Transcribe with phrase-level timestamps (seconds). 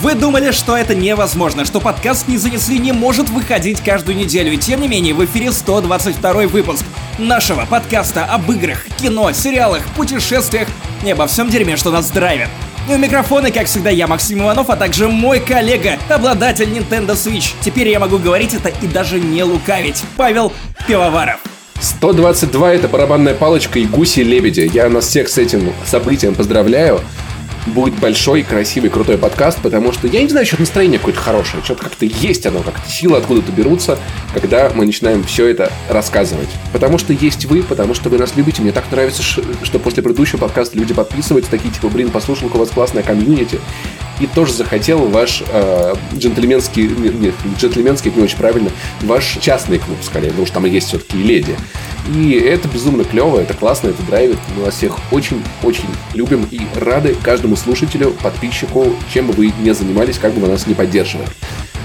[0.00, 4.56] Вы думали, что это невозможно, что подкаст «Не занесли» не может выходить каждую неделю, и
[4.56, 6.84] тем не менее в эфире 122 выпуск
[7.18, 10.68] нашего подкаста об играх, кино, сериалах, путешествиях
[11.04, 12.46] и обо всем дерьме, что нас драйвит.
[12.88, 17.54] И у микрофона, как всегда, я Максим Иванов, а также мой коллега, обладатель Nintendo Switch.
[17.60, 20.04] Теперь я могу говорить это и даже не лукавить.
[20.16, 20.52] Павел
[20.86, 21.40] Пивоваров.
[21.80, 24.70] 122 это барабанная палочка и гуси-лебеди.
[24.72, 27.00] Я нас всех с этим событием поздравляю
[27.68, 31.84] будет большой, красивый, крутой подкаст, потому что я не знаю, что настроение какое-то хорошее, что-то
[31.84, 33.98] как-то есть оно, как-то силы откуда-то берутся,
[34.34, 36.48] когда мы начинаем все это рассказывать.
[36.72, 38.62] Потому что есть вы, потому что вы нас любите.
[38.62, 42.70] Мне так нравится, что после предыдущего подкаста люди подписываются, такие типа, блин, послушал, у вас
[42.70, 43.60] классная комьюнити
[44.20, 48.70] и тоже захотел ваш э, джентльменский, нет, джентльменский, не очень правильно,
[49.02, 51.56] ваш частный клуб, скорее, потому что там есть все-таки леди.
[52.14, 54.38] И это безумно клево, это классно, это драйвит.
[54.56, 60.18] Мы вас всех очень-очень любим и рады каждому слушателю, подписчику, чем бы вы ни занимались,
[60.18, 61.28] как бы вы нас не поддерживали.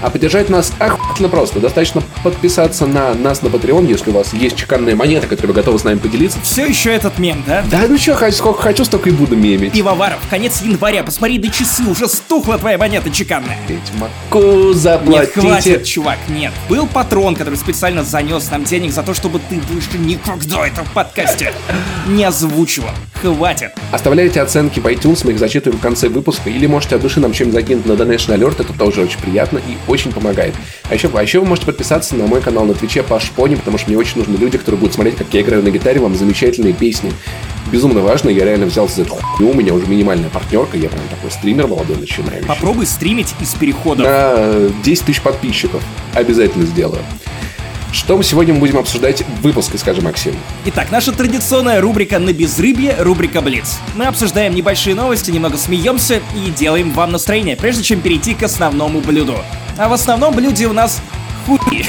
[0.02, 1.60] А поддержать нас охуительно просто.
[1.60, 5.78] Достаточно подписаться на нас на Patreon, если у вас есть чеканная монета, которой вы готовы
[5.78, 6.38] с нами поделиться.
[6.42, 7.64] Все еще этот мем, да?
[7.70, 9.72] Да, ну что, сколько хочу, столько и буду мемить.
[9.72, 13.56] Пивоваров, конец января, посмотри, до часы уже стухла твоя монета чеканная.
[13.66, 15.40] Ведьмаку заплатите.
[15.40, 16.52] Нет, хватит, чувак, нет.
[16.68, 20.90] Был патрон, который специально занес нам денег за то, чтобы ты больше никогда это в
[20.92, 21.52] подкасте
[22.06, 22.90] не озвучивал.
[23.20, 23.72] Хватит.
[23.90, 27.32] Оставляйте оценки в iTunes, мы их зачитываем в конце выпуска, или можете от души нам
[27.32, 30.54] чем-нибудь закинуть на Donation Alert, это тоже очень приятно и очень помогает.
[30.90, 33.78] А еще, а еще вы можете подписаться на мой канал на Твиче по Шпоне, потому
[33.78, 36.74] что мне очень нужны люди, которые будут смотреть, как я играю на гитаре, вам замечательные
[36.74, 37.12] песни.
[37.72, 41.02] Безумно важно, я реально взялся за эту хуйню, у меня уже минимальная партнерка, я прям
[41.08, 42.46] такой стример молодой начинающий.
[42.46, 44.06] Попробуй стримить из переходов.
[44.06, 45.82] На 10 тысяч подписчиков.
[46.14, 47.02] Обязательно сделаю.
[47.94, 50.34] Что мы сегодня будем обсуждать в выпуске, скажи, Максим?
[50.64, 53.78] Итак, наша традиционная рубрика на безрыбье, рубрика Блиц.
[53.94, 59.00] Мы обсуждаем небольшие новости, немного смеемся и делаем вам настроение, прежде чем перейти к основному
[59.00, 59.38] блюду.
[59.78, 61.00] А в основном блюде у нас
[61.46, 61.60] хуй.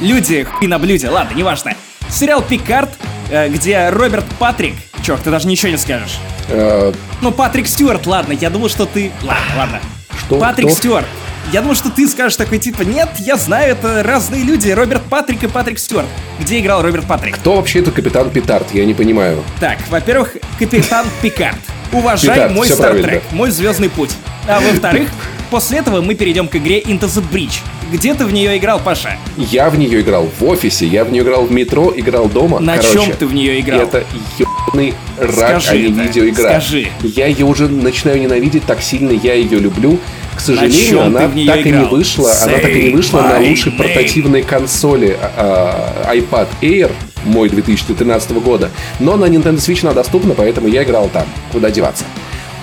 [0.00, 1.72] Люди хуй на блюде, ладно, неважно.
[2.10, 2.90] Сериал «Пикард»,
[3.30, 4.74] э, где Роберт Патрик...
[5.02, 6.18] Чувак, ты даже ничего не скажешь.
[6.48, 9.12] Э, Ну, Патрик Стюарт, ладно, я думал, что ты...
[9.22, 9.80] Ладно, ладно.
[10.26, 10.38] Что?
[10.38, 10.70] Патрик?
[10.70, 11.06] Стюарт.
[11.52, 15.42] Я думал, что ты скажешь такой типа, нет, я знаю, это разные люди, Роберт Патрик
[15.42, 16.08] и Патрик Стюарт.
[16.38, 17.36] Где играл Роберт Патрик?
[17.36, 18.72] Кто вообще это капитан Петард?
[18.72, 19.42] Я не понимаю.
[19.58, 21.58] Так, во-первых, капитан Пикард.
[21.92, 24.12] Уважай мой Стартрек, мой звездный путь.
[24.46, 25.08] А во-вторых,
[25.50, 27.60] после этого мы перейдем к игре Into the Breach.
[27.92, 29.16] Где ты в нее играл, Паша?
[29.36, 32.60] Я в нее играл в офисе, я в нее играл в метро, играл дома.
[32.60, 33.80] На Короче, чем ты в нее играл?
[33.80, 34.04] Это
[34.38, 36.42] ебаный рак, Скажи а не это, видеоигра.
[36.42, 36.88] скажи.
[37.02, 39.98] Я ее уже начинаю ненавидеть, так сильно я ее люблю.
[40.36, 41.88] К сожалению, она так и не играл?
[41.88, 42.32] вышла.
[42.42, 43.76] она так и не вышла на лучшей name.
[43.76, 46.92] портативной консоли а, а, iPad Air
[47.24, 48.70] мой 2013 года.
[49.00, 51.26] Но на Nintendo Switch она доступна, поэтому я играл там.
[51.52, 52.04] Куда деваться?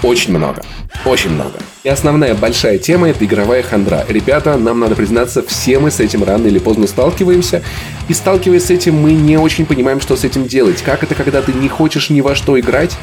[0.03, 0.63] Очень много.
[1.05, 1.53] Очень много.
[1.83, 4.05] И основная большая тема— это игровая хандра.
[4.07, 7.63] Ребята, нам надо признаться, все мы с этим рано или поздно сталкиваемся.
[8.09, 10.81] И сталкиваясь с этим, мы не очень понимаем, что с этим делать.
[10.81, 12.97] Как это, когда ты не хочешь ни во что играть,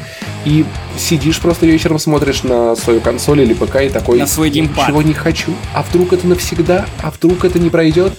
[0.45, 0.65] и
[0.97, 4.19] сидишь просто вечером, смотришь на свою консоль или ПК и такой...
[4.19, 4.87] На свой «Я геймпад».
[4.87, 5.53] Ничего не хочу.
[5.73, 6.85] А вдруг это навсегда?
[7.01, 8.13] А вдруг это не пройдет?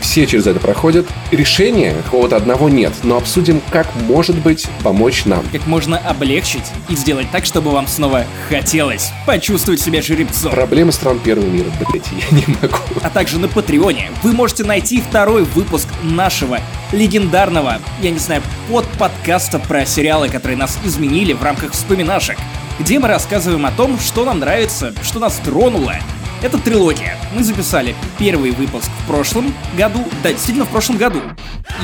[0.00, 1.06] Все через это проходят.
[1.30, 5.44] Решения какого-то одного нет, но обсудим, как может быть помочь нам.
[5.52, 10.52] Как можно облегчить и сделать так, чтобы вам снова хотелось почувствовать себя жеребцом.
[10.52, 12.78] Проблемы стран первого мира, блять, я не могу.
[13.02, 16.58] а также на Патреоне вы можете найти второй выпуск нашего
[16.92, 22.38] легендарного, я не знаю, под подкаста про сериалы, которые нас изменили в рамках вспоминашек,
[22.78, 25.94] где мы рассказываем о том, что нам нравится, что нас тронуло.
[26.42, 27.18] Это трилогия.
[27.34, 31.20] Мы записали первый выпуск в прошлом году, да, действительно в прошлом году.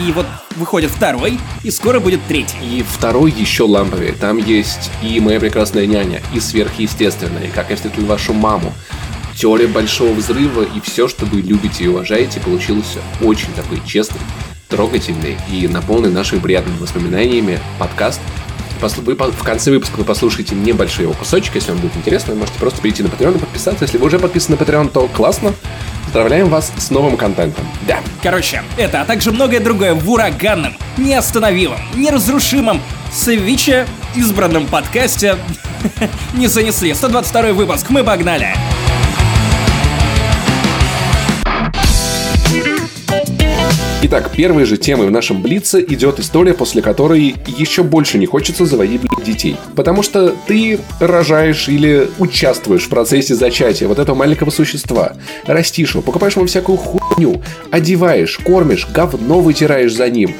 [0.00, 2.56] И вот выходит второй, и скоро будет третий.
[2.62, 4.12] И второй еще ламповее.
[4.12, 8.72] Там есть и моя прекрасная няня, и сверхъестественное, и как я встретил вашу маму.
[9.36, 14.20] Теория большого взрыва и все, что вы любите и уважаете, получился очень такой честный,
[14.70, 18.20] трогательный и наполненный нашими приятными воспоминаниями подкаст.
[18.94, 22.58] Вы в конце выпуска вы послушаете небольшой его кусочек, если вам будет интересно, вы можете
[22.58, 23.84] просто перейти на Patreon и подписаться.
[23.84, 25.52] Если вы уже подписаны на Patreon, то классно.
[26.04, 27.66] Поздравляем вас с новым контентом.
[27.86, 27.98] Да.
[28.22, 32.80] Короче, это, а также многое другое в ураганном, неостановимом, неразрушимом,
[33.12, 35.36] свиче избранном подкасте
[36.34, 36.94] не занесли.
[36.94, 38.54] 122 выпуск, мы погнали!
[44.02, 48.66] Итак, первой же темой в нашем Блице идет история, после которой еще больше не хочется
[48.66, 49.56] заводить детей.
[49.74, 55.14] Потому что ты рожаешь или участвуешь в процессе зачатия вот этого маленького существа,
[55.46, 60.34] растишь его, покупаешь ему всякую хуйню, одеваешь, кормишь, говно вытираешь за ним,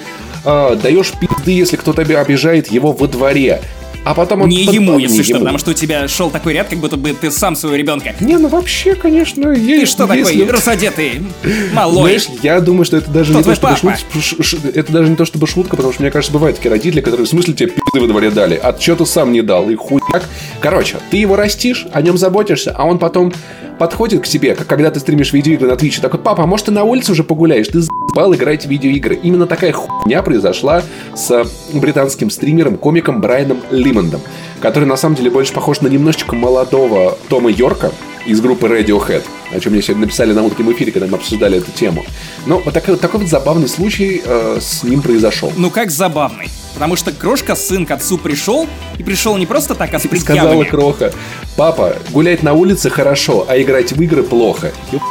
[0.45, 3.63] а, даешь пизды, если кто-то оби- обижает его во дворе.
[4.07, 4.49] А потом он...
[4.49, 5.41] Не ему, не если что, ему.
[5.41, 8.15] потому что у тебя шел такой ряд, как будто бы ты сам своего ребенка.
[8.21, 9.91] Не, ну вообще, конечно, Ты есть.
[9.91, 11.23] что такой если- разодетый,
[11.73, 12.03] малой?
[12.21, 13.99] Знаешь, я думаю, что это даже Кто не то, чтобы папа?
[14.15, 16.71] шут- ш- ш- это даже не то, чтобы шутка, потому что, мне кажется, бывают такие
[16.71, 20.25] родители, которые в смысле тебе пизды во дворе дали, ты сам не дал, и хуяк.
[20.61, 23.33] Короче, ты его растишь, о нем заботишься, а он потом
[23.79, 26.73] подходит к тебе, как когда ты стримишь видеоигры на Твиче, такой, папа, а может ты
[26.73, 27.69] на улице уже погуляешь?
[27.69, 29.17] Ты заебал играть в видеоигры.
[29.17, 30.83] Именно такая хуйня произошла
[31.15, 34.21] с британским стримером, комиком Брайаном Лимондом,
[34.61, 37.93] который на самом деле больше похож на немножечко молодого Тома Йорка
[38.27, 39.23] из группы Radiohead,
[39.53, 42.05] о чем мне сегодня написали на утреннем эфире, когда мы обсуждали эту тему.
[42.47, 45.53] Но вот такой, такой вот забавный случай э, с ним произошел.
[45.57, 46.49] Ну как забавный.
[46.77, 48.69] Потому что крошка сын к отцу пришел,
[48.99, 50.69] и пришел не просто так, а с Сказала предъявами.
[50.69, 51.13] Кроха,
[51.57, 54.73] папа, гулять на улице хорошо, а играть в игры плохо.
[54.93, 55.03] Ёп,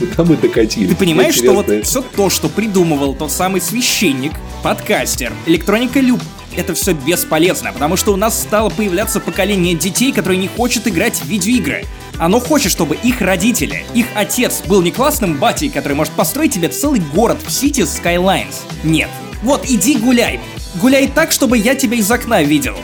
[0.00, 0.88] Куда мы докатились?
[0.88, 4.32] Ты понимаешь, что вот все то, что придумывал тот самый священник,
[4.64, 6.20] подкастер, электроника Люб,
[6.56, 11.18] это все бесполезно, потому что у нас стало появляться поколение детей, которые не хочет играть
[11.18, 11.84] в видеоигры.
[12.18, 16.68] Оно хочет, чтобы их родители, их отец был не классным батей, который может построить тебе
[16.68, 18.56] целый город в City Skylines.
[18.82, 19.08] Нет.
[19.42, 20.40] Вот иди гуляй.
[20.76, 22.76] Гуляй так, чтобы я тебя из окна видел.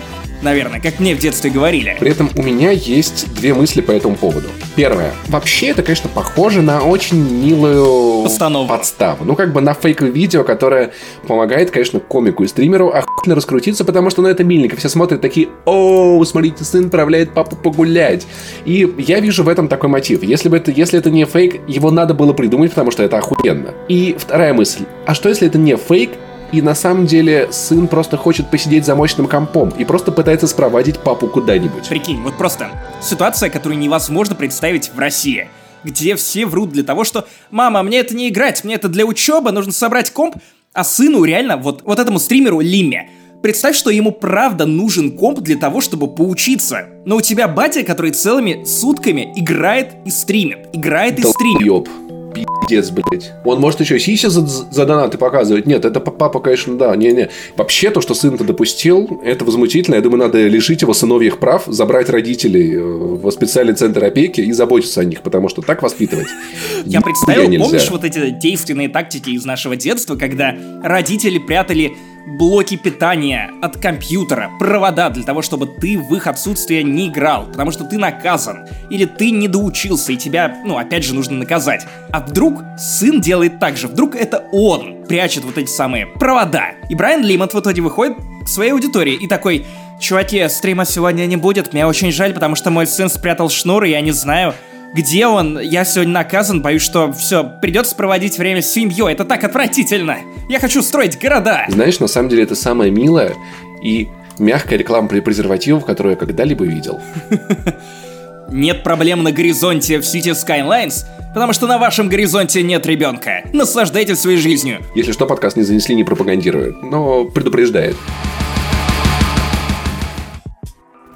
[0.42, 1.96] Наверное, как мне в детстве говорили.
[1.98, 4.48] При этом у меня есть две мысли по этому поводу.
[4.74, 5.12] Первое.
[5.28, 8.74] Вообще, это, конечно, похоже на очень милую Постановку.
[8.74, 9.24] подставу.
[9.24, 10.92] Ну, как бы на фейковое видео, которое
[11.26, 14.76] помогает, конечно, комику и стримеру охуенно раскрутиться, потому что, ну, это миленько.
[14.76, 18.26] Все смотрят такие, о, смотрите, сын отправляет папу погулять.
[18.66, 20.22] И я вижу в этом такой мотив.
[20.22, 23.72] Если, бы это, если это не фейк, его надо было придумать, потому что это охуенно.
[23.88, 24.84] И вторая мысль.
[25.06, 26.10] А что, если это не фейк,
[26.52, 30.98] и на самом деле сын просто хочет посидеть за мощным компом и просто пытается спровадить
[30.98, 31.88] папу куда-нибудь.
[31.88, 32.68] Прикинь, вот просто
[33.00, 35.48] ситуация, которую невозможно представить в России,
[35.84, 39.52] где все врут для того, что «Мама, мне это не играть, мне это для учебы,
[39.52, 40.36] нужно собрать комп»,
[40.72, 43.08] а сыну реально, вот, вот этому стримеру Лиме,
[43.42, 46.88] представь, что ему правда нужен комп для того, чтобы поучиться.
[47.06, 51.62] Но у тебя батя, который целыми сутками играет и стримит, играет и стримит.
[51.62, 51.88] Ёб.
[52.36, 53.32] Пиздец, блядь.
[53.44, 55.66] Он может еще сиси за, за донаты показывать.
[55.66, 56.94] Нет, это папа, конечно, да.
[56.96, 57.30] Не-не.
[57.56, 59.96] Вообще, то, что сын-то допустил, это возмутительно.
[59.96, 64.52] Я думаю, надо лишить его сыновьих прав, забрать родителей э, в специальный центр опеки и
[64.52, 66.28] заботиться о них, потому что так воспитывать.
[66.84, 71.92] Я представил, помнишь вот эти действенные тактики из нашего детства, когда родители прятали
[72.26, 77.70] блоки питания от компьютера, провода для того, чтобы ты в их отсутствие не играл, потому
[77.70, 81.86] что ты наказан, или ты не доучился, и тебя, ну, опять же, нужно наказать.
[82.10, 86.72] А вдруг сын делает так же, вдруг это он прячет вот эти самые провода.
[86.88, 89.64] И Брайан Лимонт в итоге выходит к своей аудитории и такой,
[90.00, 93.90] чуваки, стрима сегодня не будет, мне очень жаль, потому что мой сын спрятал шнур, и
[93.90, 94.54] я не знаю,
[94.94, 95.58] где он?
[95.58, 99.12] Я сегодня наказан, боюсь, что все, придется проводить время с семьей.
[99.12, 100.18] Это так отвратительно.
[100.48, 101.66] Я хочу строить города.
[101.68, 103.34] Знаешь, на самом деле это самое милое
[103.82, 107.00] и мягкая реклама при презервативов, которую я когда-либо видел.
[108.50, 111.04] Нет проблем на горизонте в City Skylines,
[111.34, 113.42] потому что на вашем горизонте нет ребенка.
[113.52, 114.78] Наслаждайтесь своей жизнью.
[114.94, 117.96] Если что, подкаст не занесли, не пропагандирует, но предупреждает.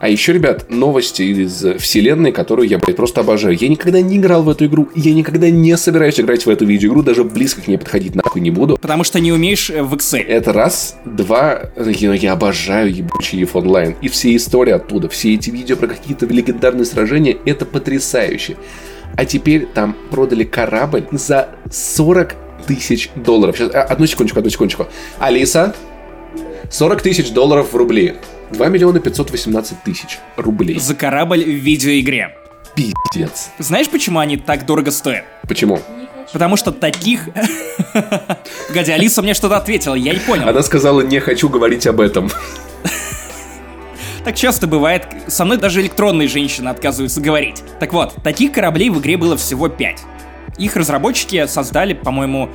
[0.00, 3.54] А еще, ребят, новости из вселенной, которую я, блядь, просто обожаю.
[3.54, 7.02] Я никогда не играл в эту игру, я никогда не собираюсь играть в эту видеоигру,
[7.02, 8.78] даже близко к ней подходить нахуй не буду.
[8.78, 10.22] Потому что не умеешь э, в Excel.
[10.22, 10.96] Это раз.
[11.04, 11.70] Два.
[11.76, 13.96] Я, я обожаю ебучий EVE Online.
[14.00, 18.56] И все истории оттуда, все эти видео про какие-то легендарные сражения, это потрясающе.
[19.16, 23.58] А теперь там продали корабль за 40 тысяч долларов.
[23.58, 24.86] Сейчас, а, одну секундочку, одну секундочку.
[25.18, 25.74] Алиса,
[26.70, 28.14] 40 тысяч долларов в рубли.
[28.50, 30.78] 2 миллиона 518 тысяч рублей.
[30.78, 32.36] За корабль в видеоигре.
[32.74, 33.50] Пиздец.
[33.58, 35.24] Знаешь, почему они так дорого стоят?
[35.48, 35.80] Почему?
[36.32, 37.28] Потому что таких...
[38.70, 40.48] Гадя, Алиса мне что-то ответила, я не понял.
[40.48, 42.30] Она сказала, не хочу говорить об этом.
[44.24, 47.62] Так часто бывает, со мной даже электронные женщины отказываются говорить.
[47.80, 49.98] Так вот, таких кораблей в игре было всего 5.
[50.58, 52.50] Их разработчики создали, по-моему,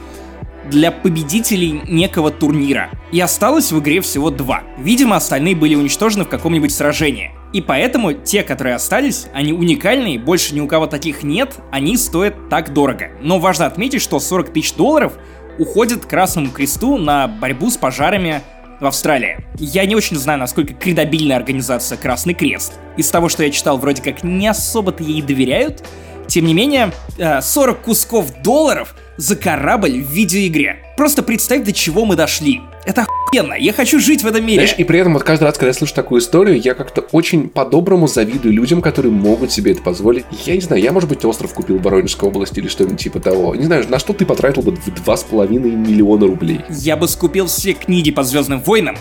[0.70, 2.90] для победителей некого турнира.
[3.12, 4.64] И осталось в игре всего два.
[4.78, 7.32] Видимо, остальные были уничтожены в каком-нибудь сражении.
[7.54, 12.50] И поэтому те, которые остались, они уникальные, больше ни у кого таких нет, они стоят
[12.50, 13.12] так дорого.
[13.22, 15.14] Но важно отметить, что 40 тысяч долларов
[15.58, 18.42] уходит Красному Кресту на борьбу с пожарами
[18.80, 19.38] в Австралии.
[19.58, 22.74] Я не очень знаю, насколько кредабильная организация Красный Крест.
[22.98, 25.84] Из того, что я читал, вроде как не особо-то ей доверяют.
[26.28, 30.78] Тем не менее, э, 40 кусков долларов за корабль в видеоигре.
[30.98, 32.62] Просто представь, до чего мы дошли.
[32.86, 34.62] Это охуенно, я хочу жить в этом мире.
[34.62, 37.50] Знаешь, и при этом вот каждый раз, когда я слышу такую историю, я как-то очень
[37.50, 40.26] по-доброму завидую людям, которые могут себе это позволить.
[40.46, 43.56] Я не знаю, я, может быть, остров купил в Воронежской области или что-нибудь типа того.
[43.56, 46.62] Не знаю, на что ты потратил бы в 2,5 миллиона рублей?
[46.70, 48.96] Я бы скупил все книги по Звездным войнам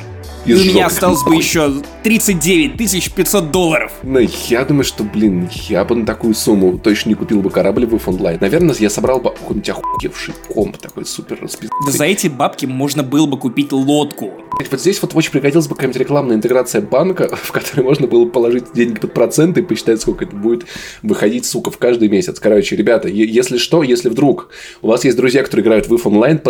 [0.47, 1.73] и у меня осталось бы еще
[2.03, 3.93] 39 500 долларов.
[4.03, 7.87] Ну, я думаю, что, блин, я бы на такую сумму точно не купил бы корабль
[7.87, 8.39] в онлайн.
[8.41, 11.71] Наверное, я собрал бы какой-нибудь охуевший комп такой супер расписанный.
[11.87, 14.33] Да за эти бабки можно было бы купить лодку.
[14.71, 18.31] Вот здесь вот очень пригодилась бы какая-нибудь рекламная интеграция банка, в которой можно было бы
[18.31, 20.67] положить деньги под проценты и посчитать, сколько это будет
[21.03, 22.39] выходить, сука, в каждый месяц.
[22.39, 24.49] Короче, ребята, если что, если вдруг
[24.83, 26.41] у вас есть друзья, которые играют в IF онлайн,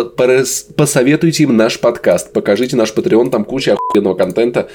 [0.75, 4.69] посоветуйте им наш подкаст, покажите наш Patreon, там куча охуенного контента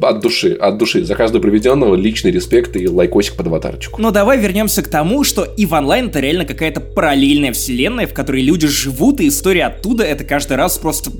[0.00, 1.04] от души, от души.
[1.04, 4.00] За каждого проведенного личный респект и лайкосик под аватарочку.
[4.00, 8.42] Но давай вернемся к тому, что EVE Online это реально какая-то параллельная вселенная, в которой
[8.42, 11.10] люди живут, и история оттуда это каждый раз просто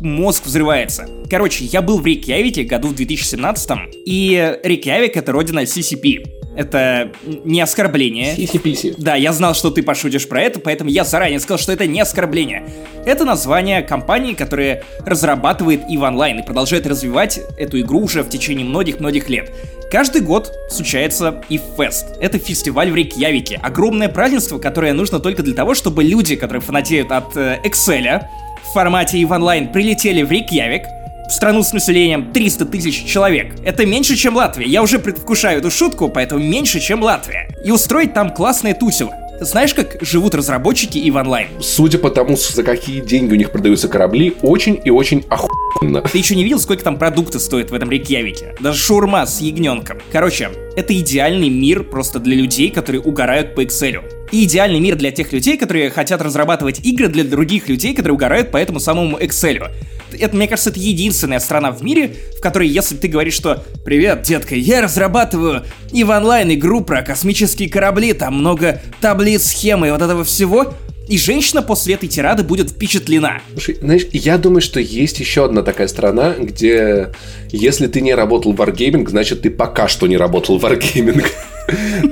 [0.00, 1.08] мозг взрывается.
[1.30, 3.70] Короче, я был в Рейкьявике году в 2017
[4.04, 6.41] и Рейкьявик это родина CCP.
[6.54, 7.12] Это
[7.44, 8.34] не оскорбление.
[8.36, 8.94] Сиси-писи.
[8.98, 12.00] Да, я знал, что ты пошутишь про это, поэтому я заранее сказал, что это не
[12.00, 12.64] оскорбление.
[13.06, 18.66] Это название компании, которая разрабатывает EVE Online и продолжает развивать эту игру уже в течение
[18.66, 19.50] многих-многих лет.
[19.90, 22.18] Каждый год случается EVE Fest.
[22.20, 23.58] Это фестиваль в Рейкьявике.
[23.62, 28.24] Огромное празднество, которое нужно только для того, чтобы люди, которые фанатеют от э, Excel,
[28.62, 30.82] в формате EVE Online прилетели в Рейкьявик,
[31.28, 33.54] страну с населением 300 тысяч человек.
[33.64, 34.66] Это меньше, чем Латвия.
[34.66, 37.48] Я уже предвкушаю эту шутку, поэтому меньше, чем Латвия.
[37.64, 39.14] И устроить там классное тусево.
[39.40, 41.48] Знаешь, как живут разработчики и в онлайн?
[41.60, 46.02] Судя по тому, за какие деньги у них продаются корабли, очень и очень охуенно.
[46.02, 48.54] Ты еще не видел, сколько там продукты стоят в этом Рейкьявике?
[48.60, 49.98] Даже шурма с ягненком.
[50.12, 54.04] Короче, это идеальный мир просто для людей, которые угорают по Excel.
[54.30, 58.52] И идеальный мир для тех людей, которые хотят разрабатывать игры для других людей, которые угорают
[58.52, 59.70] по этому самому Excel.
[60.18, 64.22] Это, мне кажется, это единственная страна в мире, в которой, если ты говоришь, что «Привет,
[64.22, 69.90] детка, я разрабатываю и в онлайн игру про космические корабли, там много таблиц, схемы и
[69.90, 70.74] вот этого всего»,
[71.08, 73.42] и женщина после этой тирады будет впечатлена.
[73.52, 77.10] Слушай, знаешь, я думаю, что есть еще одна такая страна, где
[77.50, 81.26] если ты не работал в Wargaming, значит ты пока что не работал в Wargaming.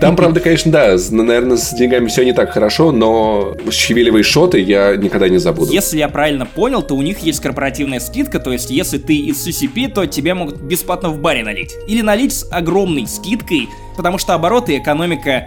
[0.01, 4.97] Там, правда, конечно, да, наверное, с деньгами все не так хорошо, но щавелевые шоты я
[4.97, 5.73] никогда не забуду.
[5.73, 9.47] Если я правильно понял, то у них есть корпоративная скидка, то есть если ты из
[9.47, 11.75] CCP, то тебе могут бесплатно в баре налить.
[11.87, 15.47] Или налить с огромной скидкой, потому что обороты и экономика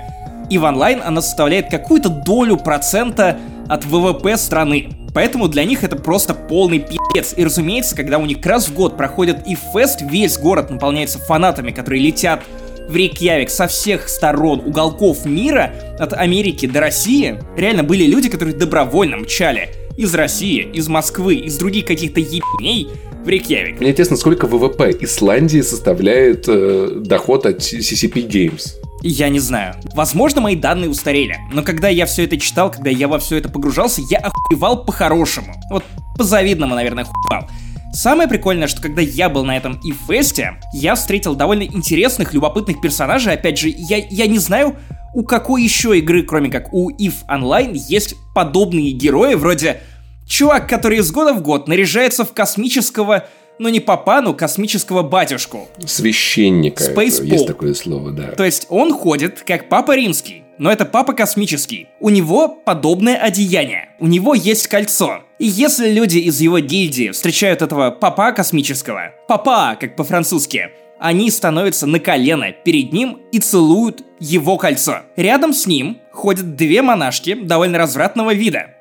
[0.49, 4.89] и в онлайн она составляет какую-то долю процента от ВВП страны.
[5.13, 7.35] Поэтому для них это просто полный пи***ц.
[7.35, 11.71] И разумеется, когда у них раз в год проходит и фест, весь город наполняется фанатами,
[11.71, 12.41] которые летят
[12.87, 18.55] в Рейкьявик со всех сторон, уголков мира, от Америки до России, реально были люди, которые
[18.55, 22.89] добровольно мчали из России, из Москвы, из других каких-то ебней
[23.23, 23.79] в Рейкьявик.
[23.79, 28.75] Мне интересно, сколько ВВП Исландии составляет э, доход от CCP Games?
[29.01, 29.75] Я не знаю.
[29.95, 31.37] Возможно, мои данные устарели.
[31.51, 35.53] Но когда я все это читал, когда я во все это погружался, я охуевал по-хорошему.
[35.69, 35.83] Вот
[36.17, 37.49] по-завидному, наверное, охуевал.
[37.93, 43.33] Самое прикольное, что когда я был на этом ивесте, я встретил довольно интересных, любопытных персонажей.
[43.33, 44.75] Опять же, я, я не знаю,
[45.13, 49.81] у какой еще игры, кроме как у EVE Online, есть подобные герои, вроде
[50.27, 53.27] чувак, который из года в год наряжается в космического
[53.59, 55.67] но не папану, космического батюшку.
[55.85, 56.83] Священника.
[56.83, 58.31] Space Есть такое слово, да.
[58.31, 61.87] То есть он ходит как папа римский, но это папа космический.
[61.99, 63.89] У него подобное одеяние.
[63.99, 65.22] У него есть кольцо.
[65.39, 71.87] И если люди из его гильдии встречают этого папа космического, папа, как по-французски, они становятся
[71.87, 75.01] на колено перед ним и целуют его кольцо.
[75.17, 78.75] Рядом с ним ходят две монашки довольно развратного вида.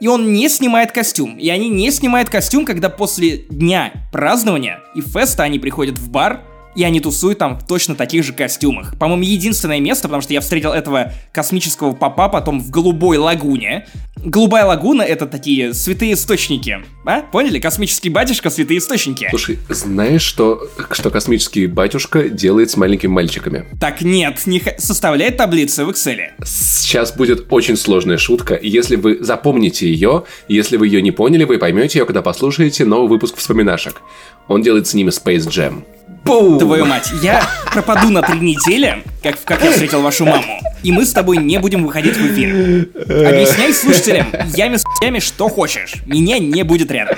[0.00, 1.36] И он не снимает костюм.
[1.36, 6.42] И они не снимают костюм, когда после дня празднования и феста они приходят в бар,
[6.78, 8.96] и они тусуют там в точно таких же костюмах.
[8.98, 13.88] По-моему, единственное место, потому что я встретил этого космического папа потом в Голубой лагуне.
[14.24, 16.78] Голубая лагуна— это такие святые источники.
[17.04, 17.22] А?
[17.22, 17.58] Поняли?
[17.58, 19.26] Космический батюшка— святые источники.
[19.30, 23.66] Слушай, знаешь, что, что космический батюшка делает с маленькими мальчиками?
[23.80, 24.76] Так нет, не х...
[24.78, 26.28] составляет таблицы в Excel.
[26.44, 28.56] Сейчас будет очень сложная шутка.
[28.62, 33.08] Если вы запомните ее, если вы ее не поняли, вы поймете ее, когда послушаете новый
[33.08, 34.00] выпуск вспоминашек.
[34.46, 35.82] Он делает с ними Space Jam.
[36.28, 36.58] Бум!
[36.58, 37.42] Твою мать, я
[37.72, 41.58] пропаду на три недели, как, как я встретил вашу маму, и мы с тобой не
[41.58, 42.90] будем выходить в эфир.
[43.26, 47.16] Объясняй слушателям, ями с ями что хочешь, меня не будет рядом.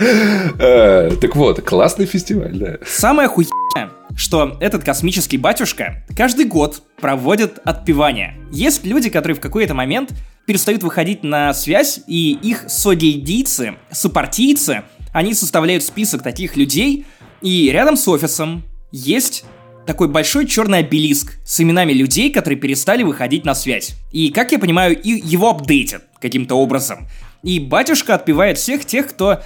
[0.61, 2.77] А, так вот, классный фестиваль, да.
[2.87, 8.37] Самое хуйное, что этот космический батюшка каждый год проводит отпевание.
[8.53, 10.13] Есть люди, которые в какой-то момент
[10.47, 17.07] перестают выходить на связь, и их содейдийцы, сопартийцы, они составляют список таких людей,
[17.43, 18.63] и рядом с офисом
[18.93, 19.45] есть
[19.87, 23.95] такой большой черный обелиск с именами людей, которые перестали выходить на связь.
[24.13, 27.09] И, как я понимаю, и его апдейтят каким-то образом.
[27.43, 29.41] И батюшка отпевает всех тех, кто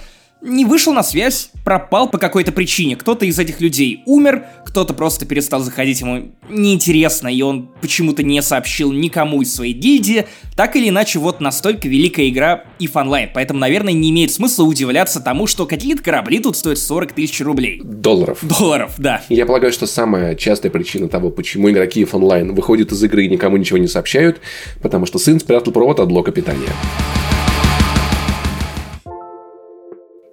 [0.45, 2.95] не вышел на связь, пропал по какой-то причине.
[2.95, 8.41] Кто-то из этих людей умер, кто-то просто перестал заходить ему неинтересно, и он почему-то не
[8.41, 10.25] сообщил никому из своей гильдии.
[10.55, 13.29] Так или иначе, вот настолько великая игра и Online.
[13.33, 17.81] Поэтому, наверное, не имеет смысла удивляться тому, что какие-то корабли тут стоят 40 тысяч рублей.
[17.83, 18.39] Долларов.
[18.41, 19.21] Долларов, да.
[19.29, 23.29] Я полагаю, что самая частая причина того, почему игроки в онлайн выходят из игры и
[23.29, 24.39] никому ничего не сообщают,
[24.81, 26.69] потому что сын спрятал провод от блока питания.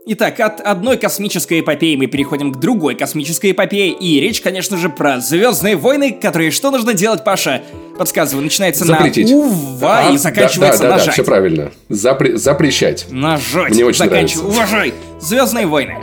[0.05, 4.89] Итак, от одной космической эпопеи мы переходим к другой космической эпопее, и речь, конечно же,
[4.89, 7.63] про Звездные войны, которые что нужно делать, Паша?
[7.97, 9.31] Подсказываю, начинается Запретить.
[9.31, 11.07] на ува А, и заканчивается да, да, да, нажать.
[11.07, 11.71] Да, все правильно.
[11.89, 13.07] Запре- запрещать.
[13.11, 13.71] Нажать.
[13.71, 14.43] Мне очень Заканчивай.
[14.43, 14.61] нравится.
[14.73, 14.95] Уважай.
[15.21, 15.97] Звездные войны.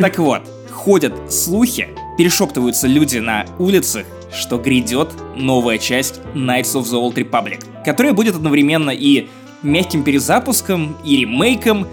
[0.00, 0.42] Так вот,
[0.72, 1.86] ходят слухи,
[2.18, 8.34] перешептываются люди на улицах, что грядет новая часть Knights of the Old Republic, которая будет
[8.34, 9.28] одновременно и
[9.62, 11.86] мягким перезапуском, и ремейком,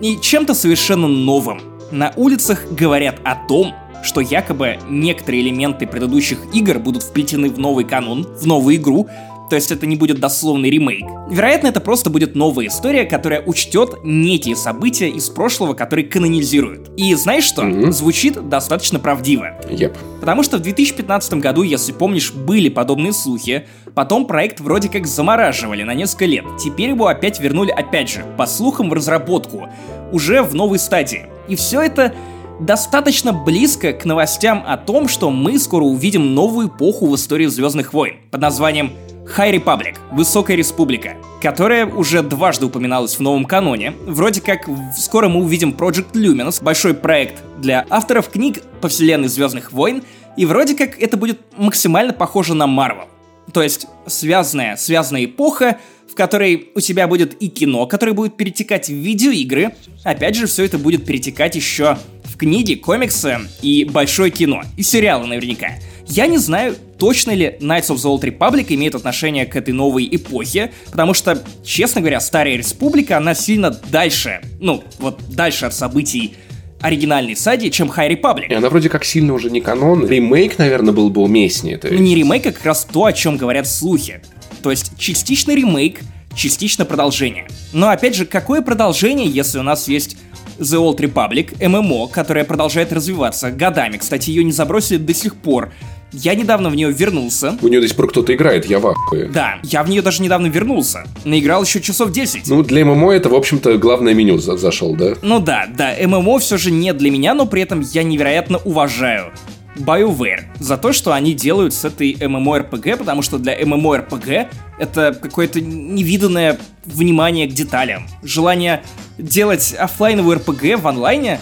[0.00, 1.60] и чем-то совершенно новым.
[1.90, 7.84] На улицах говорят о том, что якобы некоторые элементы предыдущих игр будут вплетены в новый
[7.84, 9.08] канон, в новую игру,
[9.48, 11.06] то есть это не будет дословный ремейк.
[11.30, 16.90] Вероятно, это просто будет новая история, которая учтет некие события из прошлого, которые канонизируют.
[16.96, 17.62] И знаешь что?
[17.62, 17.92] Мгм.
[17.92, 19.58] Звучит достаточно правдиво.
[19.70, 19.96] Еп.
[20.20, 25.82] Потому что в 2015 году, если помнишь, были подобные слухи, потом проект вроде как замораживали
[25.82, 26.44] на несколько лет.
[26.58, 29.68] Теперь его опять вернули, опять же, по слухам, в разработку,
[30.12, 31.26] уже в новой стадии.
[31.48, 32.14] И все это
[32.60, 37.92] достаточно близко к новостям о том, что мы скоро увидим новую эпоху в истории Звездных
[37.92, 38.92] войн под названием
[39.36, 43.92] High Republic, Высокая Республика, которая уже дважды упоминалась в новом каноне.
[44.06, 49.72] Вроде как скоро мы увидим Project Luminous, большой проект для авторов книг по вселенной Звездных
[49.72, 50.02] войн,
[50.36, 53.08] и вроде как это будет максимально похоже на Marvel.
[53.52, 55.78] То есть связанная, связанная эпоха,
[56.10, 59.74] в которой у тебя будет и кино, которое будет перетекать в видеоигры.
[60.04, 61.98] Опять же, все это будет перетекать еще
[62.36, 64.62] в книги, комиксы и большое кино.
[64.76, 65.68] И сериалы наверняка.
[66.06, 70.06] Я не знаю, точно ли Knights of the Old Republic имеет отношение к этой новой
[70.10, 76.34] эпохе, потому что, честно говоря, Старая Республика, она сильно дальше, ну, вот дальше от событий
[76.80, 78.48] оригинальной сади, чем High Republic.
[78.50, 80.06] И она вроде как сильно уже не канон.
[80.06, 81.78] Ремейк, наверное, был бы уместнее.
[81.78, 82.04] То Ну, есть.
[82.04, 84.20] не ремейк, а как раз то, о чем говорят слухи.
[84.62, 86.00] То есть частично ремейк,
[86.36, 87.48] частично продолжение.
[87.72, 90.18] Но опять же, какое продолжение, если у нас есть
[90.58, 93.96] The Old Republic, ММО, которая продолжает развиваться годами.
[93.96, 95.72] Кстати, ее не забросили до сих пор.
[96.12, 97.58] Я недавно в нее вернулся.
[97.60, 99.26] У нее до сих пор кто-то играет, я в ахуе.
[99.28, 101.04] Да, я в нее даже недавно вернулся.
[101.24, 102.48] Наиграл еще часов 10.
[102.48, 105.14] Ну, для ММО это, в общем-то, главное меню за- зашел, да?
[105.22, 109.32] Ну да, да, ММО все же не для меня, но при этом я невероятно уважаю
[109.76, 115.60] BioWare за то, что они делают с этой MMORPG, потому что для MMORPG это какое-то
[115.60, 118.06] невиданное внимание к деталям.
[118.22, 118.82] Желание
[119.18, 121.40] делать оффлайновую RPG в онлайне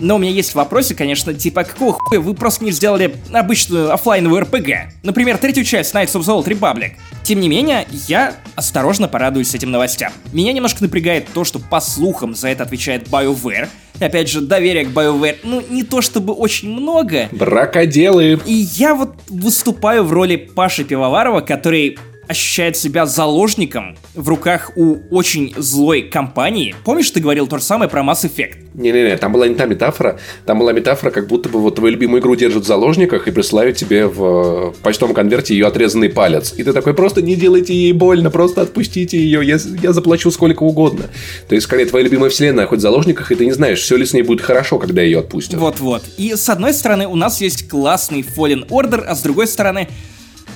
[0.00, 4.42] но у меня есть вопросы, конечно, типа, какого хуя вы просто не сделали обычную оффлайновую
[4.44, 4.92] RPG?
[5.02, 6.92] Например, третью часть Knights of the Old Republic.
[7.22, 10.12] Тем не менее, я осторожно порадуюсь этим новостям.
[10.32, 13.68] Меня немножко напрягает то, что по слухам за это отвечает BioWare.
[14.00, 17.28] Опять же, доверия к BioWare, ну, не то чтобы очень много.
[17.32, 18.40] Бракоделы.
[18.46, 21.98] И я вот выступаю в роли Паши Пивоварова, который
[22.30, 26.76] ощущает себя заложником в руках у очень злой компании.
[26.84, 28.54] Помнишь, ты говорил то же самое про Mass Effect?
[28.74, 30.20] Не-не-не, там была не та метафора.
[30.46, 33.76] Там была метафора, как будто бы вот твою любимую игру держат в заложниках и присылают
[33.76, 36.54] тебе в э, почтовом конверте ее отрезанный палец.
[36.56, 40.62] И ты такой, просто не делайте ей больно, просто отпустите ее, я, я заплачу сколько
[40.62, 41.06] угодно.
[41.48, 44.06] То есть, скорее, твоя любимая вселенная хоть в заложниках, и ты не знаешь, все ли
[44.06, 45.58] с ней будет хорошо, когда ее отпустят.
[45.58, 46.04] Вот-вот.
[46.16, 49.88] И с одной стороны у нас есть классный Fallen Order, а с другой стороны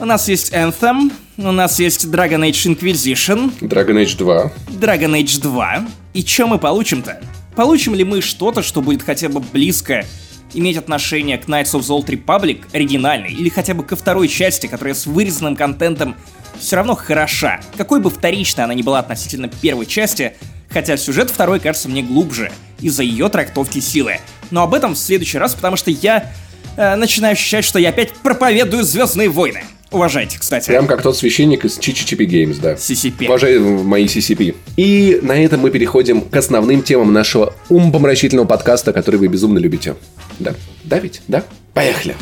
[0.00, 4.52] у нас есть Anthem, у нас есть Dragon Age Inquisition, Dragon Age 2.
[4.80, 5.86] Dragon Age 2.
[6.14, 7.20] И что мы получим-то?
[7.56, 10.04] Получим ли мы что-то, что будет хотя бы близко
[10.52, 14.66] иметь отношение к Knights of the Old Republic оригинальной, или хотя бы ко второй части,
[14.66, 16.16] которая с вырезанным контентом
[16.58, 17.60] все равно хороша.
[17.76, 20.36] Какой бы вторичной она ни была относительно первой части,
[20.70, 24.18] хотя сюжет второй кажется мне глубже из-за ее трактовки силы.
[24.50, 26.32] Но об этом в следующий раз, потому что я
[26.76, 29.62] э, начинаю ощущать, что я опять проповедую Звездные войны.
[29.90, 30.66] Уважайте, кстати.
[30.66, 32.74] Прям как тот священник из Чичичипи Games, да.
[32.74, 33.26] CCP.
[33.26, 34.54] Уважаю мои CCP.
[34.76, 39.94] И на этом мы переходим к основным темам нашего умопомрачительного подкаста, который вы безумно любите.
[40.38, 40.54] Да?
[40.82, 41.22] Да ведь?
[41.28, 41.44] Да?
[41.74, 42.16] Поехали!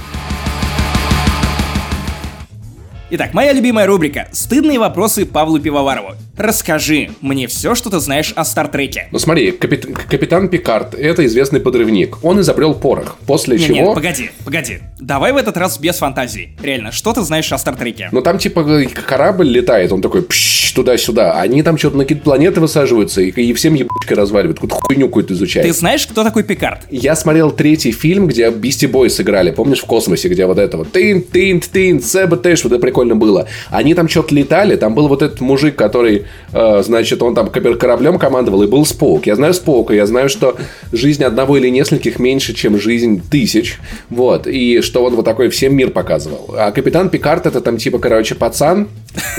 [3.15, 6.15] Итак, моя любимая рубрика «Стыдные вопросы Павлу Пивоварову».
[6.35, 9.09] Расскажи мне все, что ты знаешь о Стартреке.
[9.13, 12.25] Ну смотри, капит- капитан Пикард– это известный подрывник.
[12.25, 13.77] Он изобрел порох, после Не, чего...
[13.77, 14.79] нет, погоди, погоди.
[14.99, 16.57] Давай в этот раз без фантазии.
[16.63, 18.09] Реально, что ты знаешь о Стартреке?
[18.13, 18.65] Ну там типа
[19.07, 21.41] корабль летает, он такой пш, туда-сюда.
[21.41, 24.59] Они там что-то на какие-то планеты высаживаются и, и всем ебучкой разваливают.
[24.59, 25.69] Какую-то хуйню какую-то изучают.
[25.69, 26.83] Ты знаешь, кто такой Пикард?
[26.91, 29.51] Я смотрел третий фильм, где Бисти Бой сыграли.
[29.51, 33.49] Помнишь, в космосе, где вот это вот тин тин тин сэбэтэш, вот это прикольно было.
[33.71, 38.19] Они там что-то летали, там был вот этот мужик, который, э, значит, он там кораблем
[38.19, 39.27] командовал, и был Споук.
[39.27, 40.57] Я знаю Споука, я знаю, что
[40.93, 43.79] жизнь одного или нескольких меньше, чем жизнь тысяч.
[44.11, 44.47] Вот.
[44.47, 46.55] И что он вот такой всем мир показывал.
[46.57, 48.89] А капитан Пикард это там типа, короче, пацан.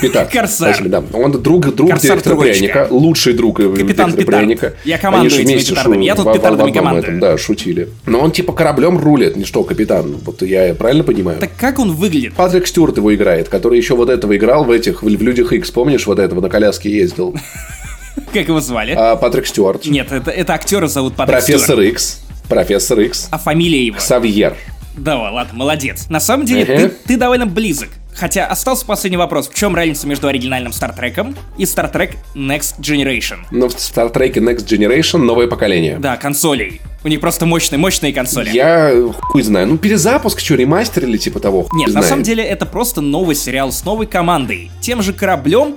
[0.02, 0.28] Питар.
[0.28, 0.78] Корсар.
[0.88, 1.04] Да.
[1.14, 4.28] Он друг, друг Корсар директора пряника, лучший друг Капитан директора Петард.
[4.28, 4.74] пряника.
[4.86, 6.06] Я командую Они этими петардами.
[6.06, 7.04] Я тут в- в петардами одном командую.
[7.04, 7.90] этом, Да, шутили.
[8.06, 10.18] Но он типа кораблем рулит, не что, капитан.
[10.24, 11.40] Вот я правильно понимаю?
[11.40, 12.34] Так как он выглядит?
[12.36, 16.06] Патрик Стюарт его играет, который еще вот этого играл в этих, в Людях Икс, помнишь,
[16.06, 17.36] вот этого на коляске ездил?
[18.34, 18.94] Как его звали?
[18.96, 19.86] А, Патрик Стюарт.
[19.88, 21.82] Нет, это, это актера зовут Патрик Профессор Стюарт.
[21.84, 22.20] Икс.
[22.48, 23.28] Профессор Икс.
[23.32, 24.00] А фамилия его?
[24.00, 24.56] Савьер.
[24.96, 26.08] Да, ладно, молодец.
[26.10, 27.90] На самом деле, ты, ты довольно близок.
[28.15, 29.47] Хотя остался последний вопрос.
[29.47, 33.39] В чем разница между оригинальным Стартреком и Стартрек Next Generation?
[33.52, 35.97] Но в Star Trek Next Generation новое поколение.
[35.99, 36.82] Да, консолей.
[37.04, 38.49] У них просто мощные, мощные консоли.
[38.52, 39.67] Я хуй знаю.
[39.67, 41.67] Ну, перезапуск, что, ремастер или типа того?
[41.73, 42.08] Нет, на знает.
[42.08, 45.76] самом деле это просто новый сериал с новой командой, тем же кораблем,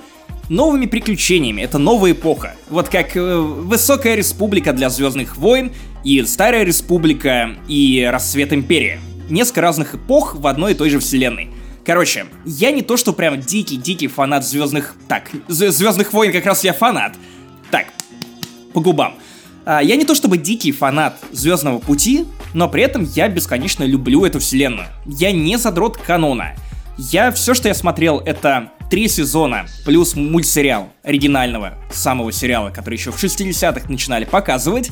[0.48, 1.62] новыми приключениями.
[1.62, 2.54] Это новая эпоха.
[2.70, 5.72] Вот как э, Высокая Республика для Звездных войн
[6.04, 9.00] и Старая Республика и Рассвет Империи.
[9.28, 11.50] Несколько разных эпох в одной и той же вселенной.
[11.86, 14.96] Короче, я не то, что прям дикий-дикий фанат Звездных...
[15.06, 17.14] Так, Звездных войн как раз я фанат.
[17.70, 17.86] Так,
[18.74, 19.14] по губам.
[19.64, 24.24] А, Я не то чтобы дикий фанат Звездного пути, но при этом я бесконечно люблю
[24.24, 24.88] эту вселенную.
[25.06, 26.56] Я не задрот канона.
[26.98, 33.12] Я все, что я смотрел, это три сезона плюс мультсериал оригинального самого сериала, который еще
[33.12, 34.90] в 60-х начинали показывать.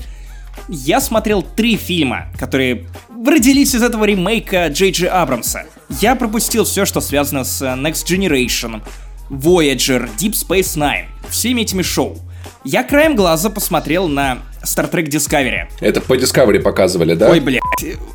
[0.68, 2.86] Я смотрел три фильма, которые
[3.26, 5.64] родились из этого ремейка Джей Джей Абрамса.
[6.00, 8.82] Я пропустил все, что связано с э, Next Generation,
[9.30, 12.18] Voyager, Deep Space Nine, всеми этими шоу.
[12.64, 15.66] Я краем глаза посмотрел на Star Trek Discovery.
[15.80, 17.30] Это по Discovery показывали, да?
[17.30, 17.62] Ой, блядь.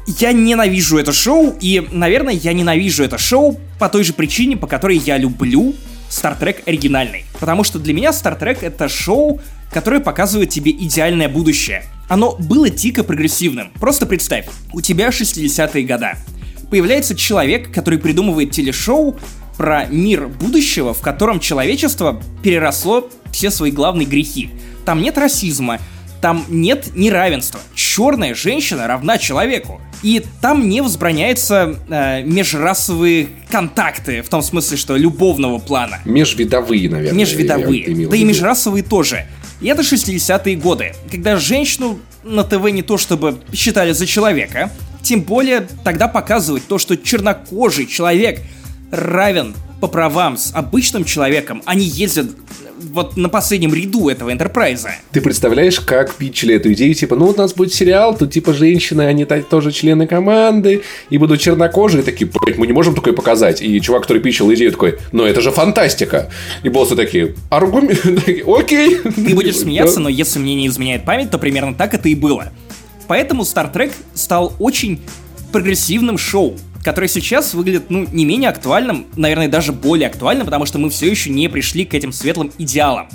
[0.07, 4.65] Я ненавижу это шоу, и, наверное, я ненавижу это шоу по той же причине, по
[4.65, 5.75] которой я люблю
[6.09, 7.25] Star Trek оригинальный.
[7.39, 9.39] Потому что для меня Star Trek это шоу,
[9.71, 11.83] которое показывает тебе идеальное будущее.
[12.09, 13.71] Оно было дико прогрессивным.
[13.79, 16.13] Просто представь, у тебя 60-е года.
[16.69, 19.17] Появляется человек, который придумывает телешоу
[19.57, 24.49] про мир будущего, в котором человечество переросло все свои главные грехи.
[24.85, 25.79] Там нет расизма,
[26.21, 27.59] там нет неравенства.
[27.75, 29.79] Черная женщина равна человеку.
[30.01, 35.99] И там не возбраняются э, межрасовые контакты, в том смысле, что любовного плана.
[36.05, 37.19] Межвидовые, наверное.
[37.19, 37.81] Межвидовые.
[37.81, 39.25] я- я имел Да и межрасовые тоже.
[39.61, 45.21] И это 60-е годы, когда женщину на ТВ не то чтобы считали за человека, тем
[45.21, 48.41] более тогда показывать то, что чернокожий человек
[48.91, 52.27] равен по правам с обычным человеком, они ездят
[52.91, 54.91] вот на последнем ряду этого Энтерпрайза.
[55.11, 56.93] Ты представляешь, как питчили эту идею?
[56.93, 61.39] Типа, ну, у нас будет сериал, тут типа женщины, они тоже члены команды, и будут
[61.39, 62.03] чернокожие.
[62.03, 63.61] Такие, блядь, мы не можем такое показать.
[63.61, 66.29] И чувак, который питчил идею, такой, ну, это же фантастика.
[66.63, 67.99] И боссы такие, аргумент,
[68.47, 68.97] окей.
[68.97, 72.51] Ты будешь смеяться, но если мне не изменяет память, то примерно так это и было.
[73.07, 74.99] Поэтому Star Trek стал очень
[75.51, 76.55] прогрессивным шоу,
[76.89, 81.07] которое сейчас выглядит, ну, не менее актуальным, наверное, даже более актуальным, потому что мы все
[81.07, 83.07] еще не пришли к этим светлым идеалам.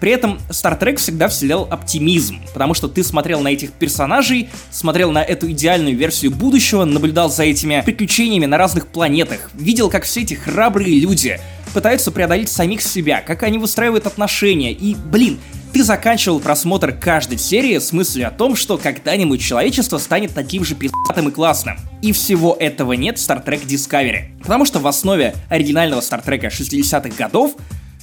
[0.00, 5.10] При этом Star Trek всегда вселял оптимизм, потому что ты смотрел на этих персонажей, смотрел
[5.10, 10.22] на эту идеальную версию будущего, наблюдал за этими приключениями на разных планетах, видел, как все
[10.22, 11.38] эти храбрые люди
[11.74, 15.38] пытаются преодолеть самих себя, как они выстраивают отношения, и, блин,
[15.78, 20.74] ты заканчивал просмотр каждой серии с мыслью о том, что когда-нибудь человечество станет таким же
[20.74, 21.76] пиздатым и классным.
[22.02, 24.36] И всего этого нет в Star Trek Discovery.
[24.42, 27.54] Потому что в основе оригинального Star Trek 60-х годов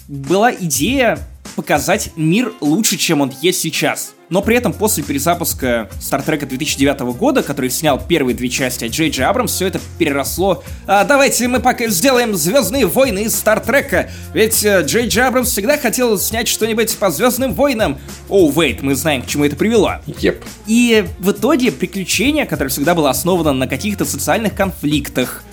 [0.07, 1.19] была идея
[1.55, 4.15] показать мир лучше, чем он есть сейчас.
[4.29, 9.09] Но при этом после перезапуска Trek 2009 года, который снял первые две части от Джей
[9.09, 10.63] Джей Абрамс, все это переросло.
[10.87, 15.77] А, давайте мы пока сделаем Звездные войны из Trek, ведь э, Джей Джей Абрамс всегда
[15.77, 17.99] хотел снять что-нибудь по Звездным войнам.
[18.27, 19.95] О, вейт, мы знаем, к чему это привело.
[20.19, 20.43] Еп.
[20.65, 25.43] И в итоге приключение, которое всегда было основано на каких-то социальных конфликтах,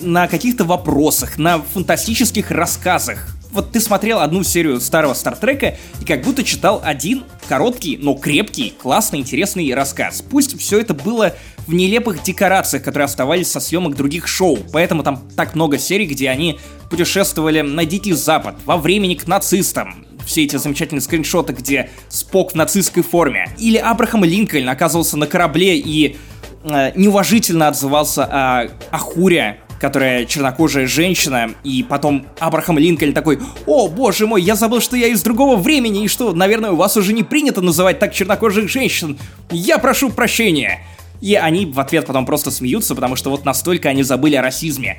[0.00, 3.28] на каких-то вопросах, на фантастических рассказах.
[3.54, 8.74] Вот ты смотрел одну серию старого Стартрека и как будто читал один короткий, но крепкий,
[8.76, 10.22] классный, интересный рассказ.
[10.28, 11.34] Пусть все это было
[11.68, 16.30] в нелепых декорациях, которые оставались со съемок других шоу, поэтому там так много серий, где
[16.30, 16.58] они
[16.90, 22.54] путешествовали на Дикий Запад, во времени к нацистам, все эти замечательные скриншоты, где Спок в
[22.56, 23.48] нацистской форме.
[23.56, 26.16] Или Абрахам Линкольн оказывался на корабле и
[26.64, 33.88] э, неуважительно отзывался о, о Хуре которая чернокожая женщина, и потом Абрахам Линкольн такой, о,
[33.88, 37.12] боже мой, я забыл, что я из другого времени, и что, наверное, у вас уже
[37.12, 39.18] не принято называть так чернокожих женщин.
[39.50, 40.80] Я прошу прощения.
[41.20, 44.98] И они в ответ потом просто смеются, потому что вот настолько они забыли о расизме.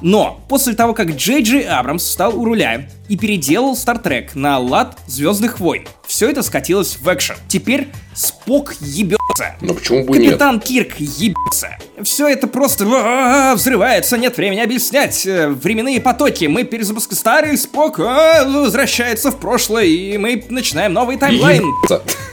[0.00, 4.58] Но после того, как Джей Джей Абрамс стал у руля и переделал Star Trek на
[4.58, 7.36] лад Звездных войн, все это скатилось в экшен.
[7.46, 9.54] Теперь Спок ебется.
[9.60, 10.64] Но почему бы Капитан нет?
[10.64, 11.76] Кирк ебется.
[12.02, 15.26] Все это просто а, взрывается, нет времени объяснять.
[15.26, 16.46] Э, временные потоки.
[16.46, 21.64] Мы перезапуск старый Спок а, возвращается в прошлое, и мы начинаем новый таймлайн.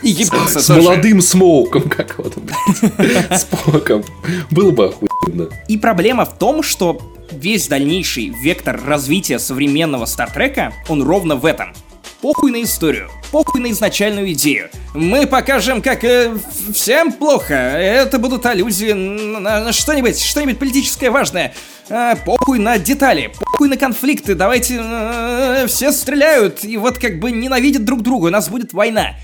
[0.01, 0.61] И ебется.
[0.61, 2.37] С молодым Смоуком, как вот
[3.37, 4.05] Споком.
[4.49, 5.49] Было бы охуенно.
[5.67, 11.73] И проблема в том, что весь дальнейший вектор развития современного Стартрека, он ровно в этом.
[12.21, 14.69] Похуй на историю, похуй на изначальную идею.
[14.93, 16.35] Мы покажем, как э,
[16.73, 17.53] всем плохо.
[17.53, 21.53] Это будут аллюзии на, на что-нибудь, что-нибудь политическое важное.
[21.87, 24.35] Э, похуй на детали, похуй на конфликты.
[24.35, 28.27] Давайте э, все стреляют и вот как бы ненавидят друг друга.
[28.27, 29.15] У нас будет война.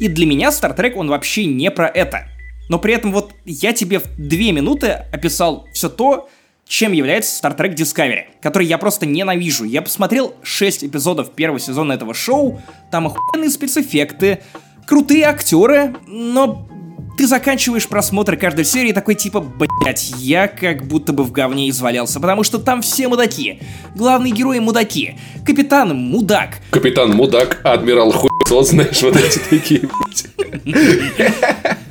[0.00, 2.26] И для меня Стартрек он вообще не про это.
[2.68, 6.28] Но при этом вот я тебе в две минуты описал все то,
[6.70, 9.64] чем является Star Trek Discovery, который я просто ненавижу.
[9.64, 14.40] Я посмотрел 6 эпизодов первого сезона этого шоу, там охуенные спецэффекты,
[14.86, 16.68] крутые актеры, но
[17.18, 22.20] ты заканчиваешь просмотр каждой серии такой типа, блять, я как будто бы в говне извалялся,
[22.20, 23.60] потому что там все мудаки.
[23.96, 25.18] Главные герои мудаки.
[25.44, 26.58] Капитан мудак.
[26.70, 29.82] Капитан мудак, адмирал хуйсот, знаешь, вот эти такие,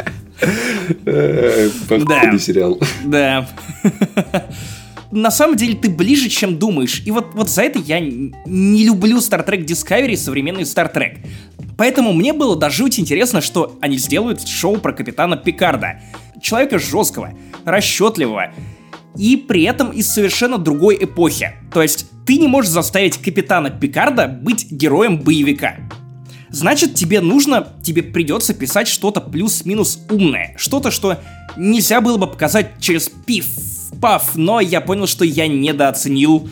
[1.06, 2.38] Да.
[2.38, 2.80] сериал.
[3.06, 3.47] Да.
[5.12, 7.02] На самом деле ты ближе, чем думаешь.
[7.06, 11.17] И вот, вот за это я не люблю Star Trek Discovery и современный Star Trek.
[11.78, 16.02] Поэтому мне было до жути интересно, что они сделают шоу про капитана Пикарда.
[16.41, 17.34] Человека жесткого,
[17.65, 18.54] расчетливого,
[19.17, 21.54] и при этом из совершенно другой эпохи.
[21.73, 25.78] То есть ты не можешь заставить капитана Пикарда быть героем боевика
[26.51, 30.55] значит тебе нужно, тебе придется писать что-то плюс-минус умное.
[30.57, 31.19] Что-то, что
[31.57, 33.47] нельзя было бы показать через пиф,
[34.01, 36.49] паф, но я понял, что я недооценил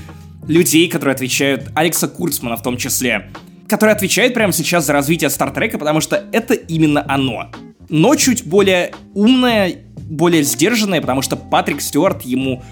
[0.48, 3.30] людей, которые отвечают, Алекса Курцмана в том числе,
[3.68, 7.52] который отвечает прямо сейчас за развитие Стартрека, потому что это именно оно.
[7.90, 9.76] Но чуть более умное,
[10.10, 12.64] более сдержанное, потому что Патрик Стюарт, ему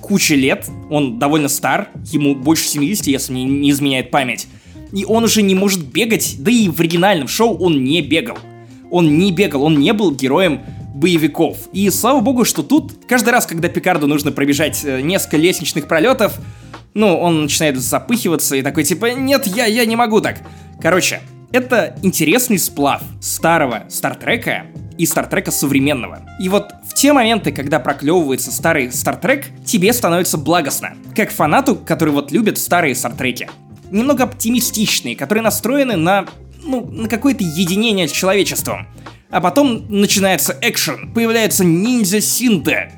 [0.00, 4.46] куча лет, он довольно стар, ему больше 70, если мне не изменяет память
[4.92, 8.38] и он уже не может бегать, да и в оригинальном шоу он не бегал.
[8.90, 10.60] Он не бегал, он не был героем
[10.94, 11.68] боевиков.
[11.72, 16.38] И слава богу, что тут каждый раз, когда Пикарду нужно пробежать э, несколько лестничных пролетов,
[16.94, 20.38] ну, он начинает запыхиваться и такой типа, нет, я, я не могу так.
[20.80, 21.20] Короче,
[21.50, 24.66] это интересный сплав старого Стартрека
[24.96, 26.20] и Стартрека современного.
[26.40, 30.94] И вот в те моменты, когда проклевывается старый Стартрек, тебе становится благостно.
[31.16, 33.48] Как фанату, который вот любит старые Стартреки
[33.90, 36.26] немного оптимистичные, которые настроены на,
[36.62, 38.86] ну, на какое-то единение с человечеством.
[39.30, 42.92] А потом начинается экшен, появляются ниндзя-синты,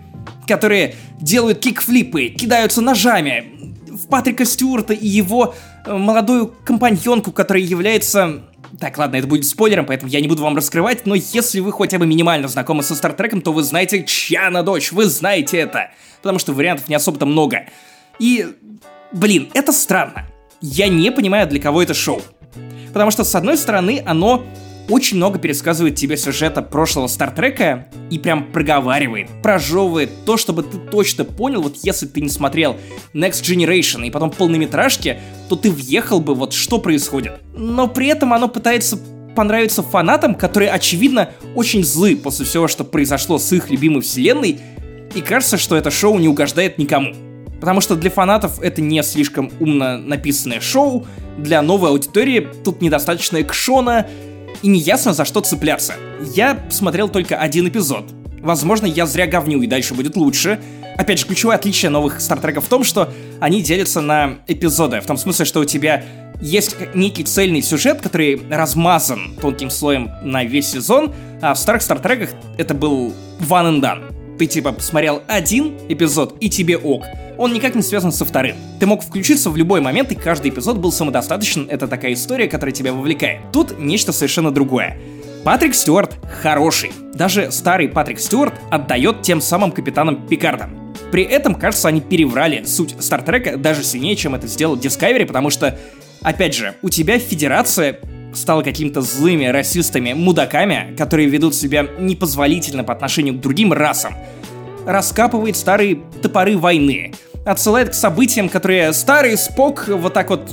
[0.46, 3.52] которые делают кикфлипы, кидаются ножами.
[3.88, 5.54] В Патрика Стюарта и его
[5.86, 8.42] э, молодую компаньонку, которая является...
[8.78, 11.98] Так, ладно, это будет спойлером, поэтому я не буду вам раскрывать, но если вы хотя
[11.98, 15.90] бы минимально знакомы со Стартреком, то вы знаете, чья она дочь, вы знаете это.
[16.20, 17.66] Потому что вариантов не особо-то много.
[18.18, 18.46] И,
[19.12, 20.26] блин, это странно
[20.60, 22.22] я не понимаю, для кого это шоу.
[22.92, 24.44] Потому что, с одной стороны, оно
[24.88, 31.24] очень много пересказывает тебе сюжета прошлого Стартрека и прям проговаривает, прожевывает то, чтобы ты точно
[31.24, 32.76] понял, вот если ты не смотрел
[33.12, 37.40] Next Generation и потом полнометражки, то ты въехал бы вот что происходит.
[37.54, 38.98] Но при этом оно пытается
[39.34, 44.60] понравиться фанатам, которые, очевидно, очень злы после всего, что произошло с их любимой вселенной,
[45.14, 47.14] и кажется, что это шоу не угождает никому.
[47.60, 51.06] Потому что для фанатов это не слишком умно написанное шоу,
[51.38, 54.06] для новой аудитории тут недостаточно экшона,
[54.62, 55.94] и неясно за что цепляться.
[56.34, 58.06] Я посмотрел только один эпизод.
[58.40, 60.60] Возможно, я зря говню, и дальше будет лучше.
[60.96, 65.00] Опять же, ключевое отличие новых стартреков в том, что они делятся на эпизоды.
[65.00, 66.04] В том смысле, что у тебя
[66.40, 72.30] есть некий цельный сюжет, который размазан тонким слоем на весь сезон, а в старых стартреках
[72.56, 74.36] это был one and done.
[74.38, 77.04] Ты типа посмотрел один эпизод, и тебе ок
[77.38, 78.56] он никак не связан со вторым.
[78.80, 82.74] Ты мог включиться в любой момент, и каждый эпизод был самодостаточен, это такая история, которая
[82.74, 83.40] тебя вовлекает.
[83.52, 84.98] Тут нечто совершенно другое.
[85.44, 86.90] Патрик Стюарт хороший.
[87.14, 90.94] Даже старый Патрик Стюарт отдает тем самым капитанам Пикардам.
[91.12, 95.78] При этом, кажется, они переврали суть Стартрека даже сильнее, чем это сделал Discovery, потому что,
[96.22, 98.00] опять же, у тебя Федерация
[98.34, 104.14] стала какими-то злыми расистами, мудаками, которые ведут себя непозволительно по отношению к другим расам,
[104.84, 107.12] раскапывает старые топоры войны,
[107.46, 110.50] отсылает к событиям, которые старый Спок вот так вот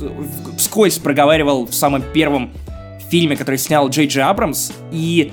[0.56, 2.50] вскользь проговаривал в самом первом
[3.10, 5.32] фильме, который снял Джей Джей Абрамс, и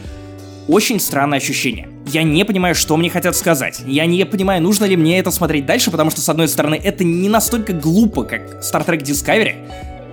[0.68, 1.88] очень странное ощущение.
[2.08, 3.82] Я не понимаю, что мне хотят сказать.
[3.86, 7.04] Я не понимаю, нужно ли мне это смотреть дальше, потому что, с одной стороны, это
[7.04, 9.56] не настолько глупо, как Star Trek Discovery.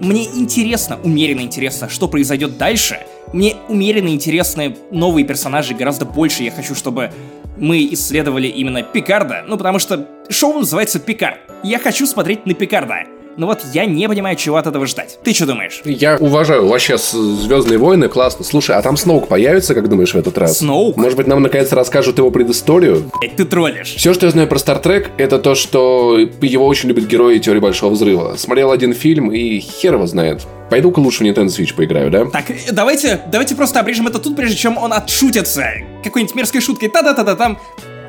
[0.00, 3.00] Мне интересно, умеренно интересно, что произойдет дальше.
[3.32, 6.44] Мне умеренно интересны новые персонажи гораздо больше.
[6.44, 7.10] Я хочу, чтобы
[7.58, 11.38] мы исследовали именно Пикарда, ну потому что шоу называется Пикард.
[11.62, 13.04] Я хочу смотреть на Пикарда.
[13.38, 15.20] Но вот я не понимаю, чего от этого ждать.
[15.22, 15.80] Ты что думаешь?
[15.84, 18.44] Я уважаю вообще Звездные войны, классно.
[18.44, 20.58] Слушай, а там Сноук появится, как думаешь, в этот раз?
[20.58, 20.96] Сноук?
[20.96, 23.08] Может быть, нам наконец расскажут его предысторию?
[23.20, 23.94] Блять, ты троллишь.
[23.94, 27.92] Все, что я знаю про Стартрек, это то, что его очень любят герои теории Большого
[27.92, 28.34] Взрыва.
[28.36, 30.42] Смотрел один фильм и хер его знает.
[30.68, 32.24] Пойду-ка лучше в Nintendo Switch поиграю, да?
[32.26, 35.64] Так, давайте, давайте просто обрежем это тут, прежде чем он отшутится.
[36.04, 36.88] Какой-нибудь мерзкой шуткой.
[36.88, 37.58] Та-да-та-да, там.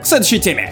[0.02, 0.72] К следующей теме.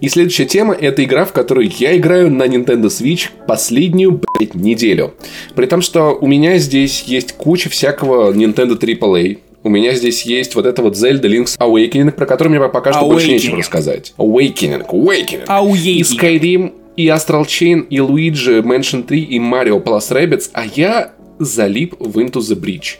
[0.00, 5.14] И следующая тема— это игра, в которую я играю на Nintendo Switch последнюю, блядь, неделю.
[5.56, 10.54] При том, что у меня здесь есть куча всякого Nintendo AAA, у меня здесь есть
[10.54, 14.14] вот это вот Zelda Link's Awakening, про который мне пока что больше нечего рассказать.
[14.18, 15.46] Awakening, Awakening.
[15.46, 15.74] Awakening.
[15.74, 21.12] И Skyrim, и Astral Chain, и Luigi Mansion 3, и Mario Plus Rabbids, а я
[21.38, 22.98] залип в Into the Breach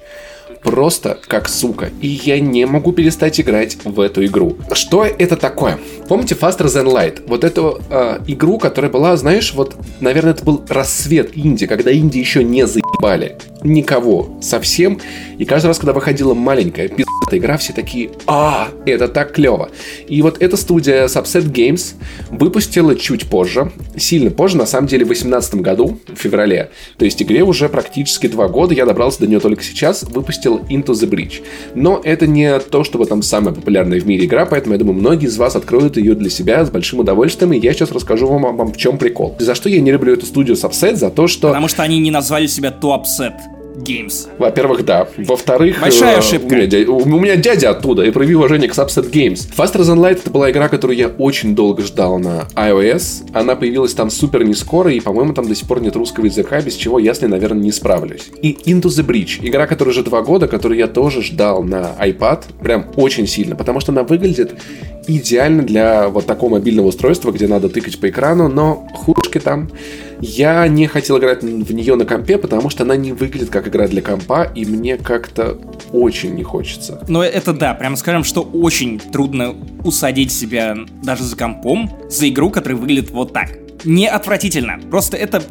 [0.62, 1.90] просто как сука.
[2.00, 4.56] И я не могу перестать играть в эту игру.
[4.72, 5.78] Что это такое?
[6.08, 7.22] Помните Faster Than Light?
[7.26, 12.18] Вот эту э, игру, которая была, знаешь, вот, наверное, это был рассвет Инди, когда Инди
[12.18, 13.36] еще не заебали.
[13.62, 14.38] Никого.
[14.40, 15.00] Совсем.
[15.38, 19.70] И каждый раз, когда выходила маленькая пиздатая игра, все такие, а, это так клево.
[20.06, 21.94] И вот эта студия Subset Games
[22.30, 26.70] выпустила чуть позже, сильно позже, на самом деле, в 2018 году, в феврале.
[26.96, 30.92] То есть игре уже практически два года, я добрался до нее только сейчас, выпустил Into
[30.92, 31.42] the Breach.
[31.74, 35.26] Но это не то, чтобы там самая популярная в мире игра, поэтому я думаю, многие
[35.26, 38.72] из вас откроют ее для себя с большим удовольствием, и я сейчас расскажу вам, вам
[38.72, 39.36] в чем прикол.
[39.38, 40.96] За что я не люблю эту студию Subset?
[40.96, 41.48] За то, что...
[41.48, 43.57] Потому что они не назвали себя To Upset.
[43.82, 44.28] Games.
[44.38, 45.08] Во-первых, да.
[45.16, 45.80] Во-вторых...
[45.80, 46.46] Большая э, ошибка.
[46.46, 49.48] У меня, дядя, у меня дядя оттуда, и прояви уважение к Subset Games.
[49.56, 53.30] Faster Than Light это была игра, которую я очень долго ждал на iOS.
[53.32, 56.60] Она появилась там супер не скоро, и, по-моему, там до сих пор нет русского языка,
[56.60, 58.28] без чего я с ней, наверное, не справлюсь.
[58.42, 59.38] И Into the Breach.
[59.40, 62.44] Игра, которая уже два года, которую я тоже ждал на iPad.
[62.62, 64.54] Прям очень сильно, потому что она выглядит
[65.08, 69.70] идеально для вот такого мобильного устройства, где надо тыкать по экрану, но худшки там.
[70.20, 73.86] Я не хотел играть в нее на компе, потому что она не выглядит как игра
[73.88, 75.58] для компа, и мне как-то
[75.92, 77.04] очень не хочется.
[77.08, 82.50] Но это да, прямо скажем, что очень трудно усадить себя даже за компом за игру,
[82.50, 83.50] которая выглядит вот так.
[83.84, 85.42] Не отвратительно, просто это...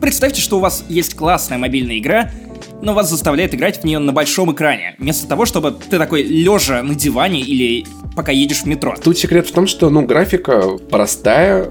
[0.00, 2.30] Представьте, что у вас есть классная мобильная игра,
[2.82, 6.82] но вас заставляет играть в нее на большом экране, вместо того, чтобы ты такой лежа
[6.82, 8.94] на диване или пока едешь в метро.
[9.02, 11.64] Тут секрет в том, что, ну, графика простая,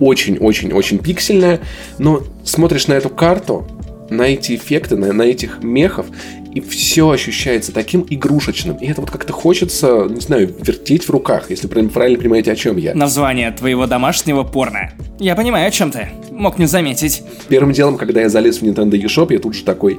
[0.00, 1.60] очень-очень-очень э, пиксельная,
[1.98, 3.66] но смотришь на эту карту,
[4.10, 6.06] на эти эффекты, на, на этих мехов,
[6.54, 8.76] и все ощущается таким игрушечным.
[8.76, 12.76] И это вот как-то хочется, не знаю, вертеть в руках, если правильно понимаете, о чем
[12.76, 12.94] я.
[12.94, 14.92] Название твоего домашнего порно.
[15.18, 16.08] Я понимаю, о чем ты.
[16.30, 17.22] Мог не заметить.
[17.48, 19.98] Первым делом, когда я залез в Nintendo eShop, я тут же такой,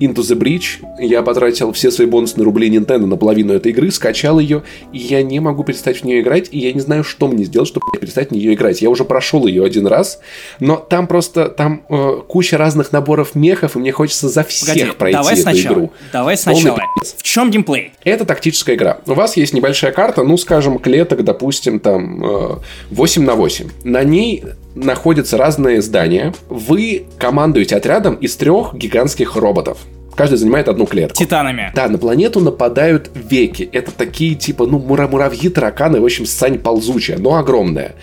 [0.00, 0.84] Into the Breach.
[0.98, 5.22] Я потратил все свои бонусные рубли Nintendo на половину этой игры, скачал ее, и я
[5.22, 8.30] не могу перестать в нее играть, и я не знаю, что мне сделать, чтобы перестать
[8.30, 8.82] в нее играть.
[8.82, 10.20] Я уже прошел ее один раз,
[10.58, 14.92] но там просто там э, куча разных наборов мехов, и мне хочется за всех Погоди,
[14.98, 15.92] пройти давай эту сначала, игру.
[16.12, 16.80] Давай сначала.
[17.16, 17.92] В чем геймплей?
[18.04, 18.98] Это тактическая игра.
[19.06, 22.56] У вас есть небольшая карта, ну, скажем, клеток, допустим, там э,
[22.90, 23.68] 8 на 8.
[23.84, 24.42] На ней
[24.84, 26.34] находятся разные здания.
[26.48, 29.78] Вы командуете отрядом из трех гигантских роботов.
[30.16, 31.16] Каждый занимает одну клетку.
[31.16, 31.72] Титанами.
[31.74, 33.68] Да, на планету нападают веки.
[33.72, 37.94] Это такие типа, ну, мура муравьи, тараканы, в общем, сань ползучая, но огромная.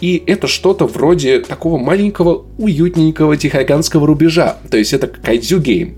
[0.00, 4.56] И это что-то вроде такого маленького, уютненького тихоокеанского рубежа.
[4.70, 5.96] То есть это кайдзю game.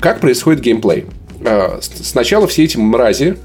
[0.00, 1.04] Как происходит геймплей?
[1.44, 3.36] А, сначала все эти мрази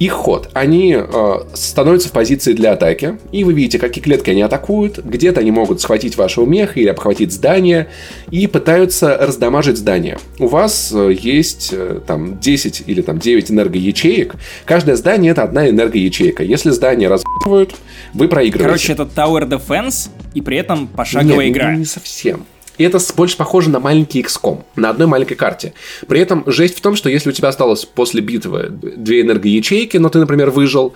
[0.00, 0.48] их ход.
[0.54, 4.98] Они э, становятся в позиции для атаки, и вы видите, какие клетки они атакуют.
[5.04, 7.88] Где-то они могут схватить вашего меха или обхватить здание,
[8.30, 10.18] и пытаются раздамажить здание.
[10.38, 14.36] У вас э, есть э, там 10 или там 9 энергоячеек.
[14.64, 16.42] Каждое здание это одна энергоячейка.
[16.44, 17.74] Если здание разбивают,
[18.14, 18.64] вы проигрываете.
[18.64, 21.72] Короче, это Tower Defense, и при этом пошаговая Нет, игра.
[21.72, 22.46] Не, не совсем.
[22.78, 25.74] И это больше похоже на маленький XCOM на одной маленькой карте.
[26.08, 30.08] При этом жесть в том, что если у тебя осталось после битвы две энергоячейки, но
[30.08, 30.94] ты, например, выжил,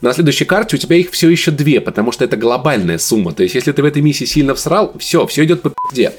[0.00, 3.32] на следующей карте у тебя их все еще две, потому что это глобальная сумма.
[3.32, 6.12] То есть, если ты в этой миссии сильно всрал, все, все идет по пизде.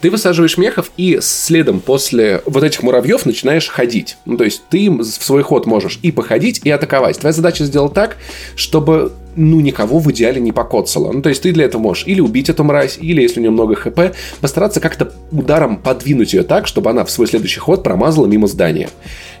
[0.00, 4.16] Ты высаживаешь мехов и следом после вот этих муравьев начинаешь ходить.
[4.24, 7.18] Ну, то есть, ты в свой ход можешь и походить, и атаковать.
[7.18, 8.18] Твоя задача сделать так,
[8.54, 11.12] чтобы ну, никого в идеале не покоцало.
[11.12, 13.50] Ну, то есть ты для этого можешь или убить эту мразь, или, если у нее
[13.50, 18.26] много хп, постараться как-то ударом подвинуть ее так, чтобы она в свой следующий ход промазала
[18.26, 18.88] мимо здания.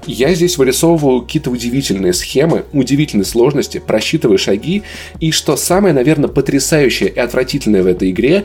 [0.06, 4.82] Я здесь вырисовываю какие-то удивительные схемы, удивительные сложности, просчитываю шаги,
[5.20, 8.44] и что самое, наверное, потрясающее и отвратительное в этой игре,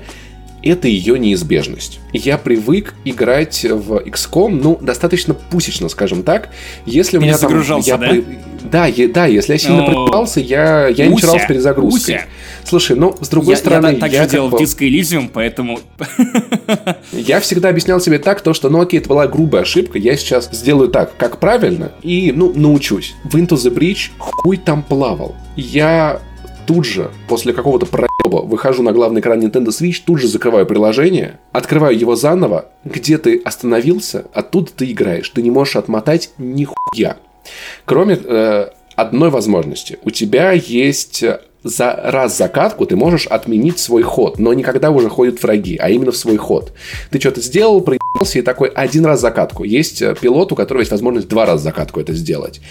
[0.63, 1.99] это ее неизбежность.
[2.13, 6.49] Я привык играть в XCOM, ну, достаточно пусечно, скажем так.
[6.85, 7.61] Если у меня там...
[7.81, 8.09] Я да?
[8.09, 8.25] При...
[8.63, 9.85] Да, я, да, если я сильно Но...
[9.85, 12.15] проебался, я, я не читал с перезагрузкой.
[12.15, 12.25] Уся.
[12.63, 13.87] Слушай, ну, с другой я, стороны...
[13.87, 14.57] Я так я же делал бы...
[14.57, 15.79] в Disco Elysium, поэтому...
[17.11, 20.49] Я всегда объяснял себе так, то, что, ну окей, это была грубая ошибка, я сейчас
[20.51, 23.15] сделаю так, как правильно, и, ну, научусь.
[23.23, 25.35] В Into the Bridge хуй там плавал.
[25.55, 26.21] Я
[26.69, 31.39] тут же, после какого-то проеба, выхожу на главный экран Nintendo Switch, тут же закрываю приложение,
[31.51, 35.27] открываю его заново, где ты остановился, оттуда ты играешь.
[35.29, 37.17] Ты не можешь отмотать нихуя.
[37.85, 39.97] Кроме э, одной возможности.
[40.03, 45.09] У тебя есть э, за раз закатку ты можешь отменить свой ход, но никогда уже
[45.09, 46.71] ходят враги, а именно в свой ход.
[47.09, 49.63] Ты что-то сделал, проебался и такой один раз закатку.
[49.63, 52.61] Есть э, пилот, у которого есть возможность два раза закатку это сделать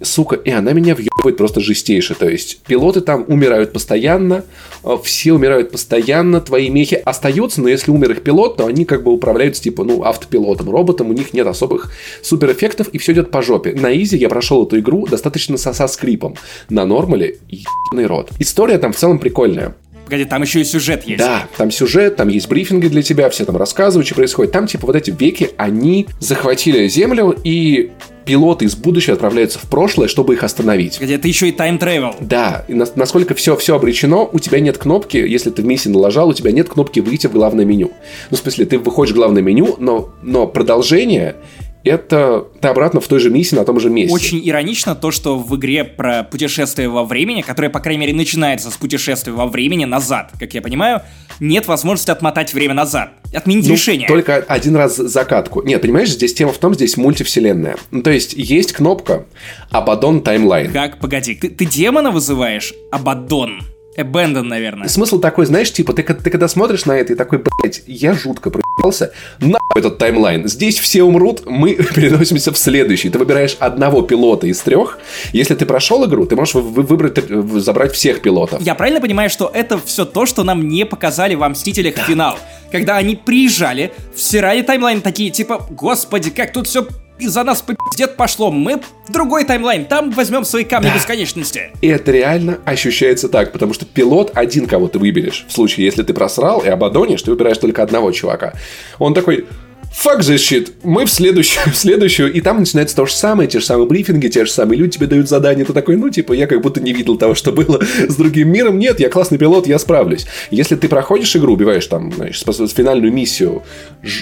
[0.00, 2.14] сука, и она меня въебывает просто жестейше.
[2.14, 4.44] То есть пилоты там умирают постоянно,
[4.84, 9.02] э, все умирают постоянно, твои мехи остаются, но если умер их пилот, то они как
[9.02, 11.92] бы управляются типа, ну, автопилотом, роботом, у них нет особых
[12.22, 13.72] суперэффектов, и все идет по жопе.
[13.72, 16.36] На изи я прошел эту игру достаточно со, со скрипом.
[16.68, 18.30] На нормале ебаный рот.
[18.38, 19.74] История там в целом прикольная.
[20.08, 21.18] Погоди, там еще и сюжет есть.
[21.18, 24.52] Да, там сюжет, там есть брифинги для тебя, все там рассказывают, что происходит.
[24.52, 27.90] Там, типа, вот эти веки, они захватили Землю, и
[28.24, 30.98] пилоты из будущего отправляются в прошлое, чтобы их остановить.
[30.98, 32.14] Где это еще и тайм travel.
[32.20, 35.90] Да, и на, насколько все, все обречено, у тебя нет кнопки, если ты в миссии
[35.90, 37.92] налажал, у тебя нет кнопки выйти в главное меню.
[38.30, 41.36] Ну, в смысле, ты выходишь в главное меню, но, но продолжение
[41.84, 44.14] это ты обратно в той же миссии на том же месте.
[44.14, 48.70] Очень иронично то, что в игре про путешествие во времени, которое, по крайней мере, начинается
[48.70, 51.02] с путешествия во времени назад, как я понимаю,
[51.40, 53.12] нет возможности отмотать время назад.
[53.32, 54.08] Отменить ну, решение.
[54.08, 55.62] Только один раз закатку.
[55.62, 57.76] Нет, понимаешь, здесь тема в том, здесь мультивселенная.
[57.90, 59.26] Ну, то есть есть кнопка
[59.70, 60.72] Абадон таймлайн.
[60.72, 60.98] Как?
[60.98, 62.72] Погоди, ты, ты демона вызываешь?
[62.90, 63.60] Абадон.
[63.98, 64.88] Abandon, наверное.
[64.88, 68.50] Смысл такой, знаешь, типа, ты, ты когда смотришь на это и такой, блядь, я жутко
[68.50, 70.48] проебался, на этот таймлайн.
[70.48, 73.10] Здесь все умрут, мы переносимся в следующий.
[73.10, 74.98] Ты выбираешь одного пилота из трех.
[75.32, 77.18] Если ты прошел игру, ты можешь выбрать,
[77.60, 78.62] забрать всех пилотов.
[78.62, 82.02] Я правильно понимаю, что это все то, что нам не показали во Мстителях да.
[82.02, 82.38] финал?
[82.70, 86.86] Когда они приезжали, всирали таймлайн такие, типа, господи, как тут все
[87.18, 90.94] из-за нас пиздец пошло, мы в другой таймлайн, там возьмем свои камни да.
[90.94, 91.72] бесконечности.
[91.80, 95.44] И это реально ощущается так, потому что пилот один, кого ты выберешь.
[95.48, 98.54] В случае, если ты просрал и ободонишь, ты выбираешь только одного чувака.
[98.98, 99.46] Он такой,
[99.92, 100.72] Fuck this shit.
[100.82, 102.32] Мы в следующую, в следующую.
[102.32, 105.06] И там начинается то же самое, те же самые брифинги, те же самые люди тебе
[105.06, 105.64] дают задание.
[105.64, 108.78] Ты такой, ну, типа, я как будто не видел того, что было с другим миром.
[108.78, 110.26] Нет, я классный пилот, я справлюсь.
[110.50, 113.62] Если ты проходишь игру, убиваешь там, знаешь, финальную миссию,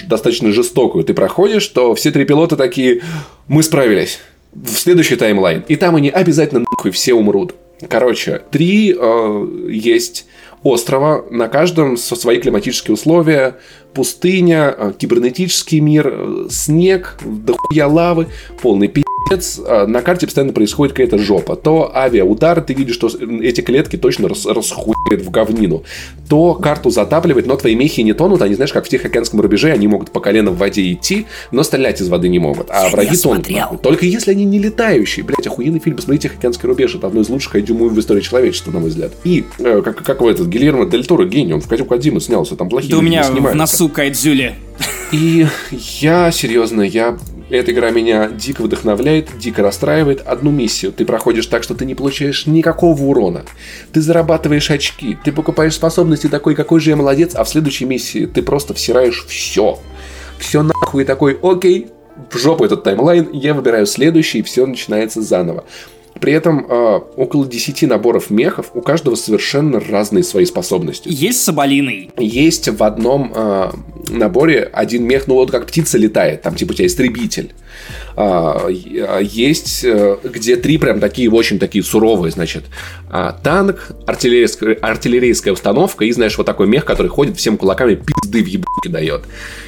[0.07, 3.01] достаточно жестокую, ты проходишь, то все три пилота такие,
[3.47, 4.19] мы справились.
[4.53, 5.63] В следующий таймлайн.
[5.67, 7.53] И там они обязательно нахуй все умрут.
[7.87, 10.25] Короче, три э, есть
[10.71, 13.55] острова, на каждом свои климатические условия,
[13.93, 18.27] пустыня, э, кибернетический мир, э, снег, дохуя лавы,
[18.61, 19.06] полный пи***
[19.65, 21.55] а, на карте постоянно происходит какая-то жопа.
[21.55, 23.09] То авиаудар, ты видишь, что
[23.41, 25.83] эти клетки точно рас, расхуят в говнину.
[26.29, 28.41] То карту затапливает, но твои мехи не тонут.
[28.41, 32.01] Они, знаешь, как в Тихоокеанском рубеже, они могут по колено в воде идти, но стрелять
[32.01, 32.67] из воды не могут.
[32.69, 33.47] А враги тонут.
[33.81, 35.25] Только если они не летающие.
[35.25, 35.95] Блять, охуенный фильм.
[35.95, 36.95] Посмотрите Тихоокеанский рубеж.
[36.95, 39.11] Это одно из лучших айдюмов в истории человечества, на мой взгляд.
[39.23, 42.55] И, э, как, как в этот, Гильермо Дель Торо, гений, он в Катю Кадзиму снялся,
[42.55, 44.55] там плохие Да у меня в носу Кайдзюли.
[45.11, 47.17] И я, серьезно, я
[47.49, 50.21] эта игра меня дико вдохновляет, дико расстраивает.
[50.25, 53.43] Одну миссию ты проходишь так, что ты не получаешь никакого урона.
[53.93, 58.25] Ты зарабатываешь очки, ты покупаешь способности такой, какой же я молодец, а в следующей миссии
[58.25, 59.79] ты просто всираешь все.
[60.37, 61.87] Все нахуй такой, окей,
[62.31, 65.63] в жопу этот таймлайн, я выбираю следующий, и все начинается заново.
[66.19, 71.07] При этом э, около 10 наборов мехов, у каждого совершенно разные свои способности.
[71.11, 72.11] Есть соболиный.
[72.17, 73.71] Есть в одном э,
[74.09, 77.53] наборе один мех, ну вот как птица летает, там типа у тебя истребитель.
[78.15, 82.63] А, есть, э, где три прям такие, очень такие суровые, значит,
[83.09, 88.43] а, танк, артиллерийская, артиллерийская установка и, знаешь, вот такой мех, который ходит всем кулаками пизды
[88.43, 89.25] в ебуке дает.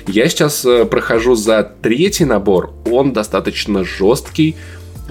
[0.07, 4.55] Я сейчас э, прохожу за третий набор, он достаточно жесткий,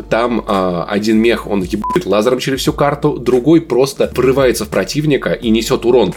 [0.08, 5.32] Там э, один мех, он ебает лазером через всю карту, другой просто врывается в противника
[5.32, 6.12] и несет урон,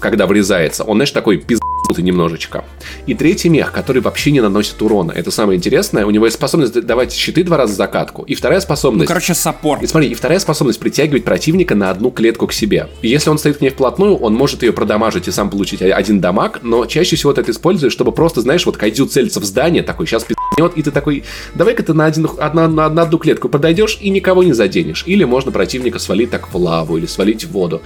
[0.00, 0.84] когда врезается.
[0.84, 1.65] Он, знаешь, такой пиздец
[1.98, 2.64] немножечко.
[3.06, 5.12] И третий мех, который вообще не наносит урона.
[5.12, 6.06] Это самое интересное.
[6.06, 8.22] У него есть способность давать щиты два раза за катку.
[8.22, 9.08] И вторая способность...
[9.08, 9.82] Ну, короче, саппорт.
[9.82, 12.88] И смотри, и вторая способность притягивать противника на одну клетку к себе.
[13.02, 16.20] И если он стоит к ней вплотную, он может ее продамажить и сам получить один
[16.20, 19.82] дамаг, но чаще всего ты это используешь, чтобы просто, знаешь, вот Кайдзю целится в здание,
[19.82, 21.24] такой, сейчас пизднет, и ты такой,
[21.54, 25.04] давай-ка ты на, один, одна, на, на одну клетку подойдешь и никого не заденешь.
[25.06, 27.82] Или можно противника свалить так в лаву или свалить в воду.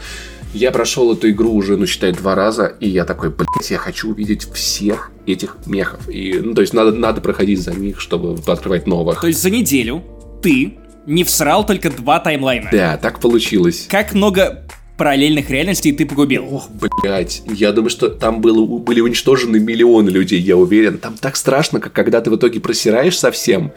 [0.53, 4.11] Я прошел эту игру уже, ну, считай, два раза, и я такой, блядь, я хочу
[4.11, 6.09] увидеть всех этих мехов.
[6.09, 9.21] И, ну, то есть надо, надо проходить за них, чтобы открывать новых.
[9.21, 10.03] То есть за неделю
[10.43, 12.69] ты не всрал только два таймлайна.
[12.73, 13.87] Да, так получилось.
[13.89, 14.65] Как много
[15.01, 16.47] параллельных реальностей ты погубил.
[16.53, 17.41] Ох, блядь.
[17.47, 20.99] Я думаю, что там было, были уничтожены миллионы людей, я уверен.
[20.99, 23.73] Там так страшно, как когда ты в итоге просираешь совсем.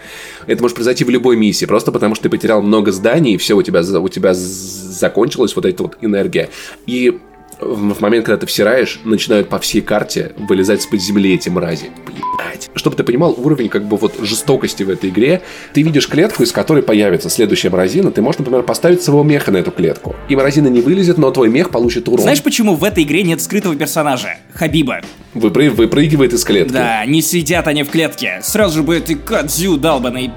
[0.47, 3.55] Это может произойти в любой миссии, просто потому что ты потерял много зданий, и все,
[3.55, 6.49] у тебя, у тебя закончилась вот эта вот энергия.
[6.87, 7.17] И
[7.63, 11.91] в момент, когда ты всираешь, начинают по всей карте вылезать с-под земли эти мрази.
[12.05, 12.69] Блять.
[12.75, 15.41] Чтобы ты понимал уровень как бы вот жестокости в этой игре,
[15.73, 19.57] ты видишь клетку, из которой появится следующая мразина, ты можешь, например, поставить своего меха на
[19.57, 20.15] эту клетку.
[20.29, 22.21] И мразина не вылезет, но твой мех получит урон.
[22.21, 24.37] Знаешь, почему в этой игре нет скрытого персонажа?
[24.53, 25.01] Хабиба.
[25.33, 25.69] Выпры...
[25.69, 26.73] Выпрыгивает из клетки.
[26.73, 28.39] Да, не сидят они в клетке.
[28.43, 30.31] Сразу же будет и Кадзю долбаный.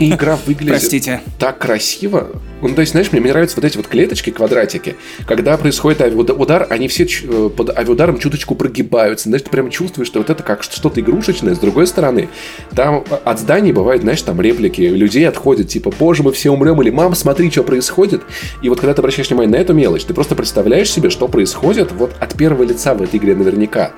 [0.00, 1.20] И игра выглядит Простите.
[1.38, 2.30] так красиво.
[2.62, 4.96] Ну, то есть, знаешь, мне, мне нравятся вот эти вот клеточки, квадратики.
[5.26, 9.28] Когда происходит авиаудар, они все э, под авиаударом чуточку прогибаются.
[9.28, 11.54] Знаешь, ты прям чувствуешь, что вот это как что-то игрушечное.
[11.54, 12.28] С другой стороны,
[12.74, 14.80] там от зданий бывает, знаешь, там реплики.
[14.82, 18.22] Людей отходят, типа, боже, мы все умрем, или мам, смотри, что происходит.
[18.62, 21.92] И вот когда ты обращаешь внимание на эту мелочь, ты просто представляешь себе, что происходит
[21.92, 23.92] вот от первого лица в этой игре наверняка.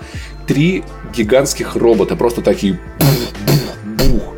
[0.47, 0.83] Три
[1.14, 4.35] гигантских робота, просто такие бух-бух-бух,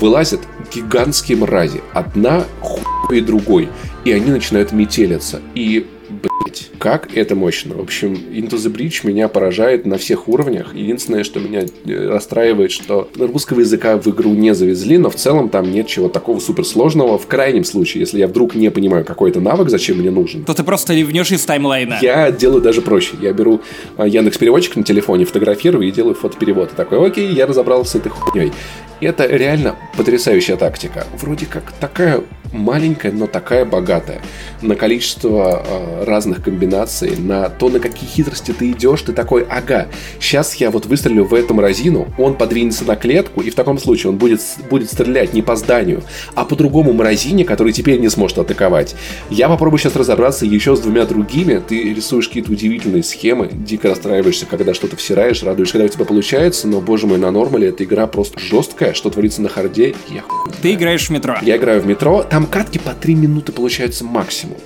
[0.00, 0.40] вылазят
[0.74, 1.80] гигантские мрази.
[1.92, 3.68] Одна хуй другой.
[4.04, 5.40] И они начинают метелиться.
[5.54, 7.74] И блять, как это мощно.
[7.74, 10.74] В общем, Into the Bridge меня поражает на всех уровнях.
[10.74, 15.48] Единственное, что меня э, расстраивает, что русского языка в игру не завезли, но в целом
[15.48, 17.18] там нет чего такого суперсложного.
[17.18, 20.64] В крайнем случае, если я вдруг не понимаю какой-то навык, зачем мне нужен, то ты
[20.64, 21.98] просто ливнешь из таймлайна.
[22.02, 23.14] Я делаю даже проще.
[23.20, 23.60] Я беру
[23.96, 26.72] а, Яндекс Переводчик на телефоне, фотографирую и делаю фотоперевод.
[26.72, 28.52] И такой, окей, я разобрался с этой хуйней.
[29.00, 31.06] Это реально потрясающая тактика.
[31.18, 34.20] Вроде как такая маленькая, но такая богатая.
[34.60, 39.88] На количество э, разных комбинаций, на то, на какие хитрости ты идешь, ты такой, ага,
[40.20, 44.10] сейчас я вот выстрелю в эту мразину, он подвинется на клетку, и в таком случае
[44.10, 44.40] он будет,
[44.70, 46.02] будет стрелять не по зданию,
[46.34, 48.94] а по другому мразине, который теперь не сможет атаковать.
[49.30, 51.62] Я попробую сейчас разобраться еще с двумя другими.
[51.66, 56.68] Ты рисуешь какие-то удивительные схемы, дико расстраиваешься, когда что-то всираешь, радуешься, когда у тебя получается,
[56.68, 60.52] но, боже мой, на нормале эта игра просто жесткая, что творится на харде, я хуй
[60.60, 61.36] Ты играешь в метро.
[61.42, 64.56] Я играю в метро, там катки по 3 минуты получаются максимум.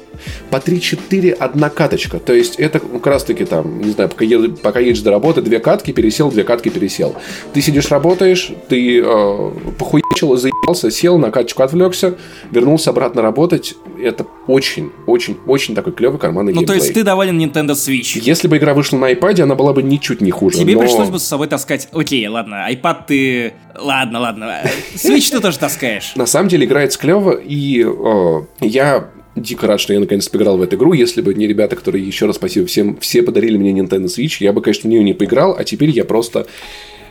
[0.50, 2.18] По 3-4 одна каточка.
[2.18, 5.42] То есть это как раз таки там, не знаю, пока, ед, пока едешь до работы,
[5.42, 7.16] две катки пересел, две катки пересел.
[7.52, 12.16] Ты сидишь, работаешь, ты э, похуечил, заебался, сел, на каточку отвлекся,
[12.50, 13.74] вернулся обратно работать.
[14.02, 16.78] Это очень, очень, очень такой клевый карманный Ну, геймплей.
[16.78, 18.20] то есть ты доволен Nintendo Switch?
[18.20, 20.58] Если бы игра вышла на iPad, она была бы ничуть не хуже.
[20.58, 20.80] Тебе но...
[20.80, 21.88] пришлось бы с собой таскать...
[21.92, 23.54] Окей, ладно, iPad ты...
[23.78, 24.62] Ладно, ладно.
[24.94, 26.12] Switch ты тоже таскаешь.
[26.16, 30.62] На самом деле играется клево, и э, я дико рад, что я наконец поиграл в
[30.62, 30.92] эту игру.
[30.92, 34.52] Если бы не ребята, которые, еще раз спасибо всем, все подарили мне Nintendo Switch, я
[34.52, 36.46] бы, конечно, в нее не поиграл, а теперь я просто...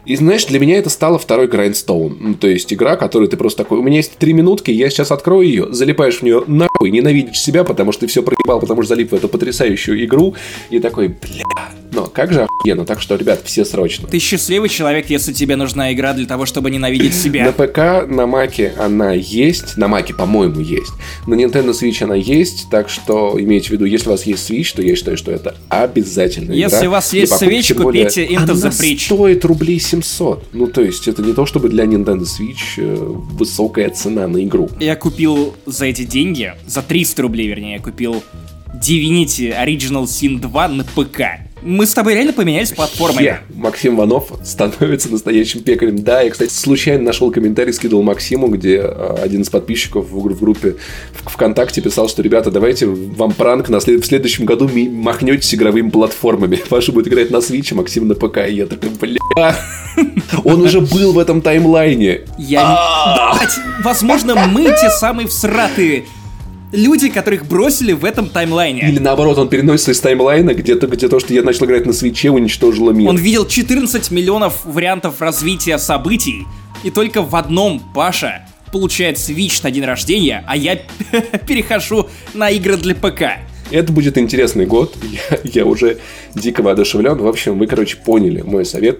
[0.05, 2.17] И знаешь, для меня это стало второй Grindstone.
[2.19, 5.11] Ну, то есть игра, которую ты просто такой, у меня есть три минутки, я сейчас
[5.11, 8.89] открою ее, залипаешь в нее нахуй, ненавидишь себя, потому что ты все проебал, потому что
[8.89, 10.35] залип в эту потрясающую игру,
[10.69, 11.45] и такой, бля,
[11.95, 14.07] но как же охуенно, так что, ребят, все срочно.
[14.07, 17.45] Ты счастливый человек, если тебе нужна игра для того, чтобы ненавидеть себя.
[17.45, 20.91] На ПК, на Маке она есть, на Маке, по-моему, есть.
[21.25, 24.75] На Nintendo Switch она есть, так что имейте в виду, если у вас есть Switch,
[24.75, 29.05] то я считаю, что это обязательно Если у вас есть Switch, купите Into the Bridge.
[29.05, 30.53] стоит рублей 700.
[30.53, 34.69] Ну, то есть, это не то, чтобы для Nintendo Switch э, высокая цена на игру.
[34.79, 38.23] Я купил за эти деньги, за 300 рублей, вернее, я купил
[38.81, 41.44] Divinity Original Sin 2 на ПК.
[41.65, 43.23] Мы с тобой реально поменялись платформами.
[43.23, 45.97] Я, Максим Ванов становится настоящим пекарем.
[46.03, 50.75] Да, я, кстати, случайно нашел комментарий, скидывал Максиму, где э, один из подписчиков в, группе
[51.23, 54.03] ВКонтакте писал, что, ребята, давайте вам пранк на след...
[54.03, 56.59] в следующем году махнетесь игровыми платформами.
[56.69, 58.47] Ваша будет играть на Switch, а Максим на ПК.
[58.47, 59.55] И я такой, бля.
[60.43, 62.21] Он уже был в этом таймлайне.
[62.37, 63.33] Я...
[63.39, 66.05] Блядь, Возможно, мы те самые всратые
[66.75, 68.81] люди, которых бросили в этом таймлайне.
[68.89, 72.29] Или наоборот, он переносится из таймлайна, где-то, где то, что я начал играть на свече,
[72.29, 73.09] уничтожило мир.
[73.09, 76.45] Он видел 14 миллионов вариантов развития событий,
[76.83, 80.75] и только в одном Паша получает Switch на день рождения, а я
[81.47, 83.39] перехожу на игры для ПК.
[83.71, 84.95] Это будет интересный год,
[85.31, 85.97] я, я уже
[86.35, 87.17] дико воодушевлен.
[87.17, 88.99] В общем, вы, короче, поняли мой совет.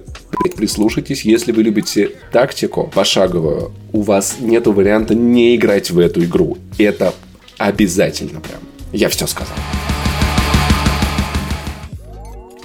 [0.56, 6.58] Прислушайтесь, если вы любите тактику пошаговую, у вас нет варианта не играть в эту игру.
[6.78, 7.14] Это
[7.58, 8.60] обязательно прям.
[8.92, 9.56] Я все сказал.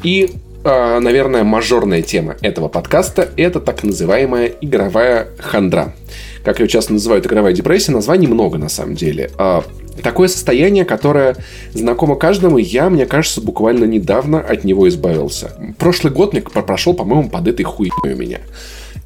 [0.03, 0.31] И,
[0.65, 5.95] э, наверное, мажорная тема этого подкаста– это так называемая игровая хандра.
[6.45, 9.31] Как ее часто называют игровая депрессия, названий много на самом деле.
[9.39, 9.61] Э,
[10.03, 11.37] такое состояние, которое
[11.75, 15.53] знакомо каждому, я, мне кажется, буквально недавно от него избавился.
[15.79, 18.41] Прошлый год мне прошел, по-моему, под этой хуйней у меня.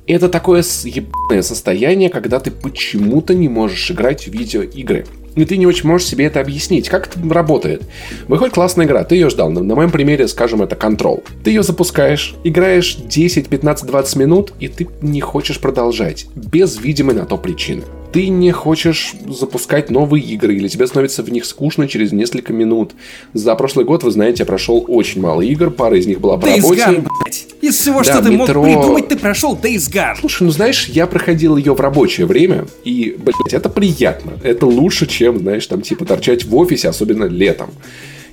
[0.07, 5.67] Это такое ебаное состояние, когда ты почему-то не можешь играть в видеоигры и ты не
[5.67, 6.89] очень можешь себе это объяснить.
[6.89, 7.83] Как это работает?
[8.29, 9.51] Выходит классная игра, ты ее ждал.
[9.51, 11.25] На, на моем примере, скажем, это Control.
[11.43, 16.27] Ты ее запускаешь, играешь 10, 15, 20 минут, и ты не хочешь продолжать.
[16.35, 17.83] Без видимой на то причины
[18.15, 22.93] ты не хочешь запускать новые игры, или тебе становится в них скучно через несколько минут.
[23.33, 26.47] За прошлый год, вы знаете, я прошел очень мало игр, пара из них была по
[26.47, 26.81] Days работе.
[26.83, 27.47] Gone, блядь.
[27.61, 28.63] Из всего, да, что ты метро...
[28.63, 30.15] мог придумать, ты прошел Days Gone.
[30.21, 34.35] Слушай, ну знаешь, я проходил ее в рабочее время, и, блядь, это приятно.
[34.45, 37.71] Это лучше, чем, знаешь, там, типа, торчать в офисе, особенно летом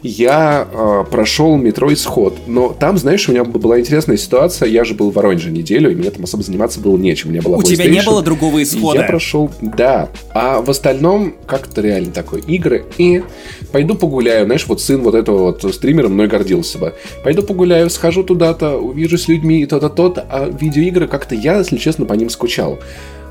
[0.04, 2.38] я э, прошел метро Исход.
[2.48, 4.68] Но там, знаешь, у меня была интересная ситуация.
[4.68, 7.30] Я же был в Воронеже неделю, и мне там особо заниматься было нечем.
[7.30, 9.02] У меня была У тебя не было другого исхода.
[9.02, 10.10] Я прошел, да.
[10.34, 12.86] А в остальном, как-то реально такое, игры.
[12.98, 13.24] И
[13.72, 14.46] пойду погуляю.
[14.46, 16.94] Знаешь, вот сын вот этого вот стримера мной гордился бы.
[17.24, 20.26] Пойду погуляю, схожу туда-то, увижу с людьми и то-то, то-то.
[20.30, 22.80] А видеоигры как-то я, если честно, по ним скучал.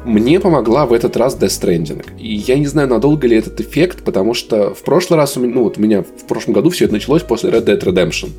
[0.04, 2.18] Мне помогла в этот раз Death Stranding.
[2.18, 5.54] И я не знаю, надолго ли этот эффект, потому что в прошлый раз, у меня,
[5.54, 8.30] ну вот у меня в прошлом году все это началось после Red Dead Redemption.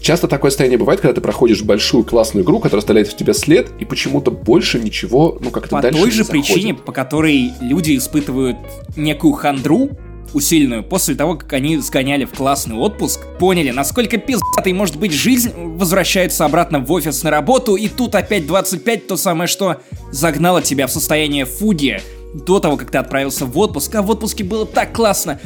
[0.00, 3.68] Часто такое состояние бывает, когда ты проходишь большую классную игру, которая оставляет в тебя след,
[3.78, 6.46] и почему-то больше ничего, ну как-то по дальше По той же заходит.
[6.46, 8.58] причине, по которой люди испытывают
[8.96, 9.90] некую хандру,
[10.32, 15.52] усиленную после того, как они сгоняли в классный отпуск, поняли, насколько пиздатой может быть жизнь,
[15.54, 20.86] возвращаются обратно в офис на работу, и тут опять 25, то самое, что загнало тебя
[20.86, 22.00] в состояние фуги
[22.34, 25.40] до того, как ты отправился в отпуск, а в отпуске было так классно.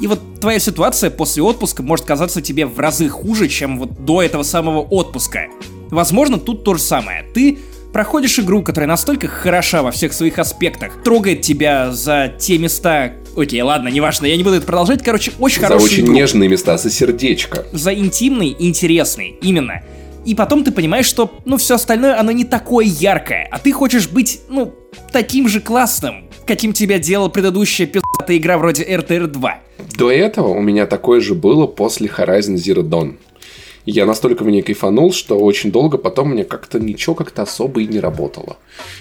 [0.00, 4.22] И вот твоя ситуация после отпуска может казаться тебе в разы хуже, чем вот до
[4.22, 5.48] этого самого отпуска.
[5.90, 7.24] Возможно, тут то же самое.
[7.34, 7.58] Ты
[7.92, 13.62] проходишь игру, которая настолько хороша во всех своих аспектах, трогает тебя за те места, Окей,
[13.62, 15.02] ладно, неважно, я не буду это продолжать.
[15.04, 15.80] Короче, очень хороший.
[15.80, 16.14] За очень игру.
[16.14, 17.64] нежные места, за сердечко.
[17.72, 19.82] За интимный и интересный, именно.
[20.24, 24.08] И потом ты понимаешь, что, ну, все остальное, оно не такое яркое, а ты хочешь
[24.08, 24.74] быть, ну,
[25.12, 29.58] таким же классным, каким тебя делала предыдущая пиздатая игра вроде RTR 2.
[29.96, 33.14] До этого у меня такое же было после Horizon Zero Dawn
[33.90, 37.86] я настолько в ней кайфанул, что очень долго потом мне как-то ничего как-то особо и
[37.86, 38.58] не работало.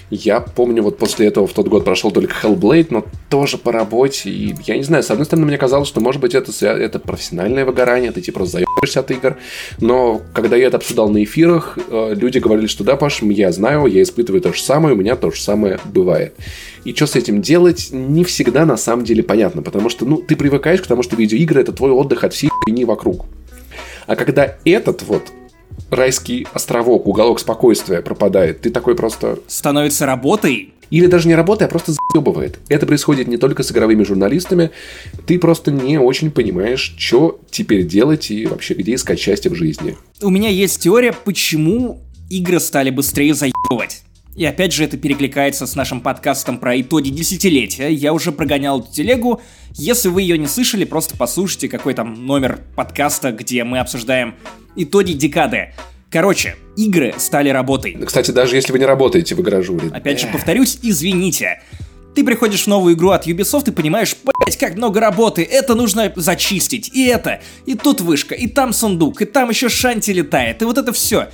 [0.10, 4.30] Я помню, вот после этого в тот год прошел только Hellblade, но тоже по работе.
[4.30, 7.66] И я не знаю, с одной стороны, мне казалось, что может быть это, это профессиональное
[7.66, 9.38] выгорание, ты типа заебаешься от игр.
[9.80, 13.88] Но когда я это обсуждал на эфирах, э, люди говорили, что да, Паш, я знаю,
[13.88, 16.34] я испытываю то же самое, у меня то же самое бывает.
[16.86, 20.38] И что с этим делать, не всегда на самом деле понятно, потому что, ну, ты
[20.38, 23.26] привыкаешь к тому, что видеоигры это твой отдых от всей хуйни вокруг.
[24.08, 25.32] А когда этот вот
[25.92, 29.40] райский островок, уголок спокойствия пропадает, ты такой просто...
[29.48, 30.74] Становится работой?
[30.90, 32.60] Или даже не работой, а просто заебывает.
[32.70, 34.72] Это происходит не только с игровыми журналистами.
[35.26, 39.98] Ты просто не очень понимаешь, что теперь делать и вообще где искать счастье в жизни.
[40.22, 42.00] У меня есть теория, почему
[42.30, 44.04] игры стали быстрее заебывать.
[44.38, 47.92] И опять же это перекликается с нашим подкастом про итоги десятилетия.
[47.92, 49.42] Я уже прогонял эту телегу.
[49.74, 54.36] Если вы ее не слышали, просто послушайте, какой там номер подкаста, где мы обсуждаем
[54.76, 55.74] итоги декады.
[56.12, 57.98] Короче, игры стали работой.
[58.06, 59.90] Кстати, даже если вы не работаете в игражуре.
[59.90, 61.64] Опять же, повторюсь, извините.
[62.14, 66.14] Ты приходишь в новую игру от Ubisoft и понимаешь, блять, как много работы, это нужно
[66.16, 70.66] зачистить, и это, и тут вышка, и там сундук, и там еще шанти летает, и
[70.66, 71.28] вот это все.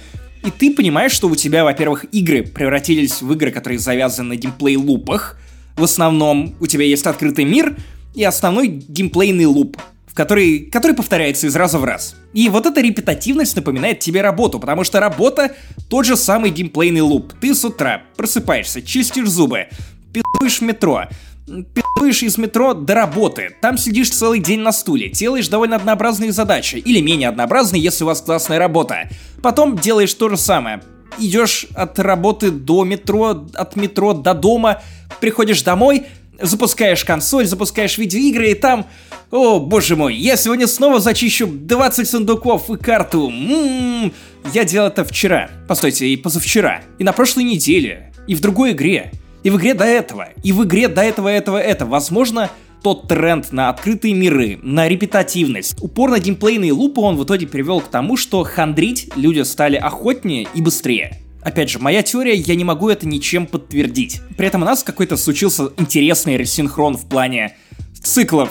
[0.43, 5.37] И ты понимаешь, что у тебя, во-первых, игры превратились в игры, которые завязаны на геймплей-лупах.
[5.77, 7.77] В основном у тебя есть открытый мир
[8.13, 12.15] и основной геймплейный луп, в который, который повторяется из раза в раз.
[12.33, 15.55] И вот эта репетативность напоминает тебе работу, потому что работа—
[15.89, 17.33] тот же самый геймплейный луп.
[17.39, 19.67] Ты с утра просыпаешься, чистишь зубы,
[20.11, 21.05] пи***ешь метро,
[21.45, 23.55] пи***ешь из метро до работы.
[23.61, 28.07] Там сидишь целый день на стуле, делаешь довольно однообразные задачи, или менее однообразные, если у
[28.07, 29.09] вас классная работа.
[29.41, 30.81] Потом делаешь то же самое.
[31.19, 34.81] Идешь от работы до метро, от метро до дома,
[35.19, 36.07] приходишь домой,
[36.39, 38.85] запускаешь консоль, запускаешь видеоигры, и там...
[39.31, 43.29] О, боже мой, я сегодня снова зачищу 20 сундуков и карту.
[43.29, 44.13] М-м-м.
[44.53, 45.49] Я делал это вчера.
[45.67, 46.81] Постойте, и позавчера.
[46.99, 48.13] И на прошлой неделе.
[48.27, 49.11] И в другой игре.
[49.43, 51.85] И в игре до этого, и в игре до этого, этого, это.
[51.85, 52.49] Возможно,
[52.81, 57.81] тот тренд на открытые миры, на репетативность, упор на геймплейные лупы он в итоге привел
[57.81, 61.19] к тому, что хандрить люди стали охотнее и быстрее.
[61.41, 64.21] Опять же, моя теория, я не могу это ничем подтвердить.
[64.37, 67.55] При этом у нас какой-то случился интересный ресинхрон в плане
[68.01, 68.49] циклов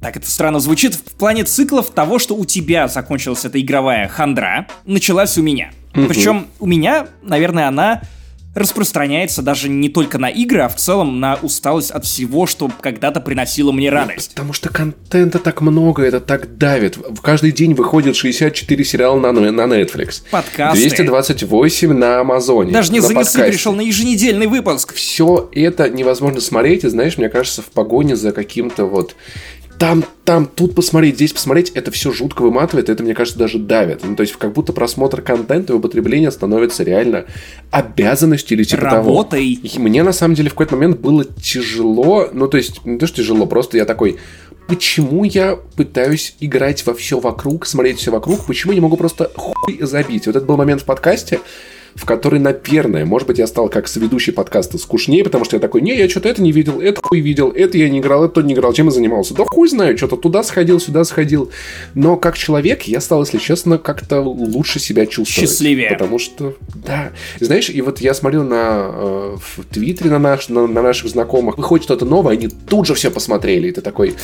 [0.00, 4.66] так это странно звучит, в плане циклов того, что у тебя закончилась эта игровая хандра,
[4.84, 5.70] началась у меня.
[5.94, 6.08] Mm-hmm.
[6.08, 8.02] Причем у меня, наверное, она
[8.54, 13.20] распространяется даже не только на игры, а в целом на усталость от всего, что когда-то
[13.20, 14.30] приносило мне ну, радость.
[14.30, 16.96] Потому что контента так много, это так давит.
[16.96, 20.22] В каждый день выходит 64 сериала на, на Netflix.
[20.30, 20.80] Подкасты.
[20.80, 22.72] 228 на Амазоне.
[22.72, 24.94] Даже не занесли, пришел на еженедельный выпуск.
[24.94, 29.16] Все это невозможно смотреть, и знаешь, мне кажется, в погоне за каким-то вот
[29.78, 34.04] там, там, тут посмотреть, здесь посмотреть, это все жутко выматывает, это, мне кажется, даже давит.
[34.04, 37.24] Ну, то есть, как будто просмотр контента и употребление становится реально
[37.70, 39.56] обязанностью или типа Работой.
[39.56, 39.68] того.
[39.74, 43.06] И мне, на самом деле, в какой-то момент было тяжело, ну, то есть, не то,
[43.06, 44.18] что тяжело, просто я такой,
[44.68, 49.30] почему я пытаюсь играть во все вокруг, смотреть все вокруг, почему я не могу просто
[49.34, 50.26] хуй забить?
[50.26, 51.40] Вот это был момент в подкасте,
[51.94, 55.80] в которой, наверное, может быть, я стал как соведущий подкаста скучнее, потому что я такой,
[55.80, 58.54] не, я что-то это не видел, это хуй видел, это я не играл, это не
[58.54, 59.34] играл, чем я занимался.
[59.34, 61.50] Да хуй знаю, что-то туда сходил, сюда сходил.
[61.94, 65.50] Но как человек я стал, если честно, как-то лучше себя чувствовать.
[65.50, 65.90] Счастливее.
[65.90, 67.12] Потому что, да.
[67.40, 71.58] Знаешь, и вот я смотрю на э, в Твиттере на, наш, на, на наших знакомых,
[71.58, 74.14] выходит что-то новое, они тут же все посмотрели, и ты такой,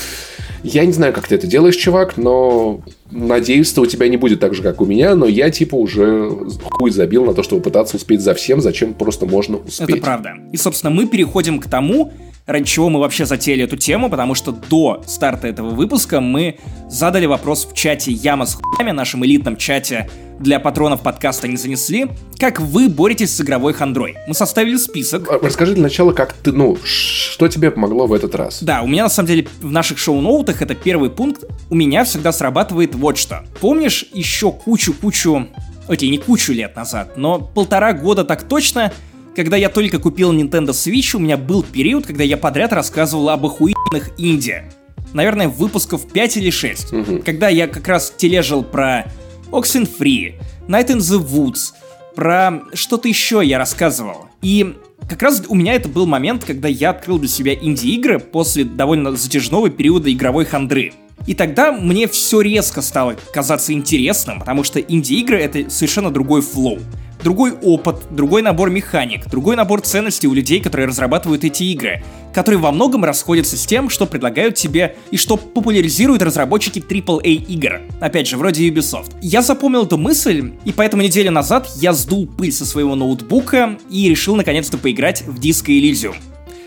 [0.65, 4.41] я не знаю, как ты это делаешь, чувак, но надеюсь, что у тебя не будет
[4.41, 6.31] так же, как у меня, но я типа уже
[6.63, 9.89] хуй забил на то, чтобы пытаться успеть за всем, зачем просто можно успеть.
[9.89, 10.35] Это правда.
[10.53, 12.13] И, собственно, мы переходим к тому,
[12.51, 17.27] ради чего мы вообще затеяли эту тему, потому что до старта этого выпуска мы задали
[17.27, 22.09] вопрос в чате Яма с хуями, нашем элитном чате для патронов подкаста не занесли.
[22.39, 24.17] Как вы боретесь с игровой хандрой?
[24.27, 25.31] Мы составили список.
[25.31, 28.63] А, расскажи для начала, как ты, ну, что тебе помогло в этот раз?
[28.63, 31.45] Да, у меня на самом деле в наших шоу-ноутах это первый пункт.
[31.69, 33.45] У меня всегда срабатывает вот что.
[33.61, 35.47] Помнишь еще кучу-кучу
[35.91, 38.93] окей, не кучу лет назад, но полтора года так точно,
[39.35, 43.47] когда я только купил Nintendo Switch, у меня был период, когда я подряд рассказывал об
[43.47, 44.65] охуенных инди.
[45.13, 46.93] Наверное, выпусков 5 или 6.
[46.93, 47.23] Угу.
[47.25, 49.07] Когда я как раз тележил про
[49.51, 50.35] Oxenfree,
[50.69, 51.73] Night in the Woods,
[52.15, 54.27] про что-то еще я рассказывал.
[54.43, 54.77] И
[55.09, 59.17] как раз у меня это был момент, когда я открыл для себя инди-игры после довольно
[59.17, 60.93] затяжного периода игровой хандры.
[61.27, 66.79] И тогда мне все резко стало казаться интересным, потому что инди-игры— это совершенно другой флоу.
[67.23, 72.03] Другой опыт, другой набор механик, другой набор ценностей у людей, которые разрабатывают эти игры,
[72.33, 77.83] которые во многом расходятся с тем, что предлагают тебе и что популяризируют разработчики AAA игр.
[78.01, 79.15] Опять же, вроде Ubisoft.
[79.21, 84.09] Я запомнил эту мысль, и поэтому неделю назад я сдул пыль со своего ноутбука и
[84.09, 86.15] решил наконец-то поиграть в Disco Elysium.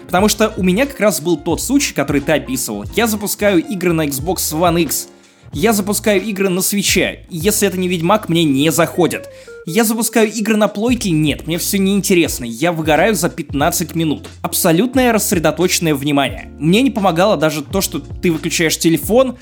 [0.05, 2.85] Потому что у меня как раз был тот случай, который ты описывал.
[2.95, 5.07] Я запускаю игры на Xbox One X,
[5.53, 9.29] я запускаю игры на свече, и если это не Ведьмак, мне не заходит.
[9.65, 11.11] Я запускаю игры на плойке?
[11.11, 12.43] Нет, мне все неинтересно.
[12.43, 14.27] Я выгораю за 15 минут.
[14.41, 16.51] Абсолютное рассредоточенное внимание.
[16.59, 19.37] Мне не помогало даже то, что ты выключаешь телефон,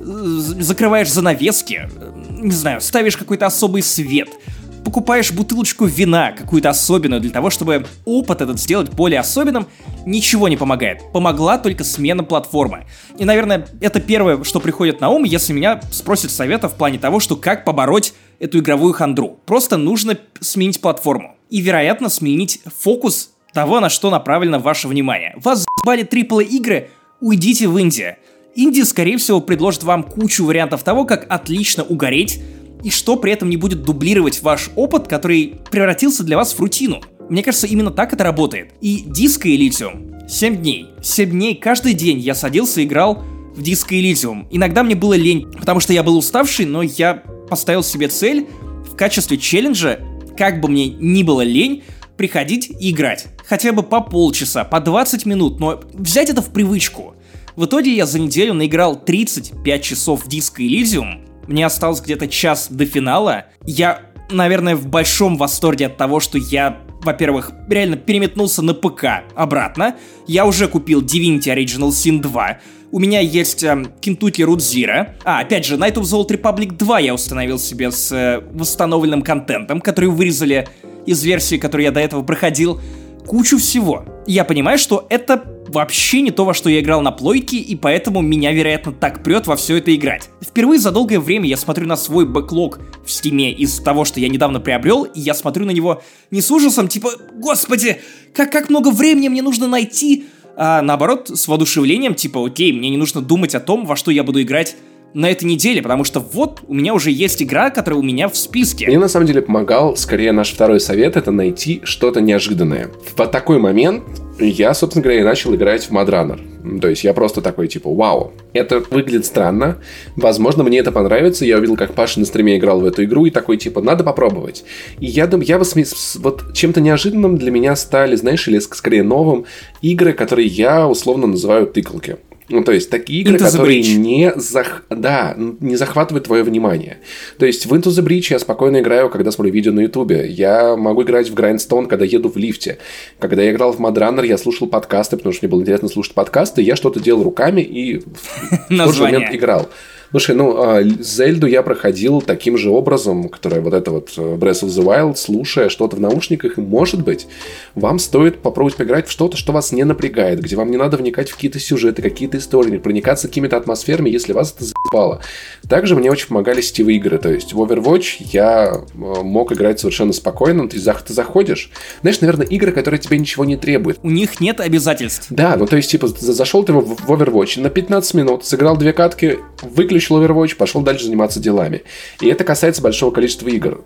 [0.00, 4.28] э, закрываешь занавески, э, не знаю, ставишь какой-то особый свет—
[4.84, 9.66] покупаешь бутылочку вина, какую-то особенную, для того, чтобы опыт этот сделать более особенным,
[10.06, 11.00] ничего не помогает.
[11.12, 12.86] Помогла только смена платформы.
[13.18, 17.20] И, наверное, это первое, что приходит на ум, если меня спросят совета в плане того,
[17.20, 19.38] что как побороть эту игровую хандру.
[19.46, 21.36] Просто нужно сменить платформу.
[21.50, 25.34] И, вероятно, сменить фокус того, на что направлено ваше внимание.
[25.36, 28.16] Вас заебали AAA игры, уйдите в Индию.
[28.54, 32.40] Индия, скорее всего, предложит вам кучу вариантов того, как отлично угореть
[32.84, 37.00] и что при этом не будет дублировать ваш опыт, который превратился для вас в рутину.
[37.28, 38.72] Мне кажется, именно так это работает.
[38.80, 40.86] И диско Elysium 7 дней.
[41.02, 43.24] 7 дней каждый день я садился и играл
[43.56, 44.46] в диско Elysium.
[44.50, 48.46] Иногда мне было лень, потому что я был уставший, но я поставил себе цель
[48.86, 50.00] в качестве челленджа,
[50.36, 51.82] как бы мне ни было лень,
[52.16, 53.26] приходить и играть.
[53.46, 57.14] Хотя бы по полчаса, по 20 минут, но взять это в привычку.
[57.56, 62.68] В итоге я за неделю наиграл 35 часов в диско Elysium, мне осталось где-то час
[62.70, 63.46] до финала.
[63.64, 69.96] Я, наверное, в большом восторге от того, что я во-первых, реально переметнулся на ПК обратно.
[70.26, 72.58] Я уже купил Divinity Original Sin 2.
[72.92, 75.08] У меня есть э, Kentucky Root Zero.
[75.24, 79.22] А, опять же, Night of the Old Republic 2 я установил себе с э, восстановленным
[79.22, 80.68] контентом, который вырезали
[81.04, 82.80] из версии, которую я до этого проходил.
[83.26, 84.04] Кучу всего.
[84.26, 88.20] Я понимаю, что это вообще не то, во что я играл на плойке, и поэтому
[88.20, 90.30] меня, вероятно, так прет во все это играть.
[90.40, 94.28] Впервые за долгое время я смотрю на свой бэклог в стиме из того, что я
[94.28, 98.00] недавно приобрел, и я смотрю на него не с ужасом, типа, господи,
[98.32, 102.96] как, как много времени мне нужно найти, а наоборот, с воодушевлением, типа, окей, мне не
[102.96, 104.76] нужно думать о том, во что я буду играть
[105.14, 108.36] на этой неделе, потому что вот у меня уже есть игра, которая у меня в
[108.36, 108.86] списке.
[108.86, 112.90] Мне на самом деле помогал, скорее, наш второй совет, это найти что-то неожиданное.
[113.16, 114.02] В такой момент
[114.40, 118.32] я, собственно говоря, и начал играть в Mad То есть я просто такой, типа, вау,
[118.52, 119.78] это выглядит странно,
[120.16, 121.44] возможно, мне это понравится.
[121.44, 124.64] Я увидел, как Паша на стриме играл в эту игру, и такой, типа, надо попробовать.
[124.98, 125.84] И я думаю, я восьми...
[126.16, 129.44] вот чем-то неожиданным для меня стали, знаешь, или скорее новым,
[129.82, 132.16] игры, которые я условно называю тыкалки.
[132.48, 134.84] Ну, то есть, такие игры, Into которые не, зах...
[134.90, 136.98] да, не захватывают твое внимание.
[137.38, 140.28] То есть, в Into the Breach я спокойно играю, когда смотрю видео на ютубе.
[140.28, 142.78] Я могу играть в Grindstone, когда еду в лифте.
[143.18, 146.60] Когда я играл в Mad я слушал подкасты, потому что мне было интересно слушать подкасты.
[146.60, 149.70] Я что-то делал руками и в тот же момент играл.
[150.14, 154.62] Слушай, ну, а, Зельду я проходил таким же образом, которая вот это вот э, Breath
[154.62, 157.26] of the Wild, слушая что-то в наушниках, и, может быть,
[157.74, 161.30] вам стоит попробовать поиграть в что-то, что вас не напрягает, где вам не надо вникать
[161.30, 165.20] в какие-то сюжеты, какие-то истории, проникаться какими-то атмосферами, если вас это заебало.
[165.68, 170.12] Также мне очень помогали сетевые игры, то есть в Overwatch я э, мог играть совершенно
[170.12, 173.98] спокойно, ты, ты заходишь, знаешь, наверное, игры, которые тебе ничего не требуют.
[174.04, 175.26] У них нет обязательств.
[175.30, 179.40] Да, ну то есть, типа, зашел ты в Overwatch на 15 минут, сыграл две катки,
[179.60, 181.82] выключил выключил Overwatch, пошел дальше заниматься делами.
[182.20, 183.84] И это касается большого количества игр.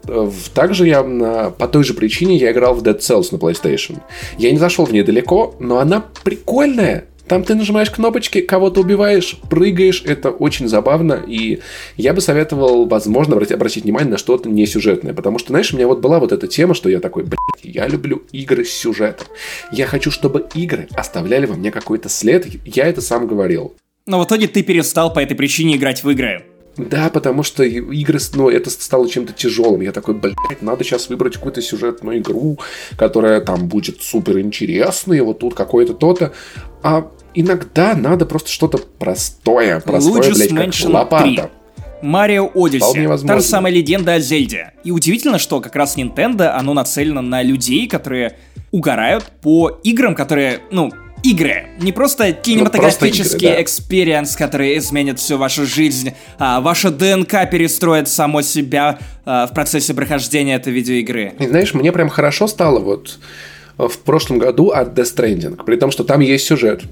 [0.55, 1.03] Также я
[1.51, 4.01] по той же причине я играл в Dead Cells на PlayStation.
[4.39, 7.07] Я не зашел в нее далеко, но она прикольная.
[7.27, 11.61] Там ты нажимаешь кнопочки, кого-то убиваешь, прыгаешь, это очень забавно, и
[11.99, 15.87] я бы советовал, возможно, обратить внимание на что-то не сюжетное, потому что, знаешь, у меня
[15.87, 19.27] вот была вот эта тема, что я такой, блядь, я люблю игры с сюжетом.
[19.71, 23.75] Я хочу, чтобы игры оставляли во мне какой-то след, я это сам говорил.
[24.09, 26.45] Но в итоге ты перестал по этой причине играть в игры.
[26.79, 29.83] Да, потому что игры, ну, это стало чем-то тяжелым.
[29.83, 32.59] Я такой, блядь, надо сейчас выбрать какую-то сюжетную игру,
[32.97, 36.33] которая там будет супер интересной, вот тут какое-то то-то.
[36.83, 41.51] А иногда надо просто что-то простое, простое, Luigi's блядь, как лопата.
[42.01, 44.73] Марио Odyssey, та же самая легенда о Зельде.
[44.85, 48.39] И удивительно, что как раз Nintendo, оно нацелено на людей, которые
[48.71, 50.93] угорают по играм, которые, ну,
[51.23, 51.69] игры.
[51.81, 54.47] Не просто кинематографический experience, да.
[54.47, 60.57] который изменит всю вашу жизнь, а ваша ДНК перестроит само себя а, в процессе прохождения
[60.57, 61.35] этой видеоигры.
[61.39, 63.19] И знаешь, мне прям хорошо стало вот
[63.79, 66.83] в прошлом году от Death Stranding, при том, что там есть сюжет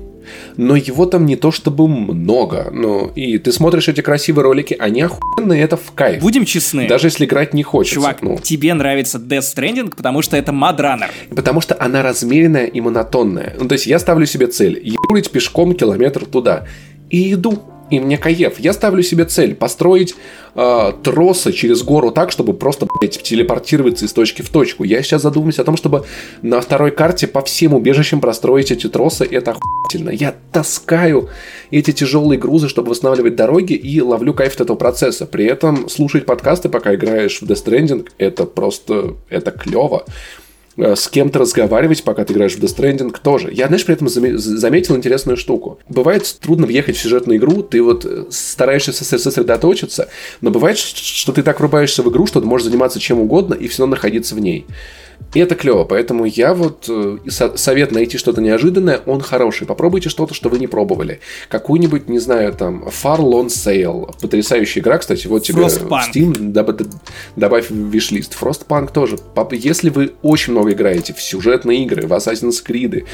[0.57, 2.71] но его там не то чтобы много.
[2.73, 6.23] Ну, и ты смотришь эти красивые ролики, они охуенные, это в кайф.
[6.23, 6.89] Будем честны.
[6.89, 7.97] Даже если играть не хочется.
[7.97, 8.39] Чувак, ну.
[8.43, 11.11] тебе нравится Death Stranding, потому что это MudRunner.
[11.35, 13.55] Потому что она размеренная и монотонная.
[13.59, 16.67] Ну, то есть я ставлю себе цель, ебурить пешком километр туда.
[17.11, 18.59] И иду и мне кайф.
[18.59, 20.15] Я ставлю себе цель построить
[20.55, 24.85] э, тросы через гору так, чтобы просто, блядь, телепортироваться из точки в точку.
[24.85, 26.05] Я сейчас задумываюсь о том, чтобы
[26.43, 29.27] на второй карте по всем убежищам простроить эти тросы.
[29.31, 30.11] Это охуительно.
[30.11, 31.29] Я таскаю
[31.71, 35.27] эти тяжелые грузы, чтобы восстанавливать дороги и ловлю кайф от этого процесса.
[35.27, 40.05] При этом слушать подкасты, пока играешь в Death Stranding, это просто, это клево.
[40.77, 43.51] Э, с кем-то разговаривать, пока ты играешь в Death Stranding, тоже.
[43.53, 45.79] Я, знаешь, при этом заметил интересную штуку.
[45.89, 50.09] Бывает трудно въехать в сюжетную игру, ты вот э, стараешься сосредоточиться,
[50.41, 53.69] но бывает, что ты так врубаешься в игру, что ты можешь заниматься чем угодно и
[53.69, 54.67] все равно находиться в ней.
[55.35, 59.67] И это клево, поэтому я вот э, совет найти что-то неожиданное, он хороший.
[59.67, 61.21] Попробуйте что-то, что вы не пробовали.
[61.49, 64.15] Какую-нибудь, не знаю, там, Far Lone Sail.
[64.21, 66.01] Потрясающая игра, кстати, вот тебе Frostpunk.
[66.15, 66.89] Steam, доб-
[67.37, 68.37] добавь в виш-лист.
[68.41, 69.19] Frostpunk тоже.
[69.53, 73.05] Если вы очень много играете в сюжетные игры, в Assassin's Creed,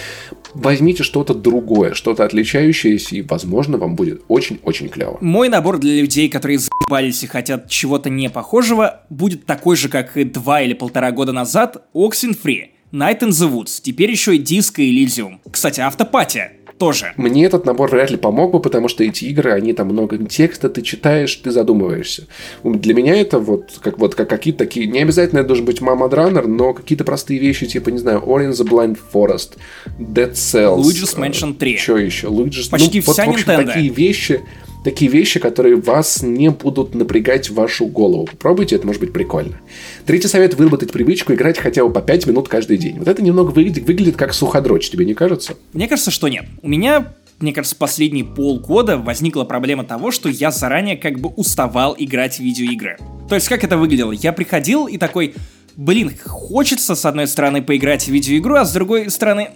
[0.55, 5.18] возьмите что-то другое, что-то отличающееся, и, возможно, вам будет очень-очень клево.
[5.20, 10.16] Мой набор для людей, которые заебались и хотят чего-то не похожего, будет такой же, как
[10.16, 14.78] и два или полтора года назад Oxenfree, Night in the Woods, теперь еще и Disco
[14.78, 15.38] Elysium.
[15.51, 17.12] Кстати, автопатия тоже.
[17.16, 20.68] Мне этот набор вряд ли помог бы, потому что эти игры, они там много текста,
[20.68, 22.26] ты читаешь, ты задумываешься.
[22.64, 26.11] Для меня это вот как вот как какие-то такие, не обязательно это должен быть Mama
[26.11, 29.59] Runner, но какие-то простые вещи, типа, не знаю, Ori the Blind Forest,
[29.97, 30.78] Dead Cells.
[30.78, 31.76] Luigi's Mansion 3.
[31.76, 32.26] Что еще?
[32.26, 32.68] Luigi's...
[32.68, 33.66] Почти ну, вся вот, в общем, Nintendo.
[33.66, 34.40] такие вещи,
[34.85, 38.26] такие вещи, которые вас не будут напрягать вашу голову.
[38.26, 39.61] Попробуйте, это может быть прикольно.
[40.07, 42.99] Третий совет– выработать привычку играть хотя бы по 5 минут каждый день.
[42.99, 45.55] Вот это немного выглядит, выглядит как суходрочь, тебе не кажется?
[45.72, 46.45] Мне кажется, что нет.
[46.62, 51.97] У меня мне кажется, последние полгода возникла проблема того, что я заранее как бы уставал
[51.99, 52.99] играть в видеоигры.
[53.28, 54.12] То есть, как это выглядело?
[54.12, 55.35] Я приходил и такой,
[55.76, 59.49] блин, хочется, с одной стороны, поиграть в видеоигру, а с другой стороны,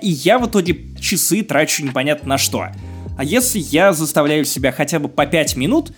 [0.00, 2.68] и я в итоге часы трачу непонятно на что.
[3.16, 5.92] А если я заставляю себя хотя бы по 5 минут,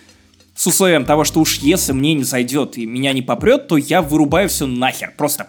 [0.55, 4.03] с условием того, что уж если мне не зайдет и меня не попрет, то я
[4.03, 5.13] вырубаю все нахер.
[5.17, 5.49] Просто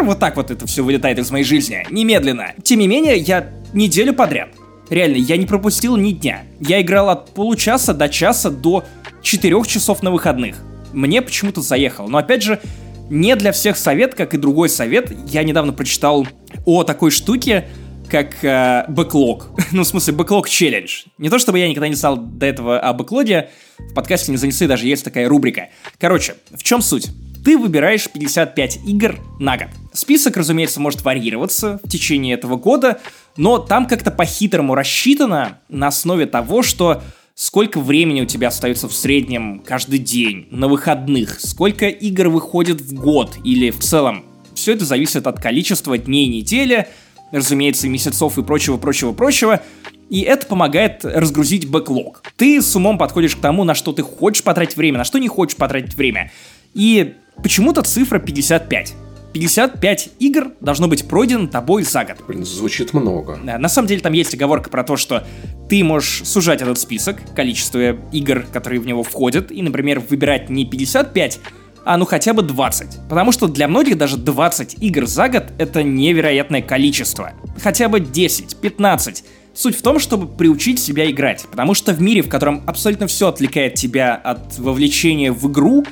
[0.00, 1.86] вот так вот это все вылетает из моей жизни.
[1.90, 2.54] Немедленно.
[2.62, 4.50] Тем не менее, я неделю подряд.
[4.88, 6.42] Реально, я не пропустил ни дня.
[6.58, 8.84] Я играл от получаса до часа до
[9.22, 10.56] 4 часов на выходных.
[10.92, 12.08] Мне почему-то заехал.
[12.08, 12.60] Но опять же,
[13.08, 15.12] не для всех совет, как и другой совет.
[15.28, 16.26] Я недавно прочитал
[16.64, 17.68] о такой штуке,
[18.10, 19.50] как э, бэклог.
[19.72, 21.04] ну, в смысле, бэклог челлендж.
[21.18, 24.66] Не то чтобы я никогда не знал до этого о бэклоге, в подкасте не занесли,
[24.66, 25.68] даже есть такая рубрика.
[25.98, 27.10] Короче, в чем суть?
[27.44, 29.68] Ты выбираешь 55 игр на год.
[29.94, 33.00] Список, разумеется, может варьироваться в течение этого года,
[33.36, 37.02] но там как-то по-хитрому рассчитано на основе того, что
[37.34, 42.94] сколько времени у тебя остается в среднем каждый день, на выходных, сколько игр выходит в
[42.94, 44.26] год или в целом.
[44.54, 46.88] Все это зависит от количества дней недели,
[47.32, 49.60] разумеется, месяцев и прочего, прочего, прочего.
[50.08, 52.22] И это помогает разгрузить бэклог.
[52.36, 55.28] Ты с умом подходишь к тому, на что ты хочешь потратить время, на что не
[55.28, 56.32] хочешь потратить время.
[56.74, 58.94] И почему-то цифра 55.
[59.32, 62.16] 55 игр должно быть пройдено тобой за год.
[62.26, 63.36] Блин, звучит много.
[63.36, 65.24] На самом деле там есть оговорка про то, что
[65.68, 70.66] ты можешь сужать этот список, количество игр, которые в него входят, и, например, выбирать не
[70.66, 71.40] 55,
[71.84, 73.08] а ну хотя бы 20.
[73.08, 77.32] Потому что для многих даже 20 игр за год это невероятное количество.
[77.62, 79.24] Хотя бы 10, 15.
[79.54, 83.28] Суть в том, чтобы приучить себя играть, потому что в мире, в котором абсолютно все
[83.28, 85.84] отвлекает тебя от вовлечения в игру,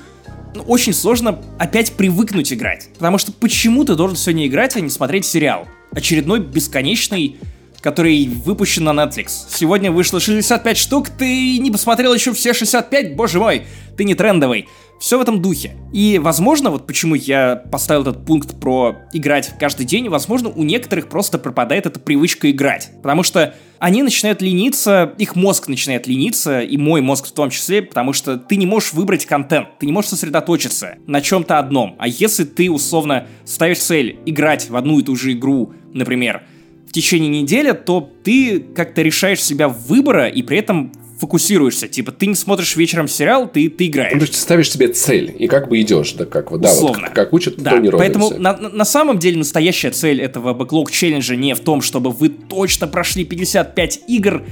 [0.54, 2.88] ну, очень сложно опять привыкнуть играть.
[2.94, 5.66] Потому что почему ты должен сегодня играть, а не смотреть сериал?
[5.92, 7.36] Очередной бесконечный
[7.80, 9.30] который выпущен на Netflix.
[9.50, 13.14] Сегодня вышло 65 штук, ты не посмотрел еще все 65?
[13.14, 13.62] Боже мой,
[13.96, 14.68] ты не трендовый.
[14.98, 15.76] Все в этом духе.
[15.92, 21.08] И, возможно, вот почему я поставил этот пункт про играть каждый день, возможно, у некоторых
[21.08, 22.90] просто пропадает эта привычка играть.
[23.00, 27.82] Потому что они начинают лениться, их мозг начинает лениться, и мой мозг в том числе,
[27.82, 31.94] потому что ты не можешь выбрать контент, ты не можешь сосредоточиться на чем-то одном.
[31.98, 36.42] А если ты, условно, ставишь цель играть в одну и ту же игру, например,
[36.88, 41.88] в течение недели, то ты как-то решаешь себя выбора и при этом фокусируешься.
[41.88, 44.12] Типа, ты не смотришь вечером сериал, ты, ты играешь.
[44.12, 46.72] Ну, то есть ты ставишь себе цель, и как бы идешь, да, как вот, да,
[46.72, 47.06] Условно.
[47.06, 51.34] вот, как учат да, Тони Поэтому на, на самом деле настоящая цель этого бэклог челленджа
[51.36, 54.44] не в том, чтобы вы точно прошли 55 игр,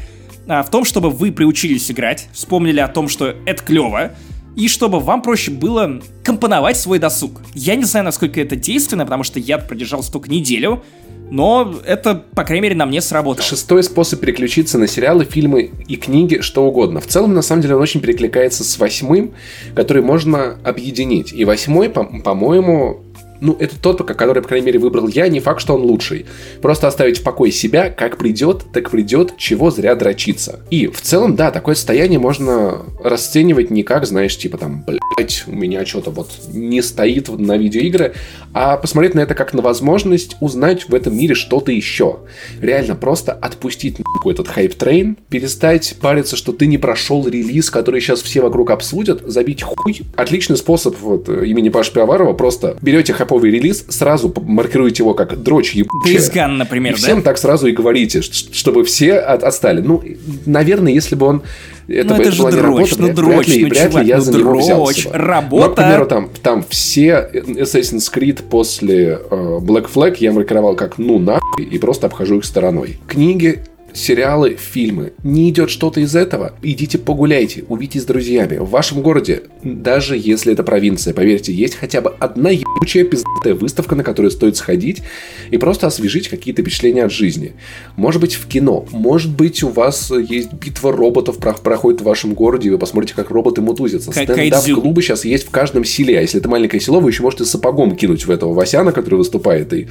[0.48, 4.12] а в том, чтобы вы приучились играть, вспомнили о том, что это клево,
[4.56, 7.42] и чтобы вам проще было компоновать свой досуг.
[7.54, 10.82] Я не знаю, насколько это действенно, потому что я продержался только неделю,
[11.30, 13.46] но это, по крайней мере, на мне сработало.
[13.46, 17.00] Шестой способ переключиться на сериалы, фильмы и книги, что угодно.
[17.00, 19.32] В целом, на самом деле, он очень перекликается с восьмым,
[19.74, 21.32] который можно объединить.
[21.32, 23.00] И восьмой, по-моему,
[23.40, 26.26] ну, это тот, который, по крайней мере, выбрал я, не факт, что он лучший.
[26.62, 30.60] Просто оставить в покое себя, как придет, так придет, чего зря дрочиться.
[30.70, 35.52] И в целом, да, такое состояние можно расценивать не как, знаешь, типа там, блять, у
[35.52, 38.14] меня что-то вот не стоит на видеоигры,
[38.52, 42.20] а посмотреть на это как на возможность узнать в этом мире что-то еще.
[42.60, 48.00] Реально просто отпустить нахуй этот hype train, перестать париться, что ты не прошел релиз, который
[48.00, 50.02] сейчас все вокруг обсудят, забить хуй.
[50.16, 55.72] Отличный способ вот имени Паши Пивоварова, просто берете хайповый релиз, сразу маркируете его как дрочь
[55.72, 56.18] ебучая.
[56.18, 57.24] Gone, например, и всем да?
[57.24, 59.80] так сразу и говорите, чтобы все от, отстали.
[59.80, 60.02] Ну,
[60.46, 61.42] наверное, если бы он
[61.88, 64.16] это, ну, это, же дрочь, работа, ну дрочь, вряд ли, ну, вряд чувак, ли я
[64.16, 65.66] ну, за дрочь, него взялся работа.
[65.66, 70.98] Но, к примеру, там, там все Assassin's Creed после э, Black Flag я маркировал как
[70.98, 72.98] ну нахуй и просто обхожу их стороной.
[73.06, 73.62] Книги
[73.96, 75.14] сериалы, фильмы.
[75.24, 76.52] Не идет что-то из этого?
[76.62, 78.58] Идите погуляйте, увидите с друзьями.
[78.58, 83.94] В вашем городе, даже если это провинция, поверьте, есть хотя бы одна ебучая пиздатая выставка,
[83.94, 85.02] на которую стоит сходить
[85.50, 87.54] и просто освежить какие-то впечатления от жизни.
[87.96, 88.86] Может быть, в кино.
[88.92, 93.30] Может быть, у вас есть битва роботов проходит в вашем городе, и вы посмотрите, как
[93.30, 94.12] роботы мутузятся.
[94.12, 96.18] Стендап-клубы сейчас есть в каждом селе.
[96.18, 99.72] А если это маленькое село, вы еще можете сапогом кинуть в этого Васяна, который выступает,
[99.72, 99.88] и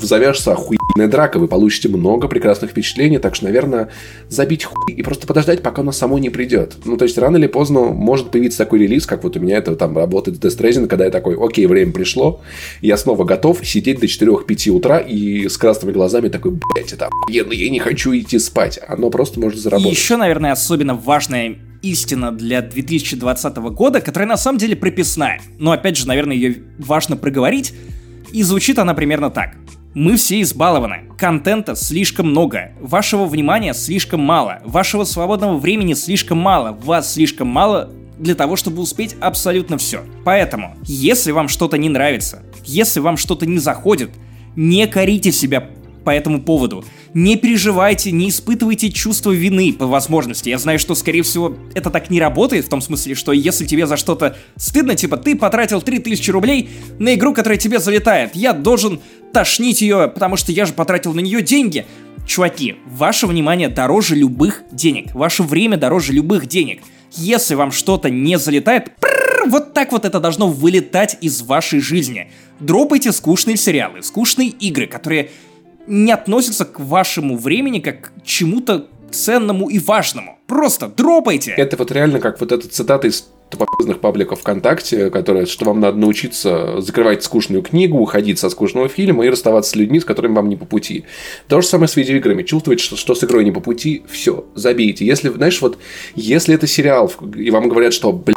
[0.00, 1.38] завяжется охуенная драка.
[1.38, 3.88] Вы получите много прекрасных впечатлений, так что, наверное,
[4.28, 6.76] забить хуй и просто подождать, пока оно само не придет.
[6.84, 9.76] Ну, то есть, рано или поздно может появиться такой релиз, как вот у меня это
[9.76, 12.42] там работает Death Stranding, когда я такой, окей, время пришло,
[12.82, 17.54] я снова готов сидеть до 4-5 утра и с красными глазами такой, блядь, это охуенно,
[17.54, 18.78] я не хочу идти спать.
[18.86, 19.92] Оно просто может заработать.
[19.92, 25.40] И еще, наверное, особенно важная истина для 2020 года, которая на самом деле прописная.
[25.58, 27.72] Но опять же, наверное, ее важно проговорить.
[28.32, 29.54] И звучит она примерно так.
[29.94, 31.04] Мы все избалованы.
[31.16, 32.72] Контента слишком много.
[32.80, 34.60] Вашего внимания слишком мало.
[34.64, 36.72] Вашего свободного времени слишком мало.
[36.72, 37.90] Вас слишком мало.
[38.18, 40.02] для того, чтобы успеть абсолютно все.
[40.24, 44.10] Поэтому, если вам что-то не нравится, если вам что-то не заходит,
[44.54, 45.68] не корите себя
[46.04, 46.84] по этому поводу.
[47.12, 50.48] Не переживайте, не испытывайте чувство вины по возможности.
[50.48, 53.86] Я знаю, что, скорее всего, это так не работает, в том смысле, что если тебе
[53.86, 59.00] за что-то стыдно, типа, ты потратил 3000 рублей на игру, которая тебе залетает, я должен
[59.34, 61.84] тошнить ее, потому что я же потратил на нее деньги.
[62.26, 65.14] Чуваки, ваше внимание дороже любых денег.
[65.14, 66.80] Ваше время дороже любых денег.
[67.12, 72.30] Если вам что-то не залетает, прррр, вот так вот это должно вылетать из вашей жизни.
[72.60, 75.30] Дропайте скучные сериалы, скучные игры, которые
[75.86, 80.38] не относятся к вашему времени как к чему-то ценному и важному.
[80.46, 81.52] Просто дропайте!
[81.52, 85.96] Это вот реально как вот эта цитата из тупопизных пабликов ВКонтакте, которая, что вам надо
[85.98, 90.48] научиться закрывать скучную книгу, уходить со скучного фильма и расставаться с людьми, с которыми вам
[90.48, 91.04] не по пути.
[91.48, 92.42] То же самое с видеоиграми.
[92.42, 95.06] Чувствуете, что, что с игрой не по пути, все, забейте.
[95.06, 95.78] Если, знаешь, вот,
[96.14, 98.34] если это сериал, и вам говорят, что, бля,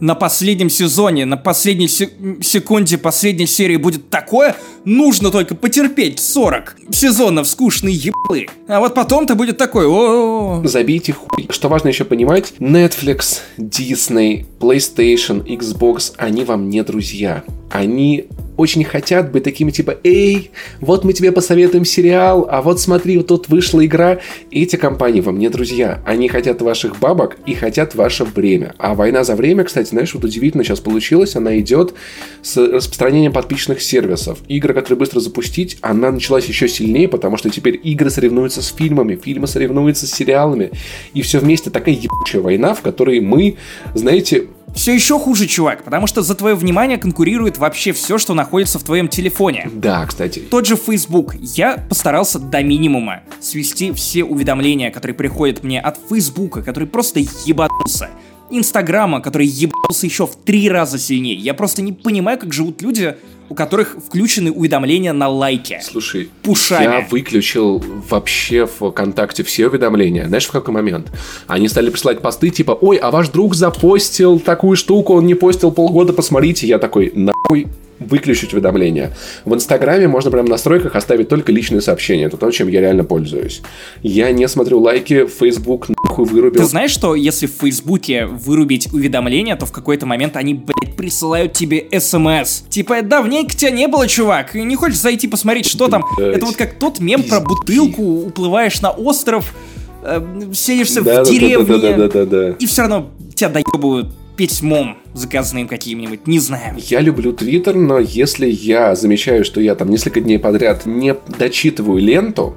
[0.00, 7.48] на последнем сезоне, на последней секунде последней серии будет такое, нужно только потерпеть 40 сезонов
[7.48, 8.46] скучной ебы.
[8.66, 11.48] А вот потом-то будет такой, о, Забейте хуй.
[11.50, 17.44] Что важно еще понимать, Netflix, Disney, PlayStation, Xbox, они вам не друзья.
[17.70, 18.28] Они
[18.58, 20.50] очень хотят быть такими типа, эй,
[20.80, 24.18] вот мы тебе посоветуем сериал, а вот смотри, вот тут вышла игра.
[24.50, 26.02] Эти компании вам не друзья.
[26.04, 28.74] Они хотят ваших бабок и хотят ваше время.
[28.76, 31.94] А война за время, кстати, знаешь, вот удивительно сейчас получилось, она идет
[32.42, 34.40] с распространением подписчных сервисов.
[34.48, 39.14] Игры, которые быстро запустить, она началась еще сильнее, потому что теперь игры соревнуются с фильмами,
[39.14, 40.72] фильмы соревнуются с сериалами.
[41.14, 43.56] И все вместе такая ебучая война, в которой мы,
[43.94, 48.78] знаете, все еще хуже, чувак, потому что за твое внимание конкурирует вообще все, что находится
[48.78, 49.70] в твоем телефоне.
[49.72, 50.40] Да, кстати.
[50.40, 51.34] Тот же Facebook.
[51.40, 58.10] Я постарался до минимума свести все уведомления, которые приходят мне от Facebook, который просто ебанулся.
[58.50, 61.34] Инстаграма, который ебался еще в три раза сильнее.
[61.34, 63.16] Я просто не понимаю, как живут люди,
[63.48, 65.80] у которых включены уведомления на лайки.
[65.82, 66.82] Слушай, Пушами.
[66.82, 70.26] я выключил вообще в ВКонтакте все уведомления.
[70.26, 71.10] Знаешь, в какой момент?
[71.46, 75.72] Они стали присылать посты типа, ой, а ваш друг запостил такую штуку, он не постил
[75.72, 76.66] полгода, посмотрите.
[76.66, 77.68] Я такой, нахуй
[78.00, 79.12] выключить уведомления.
[79.44, 82.24] В Инстаграме можно прямо в настройках оставить только личные сообщения.
[82.24, 83.62] Это то, чем я реально пользуюсь.
[84.02, 86.60] Я не смотрю лайки, Facebook нахуй вырубил.
[86.60, 91.52] Ты знаешь, что если в Фейсбуке вырубить уведомления, то в какой-то момент они, блядь, присылают
[91.52, 92.62] тебе смс.
[92.68, 96.04] Типа, давненько тебя не было, чувак, и не хочешь зайти посмотреть, что там?
[96.16, 96.36] Блядь.
[96.36, 99.54] Это вот как тот мем про бутылку, уплываешь на остров,
[100.02, 100.20] э,
[100.54, 102.56] селишься Да, в да, деревне, да, да, да, да, да.
[102.58, 106.76] и все равно тебя доебывают письмом заказанным каким-нибудь, не знаю.
[106.78, 112.00] Я люблю Твиттер, но если я замечаю, что я там несколько дней подряд не дочитываю
[112.00, 112.54] ленту,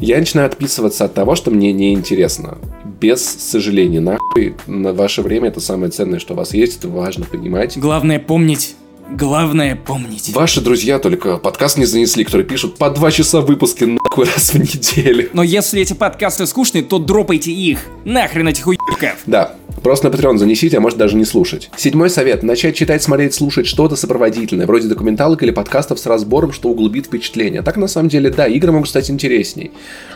[0.00, 2.56] я начинаю отписываться от того, что мне не интересно.
[3.00, 7.26] Без сожаления, нахуй, на ваше время это самое ценное, что у вас есть, это важно
[7.26, 7.76] понимать.
[7.76, 8.74] Главное помнить,
[9.10, 10.30] главное помнить.
[10.34, 14.58] Ваши друзья только подкаст не занесли, которые пишут по два часа выпуски нахуй раз в
[14.58, 15.28] неделю.
[15.34, 17.80] Но если эти подкасты скучные, то дропайте их.
[18.06, 19.18] Нахрен этих уебков.
[19.26, 19.54] Да,
[19.84, 21.70] просто на Patreon занесите, а может даже не слушать.
[21.76, 22.42] Седьмой совет.
[22.42, 27.62] Начать читать, смотреть, слушать что-то сопроводительное, вроде документалок или подкастов с разбором, что углубит впечатление.
[27.62, 29.70] Так на самом деле, да, игры могут стать интересней.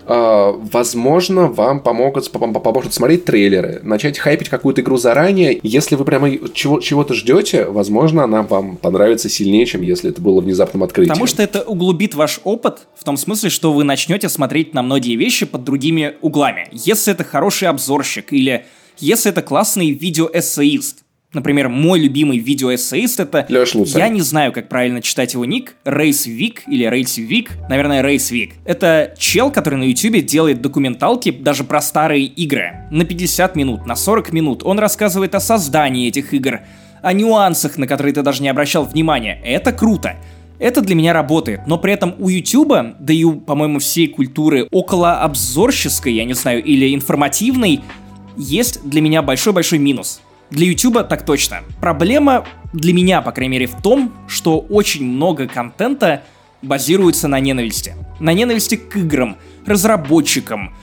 [0.06, 5.60] А, возможно, вам помогут, пом- поможет смотреть трейлеры, начать хайпить какую-то игру заранее.
[5.62, 10.40] Если вы прямо чего- чего-то ждете, возможно, она вам понравится сильнее, чем если это было
[10.40, 11.12] внезапным открытием.
[11.12, 15.14] Потому что это углубит ваш опыт в том смысле, что вы начнете смотреть на многие
[15.16, 16.68] вещи под другими углами.
[16.72, 18.64] Если это хороший обзорщик или
[19.00, 21.04] если это классный видеоэссеист.
[21.34, 23.44] Например, мой любимый видеоэссеист это...
[23.50, 24.00] Лёш Луцай.
[24.00, 25.74] Я не знаю, как правильно читать его ник.
[25.84, 27.50] Рейс Вик или Рейс Вик.
[27.68, 28.54] Наверное, Рейс Вик.
[28.64, 32.88] Это чел, который на ютубе делает документалки даже про старые игры.
[32.90, 34.62] На 50 минут, на 40 минут.
[34.64, 36.60] Он рассказывает о создании этих игр,
[37.02, 39.38] о нюансах, на которые ты даже не обращал внимания.
[39.44, 40.16] Это круто.
[40.58, 44.66] Это для меня работает, но при этом у Ютуба, да и у, по-моему, всей культуры
[44.72, 47.80] около обзорческой, я не знаю, или информативной,
[48.38, 50.20] есть для меня большой-большой минус.
[50.50, 51.58] Для Ютуба так точно.
[51.80, 56.22] Проблема для меня, по крайней мере, в том, что очень много контента
[56.62, 57.94] базируется на ненависти.
[58.20, 59.36] На ненависти к играм,
[59.66, 60.74] разработчикам,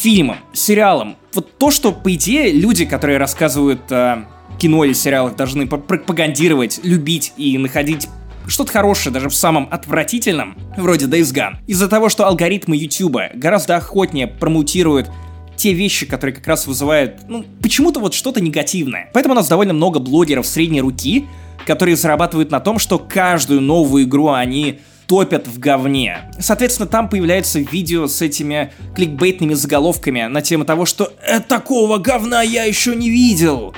[0.00, 1.16] фильмам, сериалам.
[1.32, 4.26] Вот то, что, по идее, люди, которые рассказывают о
[4.58, 8.08] кино или сериалах, должны пр- пропагандировать, любить и находить
[8.46, 11.56] что-то хорошее даже в самом отвратительном, вроде Days Gone.
[11.66, 15.10] Из-за того, что алгоритмы YouTube гораздо охотнее промоутируют
[15.56, 19.10] те вещи, которые как раз вызывают, ну, почему-то вот что-то негативное.
[19.12, 21.26] Поэтому у нас довольно много блогеров средней руки,
[21.66, 26.30] которые зарабатывают на том, что каждую новую игру они топят в говне.
[26.38, 32.42] Соответственно, там появляются видео с этими кликбейтными заголовками на тему того, что «Э, такого говна
[32.42, 33.74] я еще не видел!»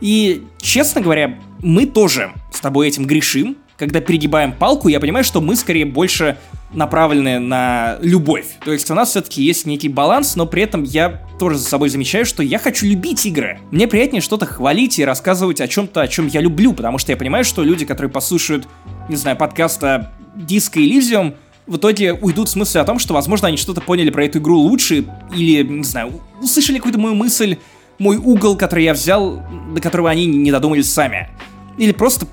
[0.00, 3.58] И, честно говоря, мы тоже с тобой этим грешим.
[3.80, 6.36] Когда перегибаем палку, я понимаю, что мы скорее больше
[6.74, 8.44] направлены на любовь.
[8.62, 11.88] То есть у нас все-таки есть некий баланс, но при этом я тоже за собой
[11.88, 13.58] замечаю, что я хочу любить игры.
[13.70, 17.16] Мне приятнее что-то хвалить и рассказывать о чем-то, о чем я люблю, потому что я
[17.16, 18.68] понимаю, что люди, которые послушают,
[19.08, 21.36] не знаю, подкаста Disco Elysium,
[21.66, 24.58] в итоге уйдут в смысле о том, что, возможно, они что-то поняли про эту игру
[24.58, 27.56] лучше, или, не знаю, услышали какую-то мою мысль,
[27.98, 29.42] мой угол, который я взял,
[29.74, 31.30] до которого они не додумались сами.
[31.78, 32.26] Или просто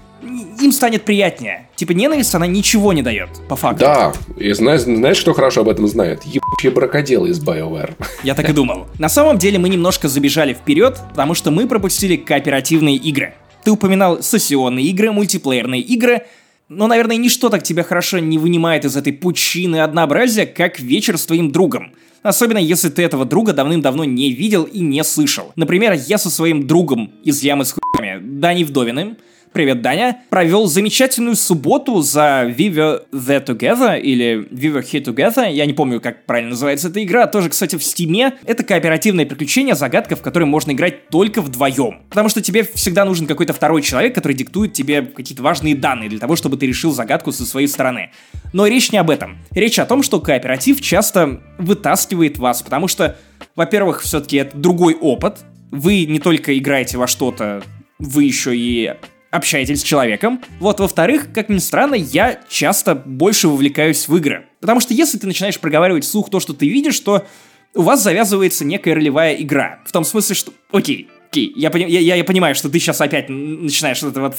[0.61, 1.67] им станет приятнее.
[1.75, 3.81] Типа ненависть, она ничего не дает, по факту.
[3.81, 6.23] Да, и знаешь, знаешь, кто хорошо об этом знает?
[6.23, 7.93] Ебучие бракоделы из BioWare.
[8.23, 8.87] Я так и думал.
[8.99, 13.33] На самом деле мы немножко забежали вперед, потому что мы пропустили кооперативные игры.
[13.63, 16.23] Ты упоминал сессионные игры, мультиплеерные игры,
[16.69, 21.25] но, наверное, ничто так тебя хорошо не вынимает из этой пучины однообразия, как вечер с
[21.25, 21.93] твоим другом.
[22.23, 25.53] Особенно если ты этого друга давным-давно не видел и не слышал.
[25.55, 29.17] Например, я со своим другом из ямы с хуями, Дани Вдовиным,
[29.57, 30.19] Привет, Даня.
[30.29, 35.51] Провел замечательную субботу за Viva the Together или Viva Here Together.
[35.51, 37.25] Я не помню, как правильно называется эта игра.
[37.25, 38.33] Тоже, кстати, в Стиме.
[38.45, 42.03] Это кооперативное приключение, загадка, в которой можно играть только вдвоем.
[42.07, 46.19] Потому что тебе всегда нужен какой-то второй человек, который диктует тебе какие-то важные данные для
[46.19, 48.11] того, чтобы ты решил загадку со своей стороны.
[48.53, 49.39] Но речь не об этом.
[49.49, 53.17] Речь о том, что кооператив часто вытаскивает вас, потому что,
[53.55, 55.39] во-первых, все-таки это другой опыт.
[55.71, 57.63] Вы не только играете во что-то,
[57.97, 58.93] вы еще и
[59.37, 60.41] общаетесь с человеком.
[60.59, 64.45] Вот, во-вторых, как ни странно, я часто больше вовлекаюсь в игры.
[64.59, 67.25] Потому что если ты начинаешь проговаривать вслух то, что ты видишь, то
[67.73, 69.79] у вас завязывается некая ролевая игра.
[69.85, 70.51] В том смысле, что...
[70.71, 74.35] Окей, окей, я, я, я, я понимаю, что ты сейчас опять начинаешь вот это вот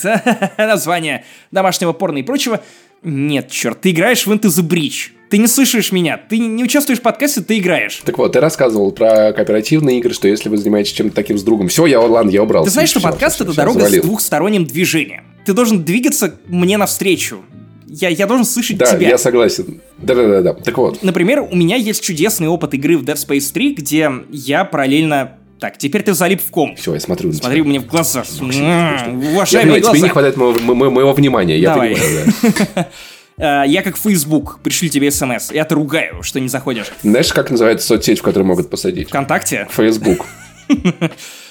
[0.59, 2.61] название домашнего порно и прочего.
[3.03, 5.13] Нет, черт, ты играешь в Into the Breach.
[5.31, 8.01] Ты не слышишь меня, ты не участвуешь в подкасте, ты играешь.
[8.05, 11.69] Так вот, ты рассказывал про кооперативные игры, что если вы занимаетесь чем-то таким с другом,
[11.69, 12.65] все, я, ладно, я убрал.
[12.65, 14.03] Ты знаешь, что подкаст это дорога завалил.
[14.03, 15.25] с двухсторонним движением.
[15.45, 17.43] Ты должен двигаться мне навстречу.
[17.87, 18.99] Я, я должен слышать да, тебя.
[18.99, 19.81] Да, я согласен.
[19.99, 20.55] Да-да-да.
[20.55, 21.03] Так вот.
[21.03, 25.77] Например, у меня есть чудесный опыт игры в Dead Space 3, где я параллельно так,
[25.77, 26.77] теперь ты залип в ком.
[26.77, 27.69] Все, я смотрю на Смотри тебя.
[27.69, 28.23] мне в глаза.
[28.41, 29.97] Уважаемые глаза.
[29.97, 31.95] Тебе не хватает моего, моего внимания, я Давай.
[31.95, 32.33] понимаю,
[32.77, 32.89] да.
[33.39, 35.53] Э, я как Facebook пришлю тебе смс.
[35.53, 36.87] Я-то ругаю, что не заходишь.
[37.03, 39.09] Знаешь, как называется соцсеть, в которой могут посадить?
[39.09, 39.69] ВКонтакте?
[39.71, 40.27] Facebook.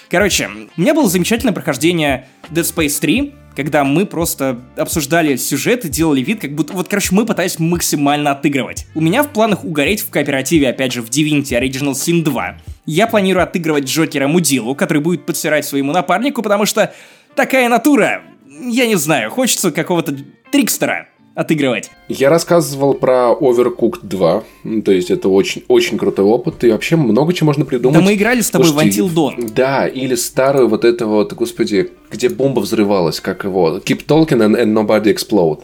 [0.09, 5.89] Короче, у меня было замечательное прохождение Dead Space 3, когда мы просто обсуждали сюжет и
[5.89, 6.73] делали вид, как будто...
[6.73, 8.85] Вот, короче, мы пытались максимально отыгрывать.
[8.95, 12.57] У меня в планах угореть в кооперативе, опять же, в Divinity Original Sin 2.
[12.85, 16.93] Я планирую отыгрывать Джокера Мудилу, который будет подсирать своему напарнику, потому что
[17.35, 18.22] такая натура.
[18.47, 20.15] Я не знаю, хочется какого-то
[20.51, 21.07] трикстера
[21.38, 21.91] отыгрывать.
[22.09, 24.43] Я рассказывал про Overcooked 2,
[24.84, 27.99] то есть это очень, очень крутой опыт, и вообще много чего можно придумать.
[27.99, 29.51] Да мы играли с тобой Слушайте, в Until Dawn.
[29.53, 34.59] Да, или старую вот это вот, господи, где бомба взрывалась, как его, Keep Talking and,
[34.59, 35.61] and Nobody Explode.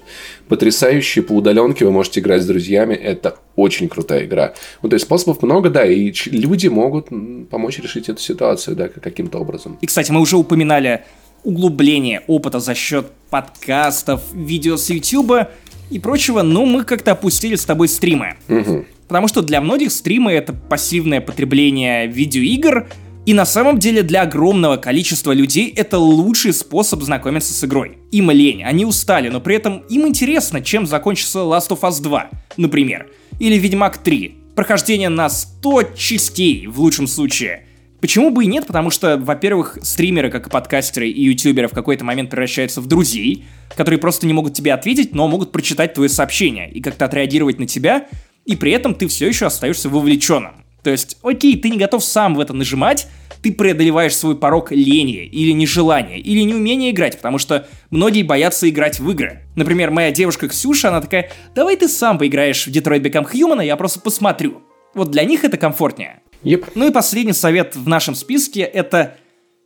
[0.48, 4.54] Потрясающие по удаленке, вы можете играть с друзьями, это очень крутая игра.
[4.84, 7.08] Ну, то есть способов много, да, и люди могут
[7.50, 9.80] помочь решить эту ситуацию, да, каким-то образом.
[9.82, 11.04] И, кстати, мы уже упоминали
[11.44, 15.48] углубление опыта за счет подкастов, видео с YouTube
[15.90, 18.36] и прочего, но мы как-то опустили с тобой стримы.
[18.48, 18.86] Угу.
[19.08, 22.88] Потому что для многих стримы это пассивное потребление видеоигр,
[23.26, 27.98] и на самом деле для огромного количества людей это лучший способ знакомиться с игрой.
[28.12, 32.30] Им лень, они устали, но при этом им интересно, чем закончится Last of Us 2,
[32.58, 33.08] например.
[33.40, 34.36] Или Ведьмак 3.
[34.56, 37.66] Прохождение на 100 частей в лучшем случае–
[38.04, 38.68] Почему бы и нет?
[38.68, 43.46] Потому что, во-первых, стримеры, как и подкастеры и ютуберы в какой-то момент превращаются в друзей,
[43.78, 47.66] которые просто не могут тебе ответить, но могут прочитать твои сообщения и как-то отреагировать на
[47.66, 48.10] тебя,
[48.44, 50.66] и при этом ты все еще остаешься вовлеченным.
[50.84, 53.08] То есть, окей, ты не готов сам в это нажимать,
[53.42, 59.00] ты преодолеваешь свой порог лени или нежелания, или неумения играть, потому что многие боятся играть
[59.00, 59.44] в игры.
[59.56, 63.64] Например, моя девушка Ксюша, она такая, давай ты сам поиграешь в Detroit Become Human, а
[63.64, 64.62] я просто посмотрю.
[64.94, 66.20] Вот для них это комфортнее.
[66.44, 66.72] Yep.
[66.76, 69.16] Ну и последний совет в нашем списке– это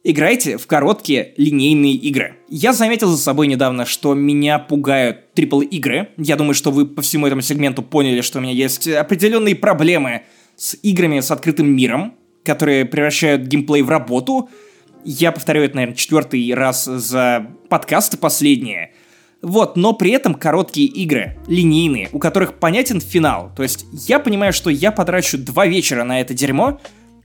[0.03, 2.35] играйте в короткие линейные игры.
[2.49, 6.09] Я заметил за собой недавно, что меня пугают AAA игры.
[6.17, 10.23] Я думаю, что вы по всему этому сегменту поняли, что у меня есть определенные проблемы
[10.55, 12.13] с играми с открытым миром,
[12.43, 14.49] которые превращают геймплей в работу.
[15.03, 18.91] Я повторяю это, наверное, четвертый раз за подкасты последние–
[19.41, 23.51] вот, но при этом короткие игры, линейные, у которых понятен финал.
[23.55, 26.79] То есть я понимаю, что я потрачу два вечера на это дерьмо,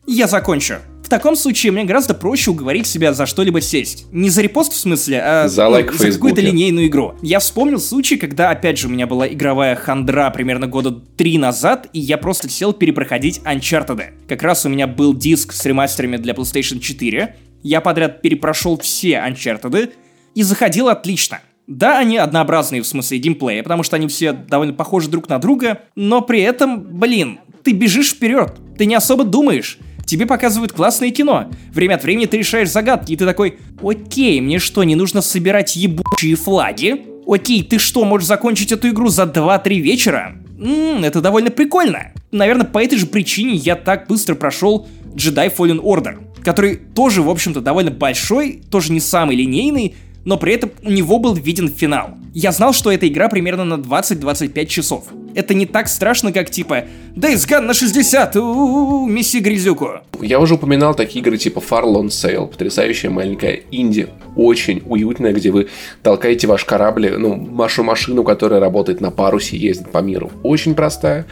[0.06, 0.74] и я закончу.
[1.02, 4.06] В таком случае мне гораздо проще уговорить себя за что-либо сесть.
[4.12, 7.14] Не за репост в смысле, а за, ну, за какую-то линейную игру.
[7.22, 11.88] Я вспомнил случай, когда, опять же, у меня была игровая хандра примерно года три назад,
[11.92, 14.26] и я просто сел перепроходить Uncharted.
[14.26, 19.22] Как раз у меня был диск с ремастерами для PlayStation 4, Я подряд перепрошел все
[19.26, 19.92] Uncharted
[20.34, 21.40] и заходил отлично.
[21.66, 25.82] Да, они однообразные в смысле геймплея, потому что они все довольно похожи друг на друга,
[25.94, 29.78] но при этом, блин, ты бежишь вперед, ты не особо думаешь.
[30.04, 31.48] Тебе показывают классное кино.
[31.72, 35.76] Время от времени ты решаешь загадки, и ты такой, окей, мне что, не нужно собирать
[35.76, 37.06] ебучие флаги?
[37.26, 40.36] Окей, ты что, можешь закончить эту игру за 2-3 вечера?
[40.58, 42.12] Ммм, это довольно прикольно.
[42.32, 47.30] Наверное, по этой же причине я так быстро прошел Jedi Fallen Order, который тоже, в
[47.30, 49.94] общем-то, довольно большой, тоже не самый линейный,
[50.24, 52.10] но при этом у него был виден финал.
[52.34, 55.04] Я знал, что эта игра примерно на 20-25 часов.
[55.34, 56.84] Это не так страшно, как типа
[57.14, 59.88] Days Gone на 60, у-у-у, месить грязюку.
[60.20, 65.50] Я уже упоминал такие игры типа FAR: Lone Sails, потрясающая маленькая инди, очень уютная, где
[65.50, 65.68] вы
[66.02, 70.30] толкаете ваш корабль, ну, вашу машину, которая работает на парусе, ездит по миру.
[70.42, 71.26] Очень простая,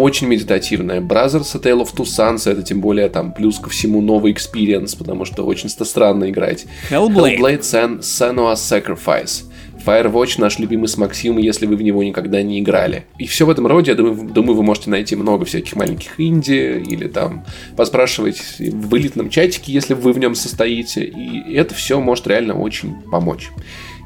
[0.00, 1.00] очень медитативная.
[1.00, 4.94] Brothers A Tale of Two Sons, это тем более там плюс ко всему новый experience,
[4.94, 6.66] потому что очень странно играть.
[6.90, 7.38] Hellblade.
[7.38, 9.44] Hellblade Sen- Senua's Sacrifice.
[9.84, 13.06] Firewatch наш любимый с Максимом, если вы в него никогда не играли.
[13.18, 16.82] И все в этом роде, я думаю, думаю, вы можете найти много всяких маленьких инди,
[16.86, 17.44] или там
[17.76, 21.04] поспрашивать в элитном чатике, если вы в нем состоите.
[21.04, 23.50] И это все может реально очень помочь.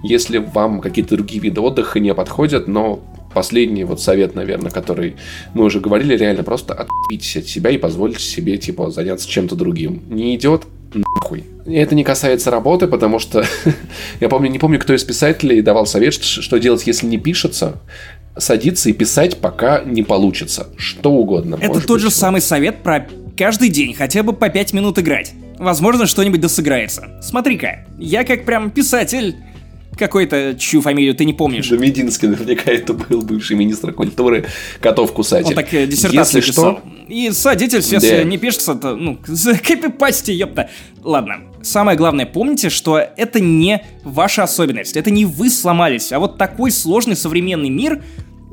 [0.05, 3.01] Если вам какие-то другие виды отдыха не подходят, но
[3.35, 5.17] последний вот совет, наверное, который
[5.53, 10.03] мы уже говорили, реально просто отпитесь от себя и позвольте себе, типа, заняться чем-то другим.
[10.09, 10.63] Не идет,
[10.95, 11.45] нахуй.
[11.67, 13.45] И это не касается работы, потому что
[14.21, 17.81] я помню, не помню, кто из писателей давал совет, что делать, если не пишется,
[18.37, 20.69] садиться и писать, пока не получится.
[20.77, 21.59] Что угодно.
[21.61, 23.07] Это тот же самый совет про
[23.37, 25.33] каждый день хотя бы по 5 минут играть.
[25.59, 27.21] Возможно, что-нибудь досыграется.
[27.23, 29.37] Смотри-ка, я как прям писатель
[29.97, 31.69] какой-то, чью фамилию ты не помнишь.
[31.69, 34.47] Да Мединский наверняка это был бывший министр культуры,
[34.81, 35.47] котов кусать.
[35.47, 36.79] Он так э, диссертацию Если писал.
[36.79, 37.13] Что...
[37.13, 38.23] И садитель сейчас да.
[38.25, 39.19] не пишется, то, ну,
[39.67, 40.71] копипасти, ёпта.
[41.03, 46.39] Ладно, самое главное, помните, что это не ваша особенность, это не вы сломались, а вот
[46.39, 48.03] такой сложный современный мир,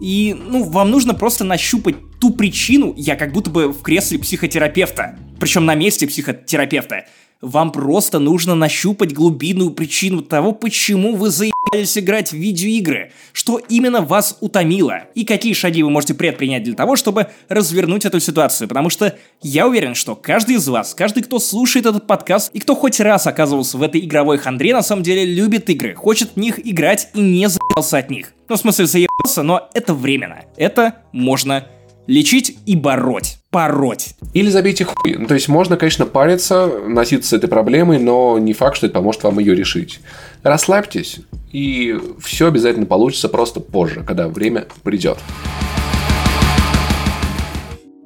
[0.01, 5.17] и, ну, вам нужно просто нащупать ту причину, я как будто бы в кресле психотерапевта,
[5.39, 7.05] причем на месте психотерапевта,
[7.39, 14.01] вам просто нужно нащупать глубинную причину того, почему вы заебались играть в видеоигры, что именно
[14.01, 18.89] вас утомило, и какие шаги вы можете предпринять для того, чтобы развернуть эту ситуацию, потому
[18.89, 22.99] что я уверен, что каждый из вас, каждый, кто слушает этот подкаст и кто хоть
[22.99, 27.09] раз оказывался в этой игровой хандре, на самом деле любит игры, хочет в них играть
[27.13, 28.33] и не заебался от них.
[28.51, 30.41] Ну, в смысле, заебался, но это временно.
[30.57, 31.69] Это можно
[32.05, 33.37] лечить и бороть.
[33.49, 34.15] Пороть.
[34.33, 35.15] Или забейте хуй.
[35.15, 38.95] Ну, то есть можно, конечно, париться, носиться с этой проблемой, но не факт, что это
[38.95, 40.01] поможет вам ее решить.
[40.43, 41.21] Расслабьтесь,
[41.53, 45.17] и все обязательно получится просто позже, когда время придет.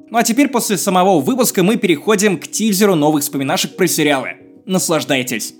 [0.08, 4.34] Ну а теперь после самого выпуска мы переходим к тизеру новых вспоминашек про сериалы.
[4.64, 5.54] Наслаждайтесь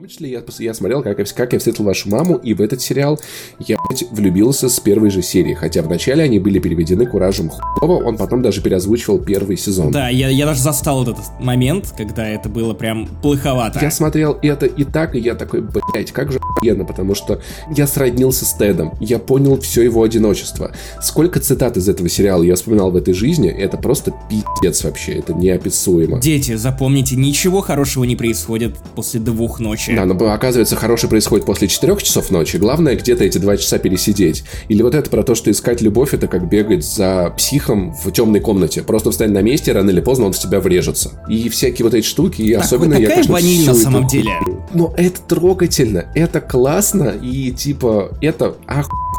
[0.00, 3.20] том числе я, я смотрел, как, как я встретил вашу маму, и в этот сериал
[3.58, 5.52] я блядь, влюбился с первой же серии.
[5.52, 9.90] Хотя вначале они были переведены куражем хуево, он потом даже переозвучивал первый сезон.
[9.90, 13.78] Да, я, я даже застал вот этот момент, когда это было прям плоховато.
[13.82, 17.42] Я смотрел это и так, и я такой, блять, как же охуенно, потому что
[17.76, 20.72] я сроднился с Тедом, я понял все его одиночество.
[21.02, 25.34] Сколько цитат из этого сериала я вспоминал в этой жизни, это просто пиздец вообще, это
[25.34, 26.22] неописуемо.
[26.22, 30.08] Дети, запомните, ничего хорошего не происходит после двух ночи ночи.
[30.08, 32.56] Да, но оказывается, хороший происходит после 4 часов ночи.
[32.56, 34.44] Главное где-то эти 2 часа пересидеть.
[34.68, 38.40] Или вот это про то, что искать любовь, это как бегать за психом в темной
[38.40, 38.82] комнате.
[38.82, 41.22] Просто встань на месте, рано или поздно он в тебя врежется.
[41.28, 44.30] И всякие вот эти штуки, и так, особенно такая я, конечно, ваниль на самом деле.
[44.74, 49.09] Но это трогательно, это классно, и типа, это охуенно.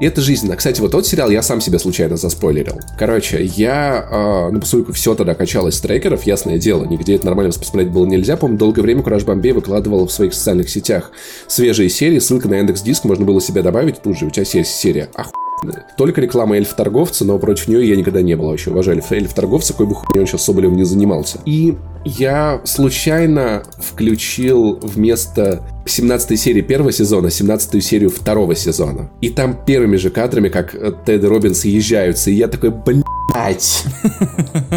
[0.00, 0.56] И это жизненно.
[0.56, 2.80] Кстати, вот тот сериал я сам себя случайно заспойлерил.
[2.98, 7.52] Короче, я, э, ну, поскольку все тогда качалось с трекеров, ясное дело, нигде это нормально
[7.52, 8.36] посмотреть было нельзя.
[8.36, 11.10] Помню, долгое время Кураж Бомбей выкладывал в своих социальных сетях
[11.46, 15.08] свежие серии, ссылка на индекс диск, можно было себя добавить, тут же у тебя серия
[15.14, 15.41] охуенная.
[15.96, 18.70] Только реклама эльф-торговца, но против нее я никогда не был вообще.
[18.70, 21.38] Уважаю эльф-торговца, какой бы хуйней он сейчас Соболевым не занимался.
[21.44, 21.74] И
[22.04, 29.10] я случайно включил вместо 17 серии первого сезона 17 серию второго сезона.
[29.20, 30.72] И там первыми же кадрами, как
[31.04, 33.02] Тед и Робин съезжаются, и я такой, блин,
[33.32, 33.84] Блять!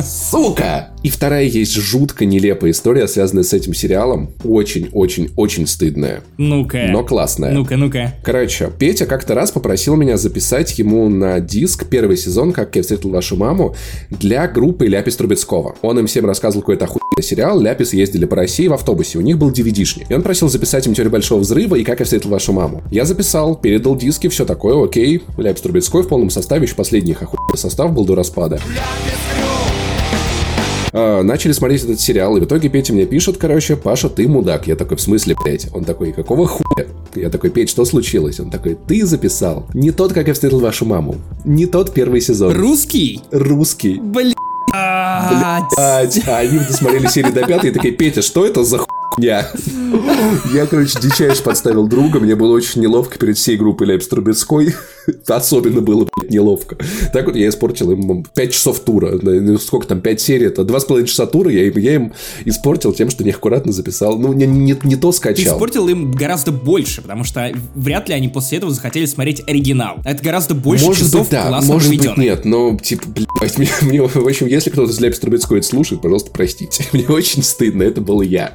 [0.03, 0.89] Сука!
[1.03, 4.31] И вторая есть жутко нелепая история, связанная с этим сериалом.
[4.43, 6.21] Очень-очень-очень стыдная.
[6.37, 6.87] Ну-ка.
[6.89, 7.51] Но классная.
[7.51, 8.15] Ну-ка, ну-ка.
[8.23, 13.11] Короче, Петя как-то раз попросил меня записать ему на диск первый сезон «Как я встретил
[13.11, 13.75] вашу маму»
[14.09, 15.75] для группы Ляпис Трубецкого.
[15.83, 17.59] Он им всем рассказывал какой-то охуенный сериал.
[17.59, 19.19] Ляпис ездили по России в автобусе.
[19.19, 20.07] У них был DVD-шник.
[20.09, 22.81] И он просил записать им «Теорию большого взрыва» и «Как я встретил вашу маму».
[22.89, 25.21] Я записал, передал диски, все такое, окей.
[25.37, 28.59] Ляпис Трубецкой в полном составе, еще последний их охуенный состав был до распада распада.
[30.93, 34.67] э, начали смотреть этот сериал, и в итоге Петя мне пишет, короче, Паша, ты мудак.
[34.67, 35.67] Я такой, в смысле, блядь?
[35.73, 36.87] Он такой, какого хуя?
[37.15, 38.39] Я такой, Петь, что случилось?
[38.39, 39.67] Он такой, ты записал.
[39.73, 41.15] Не тот, как я встретил вашу маму.
[41.43, 42.53] Не тот первый сезон.
[42.53, 43.21] Русский?
[43.31, 43.99] Русский.
[43.99, 44.35] Блядь.
[44.71, 46.27] Блядь.
[46.27, 49.47] А они досмотрели серию до пятой и такие, Петя, что это за хуйня?
[50.53, 54.73] Я, короче, дичайше подставил друга, мне было очень неловко перед всей группой Ляпс Трубецкой.
[55.27, 56.77] Особенно было, блядь, неловко.
[57.13, 59.17] Так вот я испортил им 5 часов тура.
[59.21, 62.13] Ну, сколько там, 5 серий, это 2,5 часа тура я им, я им
[62.45, 64.17] испортил тем, что неаккуратно записал.
[64.17, 65.43] Ну, не, не, не то скачал.
[65.43, 69.97] Ты испортил им гораздо больше, потому что вряд ли они после этого захотели смотреть оригинал.
[70.03, 72.15] Это гораздо больше может часов быть, да, может проведенных.
[72.17, 75.67] быть, нет, но, типа, блядь, мне, мне, в общем, если кто-то из Ляпис Трубецкой это
[75.67, 76.85] слушает, пожалуйста, простите.
[76.93, 78.53] Мне очень стыдно, это был я.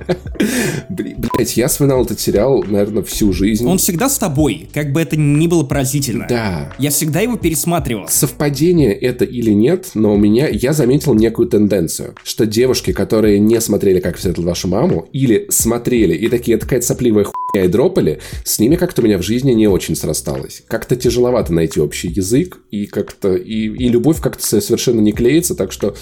[0.89, 3.67] Блять, я вспоминал этот сериал, наверное, всю жизнь.
[3.67, 6.27] Он всегда с тобой, как бы это ни было поразительно.
[6.29, 6.40] Да.
[6.79, 8.09] Я всегда его пересматривал.
[8.09, 13.61] Совпадение это или нет, но у меня, я заметил некую тенденцию, что девушки, которые не
[13.61, 18.21] смотрели «Как встретил вашу маму», или смотрели и такие, это какая-то сопливая хуйня и дропали,
[18.45, 20.63] с ними как-то у меня в жизни не очень срасталось.
[20.69, 25.73] Как-то тяжеловато найти общий язык, и как-то, и, и любовь как-то совершенно не клеится, так
[25.73, 25.95] что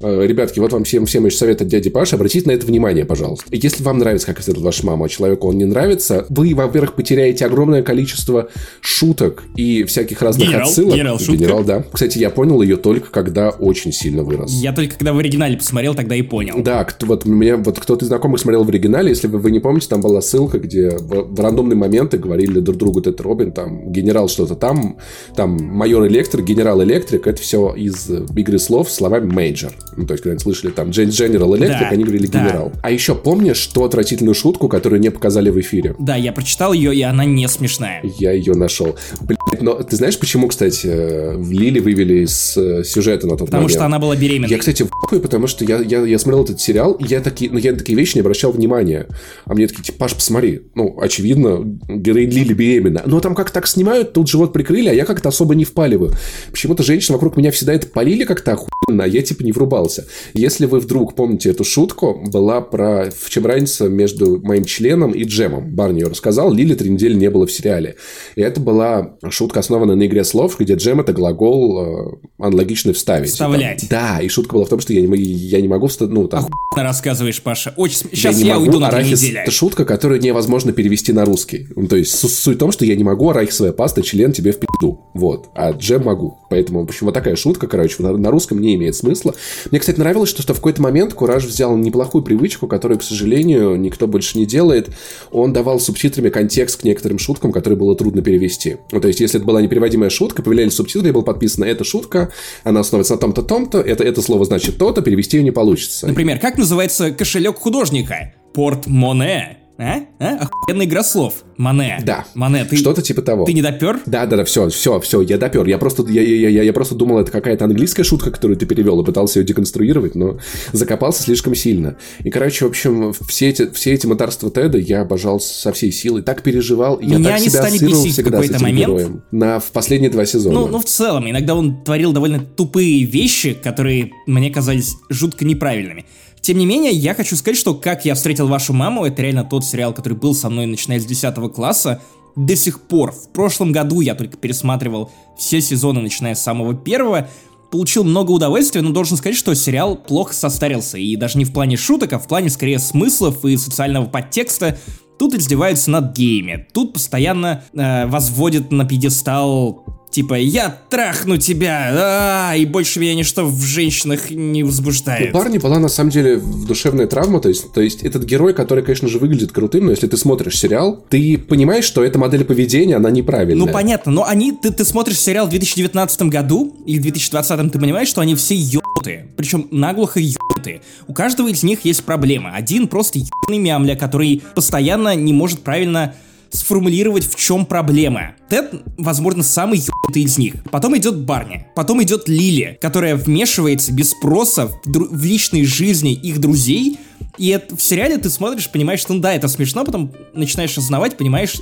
[0.00, 2.14] Ребятки, вот вам всем, всем еще совет от дяди Паши.
[2.14, 3.44] Обратите на это внимание, пожалуйста.
[3.50, 7.44] Если вам нравится, как встретил ваша мама, а человеку он не нравится, вы, во-первых, потеряете
[7.44, 8.48] огромное количество
[8.80, 10.94] шуток и всяких разных Генерал, отсылок.
[10.94, 11.32] генерал, шутка.
[11.34, 11.84] Генерал, да.
[11.92, 14.52] Кстати, я понял ее только когда очень сильно вырос.
[14.52, 16.62] Я только когда в оригинале посмотрел, тогда и понял.
[16.62, 19.60] Да, кто, вот мне вот кто-то из знакомых смотрел в оригинале, если вы, вы не
[19.60, 23.92] помните, там была ссылка, где в, в рандомные моменты говорили друг другу Тед Робин, там
[23.92, 24.96] генерал что-то там,
[25.36, 29.72] там майор электрик, генерал электрик, это все из игры слов словами major.
[29.96, 32.40] Ну, то есть, когда они слышали там General Electric, Да, они говорили да.
[32.44, 32.72] генерал.
[32.82, 35.94] А еще помнишь ту отвратительную шутку, которую не показали в эфире?
[35.98, 38.00] Да, я прочитал ее, и она не смешная.
[38.18, 38.96] Я ее нашел.
[39.20, 43.46] Блять, но ты знаешь, почему, кстати, э, в Лили вывели из э, сюжета на тот
[43.46, 43.72] Потому момент?
[43.72, 44.48] что она была беременной.
[44.50, 47.50] Я, кстати, в хуй, потому что я, я, я смотрел этот сериал, и я такие,
[47.50, 49.06] ну, я на такие вещи не обращал внимания.
[49.44, 50.62] А мне такие, типа, Паш, посмотри.
[50.74, 53.02] Ну, очевидно, героинь Лили беременна.
[53.06, 56.12] Но там как так снимают, тут живот прикрыли, а я как-то особо не впаливаю.
[56.50, 60.06] Почему-то женщины вокруг меня всегда это полили как-то охуенно, а я, типа, не врубался.
[60.34, 65.24] Если вы вдруг помните эту шутку, была про в чем разница между моим членом и
[65.24, 65.74] джемом.
[65.74, 67.96] Барни ее рассказал, Лили три недели не было в сериале.
[68.36, 73.30] И это была шутка, основанная на игре слов, где джем это глагол э, аналогичный вставить.
[73.30, 73.84] Вставлять.
[73.84, 76.28] И там- да, и шутка была в том, что я не, я не могу ну,
[76.28, 77.74] там, Охуенно рассказываешь, Паша.
[77.76, 78.10] Очень...
[78.12, 79.40] Сейчас не я, могу, уйду на две арахис- недели.
[79.40, 81.66] Это шутка, которую невозможно перевести на русский.
[81.74, 84.52] Ну, то есть, су- суть в том, что я не могу арахисовая паста, член тебе
[84.52, 85.00] в пизду.
[85.14, 85.48] Вот.
[85.54, 86.38] А джем могу.
[86.48, 89.34] Поэтому, в общем, вот такая шутка, короче, на, на русском не имеет смысла.
[89.70, 93.76] Мне, кстати, нравилось, что, что в какой-то момент Кураж взял неплохую привычку, которую, к сожалению,
[93.76, 94.90] никто больше не делает.
[95.30, 98.78] Он давал субтитрами контекст к некоторым шуткам, которые было трудно перевести.
[98.90, 102.30] Ну, то есть, если это была непереводимая шутка, появлялись субтитры, и было подписано «эта шутка»,
[102.64, 106.06] она основывается на том-то, том-то, это, это слово значит то-то, перевести ее не получится.
[106.06, 108.34] Например, как называется кошелек художника?
[108.52, 109.59] Портмоне.
[109.80, 110.02] А?
[110.18, 110.36] А?
[110.44, 111.42] Охуенная игра слов.
[111.56, 112.00] Моне.
[112.04, 112.26] Да.
[112.34, 112.66] Моне.
[112.66, 113.46] Ты, Что-то типа того.
[113.46, 114.00] ты не допер?
[114.04, 115.66] Да, да, да, все, все, все, я допер.
[115.66, 119.00] Я просто, я, я, я, я просто думал, это какая-то английская шутка, которую ты перевел,
[119.00, 120.38] и пытался ее деконструировать, но
[120.72, 121.96] закопался слишком сильно.
[122.22, 126.22] И, короче, в общем, все эти, все эти мытарства Теда я обожал со всей силой,
[126.22, 128.78] так переживал, и я Меня так себя стали ассоциировал всегда с этим момент.
[128.80, 129.22] героем.
[129.30, 130.60] На, в последние два сезона.
[130.60, 136.04] Ну, ну, в целом, иногда он творил довольно тупые вещи, которые мне казались жутко неправильными.
[136.42, 139.64] Тем не менее, я хочу сказать, что «Как я встретил вашу маму»— это реально тот
[139.64, 142.00] сериал, который был со мной начиная с 10 класса.
[142.36, 143.12] До сих пор.
[143.12, 147.28] В прошлом году я только пересматривал все сезоны, начиная с самого первого.
[147.70, 150.96] Получил много удовольствия, но должен сказать, что сериал плохо состарился.
[150.96, 154.78] И даже не в плане шуток, а в плане скорее смыслов и социального подтекста.
[155.18, 156.66] Тут издеваются над геями.
[156.72, 163.46] Тут постоянно э, возводят на пьедестал Типа, я трахну тебя, а, и больше меня ничто
[163.46, 165.32] в женщинах не У возбуждает.
[165.32, 169.06] парня была на самом деле душевная травма, то есть, то есть этот герой, который, конечно
[169.06, 173.10] же, выглядит крутым, но если ты смотришь сериал, ты понимаешь, что эта модель поведения, она
[173.10, 173.66] неправильная.
[173.66, 177.78] Ну понятно, но они, ты, ты смотришь сериал в 2019 году и в 2020 ты
[177.78, 180.80] понимаешь, что они все ебнутые, причем наглухо ебнутые.
[181.06, 182.54] У каждого из них есть проблема.
[182.54, 186.14] Один просто ебаный мямля, который постоянно не может правильно
[186.50, 188.32] сформулировать, в чем проблема.
[188.48, 190.54] Тед, возможно, самый ебнутый из них.
[190.70, 191.66] Потом идет Барни.
[191.74, 196.98] Потом идет Лили, которая вмешивается без спроса в, дру- в личные жизни их друзей.
[197.38, 201.16] И это- в сериале ты смотришь, понимаешь, что ну да, это смешно, потом начинаешь осознавать,
[201.16, 201.54] понимаешь,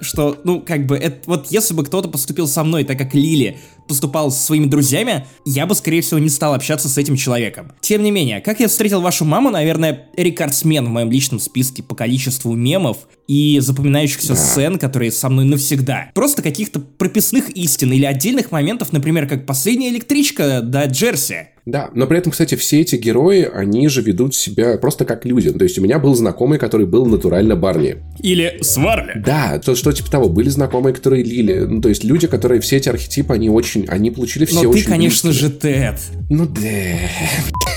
[0.00, 3.58] что, ну, как бы, это, вот если бы кто-то поступил со мной, так как Лили
[3.86, 7.72] поступал со своими друзьями, я бы, скорее всего, не стал общаться с этим человеком.
[7.80, 11.94] Тем не менее, как я встретил вашу маму, наверное, рекордсмен в моем личном списке по
[11.94, 16.10] количеству мемов и запоминающихся сцен, которые со мной навсегда.
[16.14, 21.48] Просто каких-то прописных истин или отдельных моментов, например, как последняя электричка до Джерси.
[21.66, 25.50] Да, но при этом, кстати, все эти герои, они же ведут себя просто как люди.
[25.50, 27.96] То есть у меня был знакомый, который был натурально Барни.
[28.20, 29.22] Или Сварли.
[29.24, 30.28] Да, то, что типа того.
[30.28, 31.60] Были знакомые, которые Лили.
[31.60, 34.84] Ну, то есть люди, которые все эти архетипы, они очень, они получили все но очень
[34.84, 35.50] ты, конечно близкие.
[35.50, 36.00] же, Тед.
[36.30, 36.60] Ну да.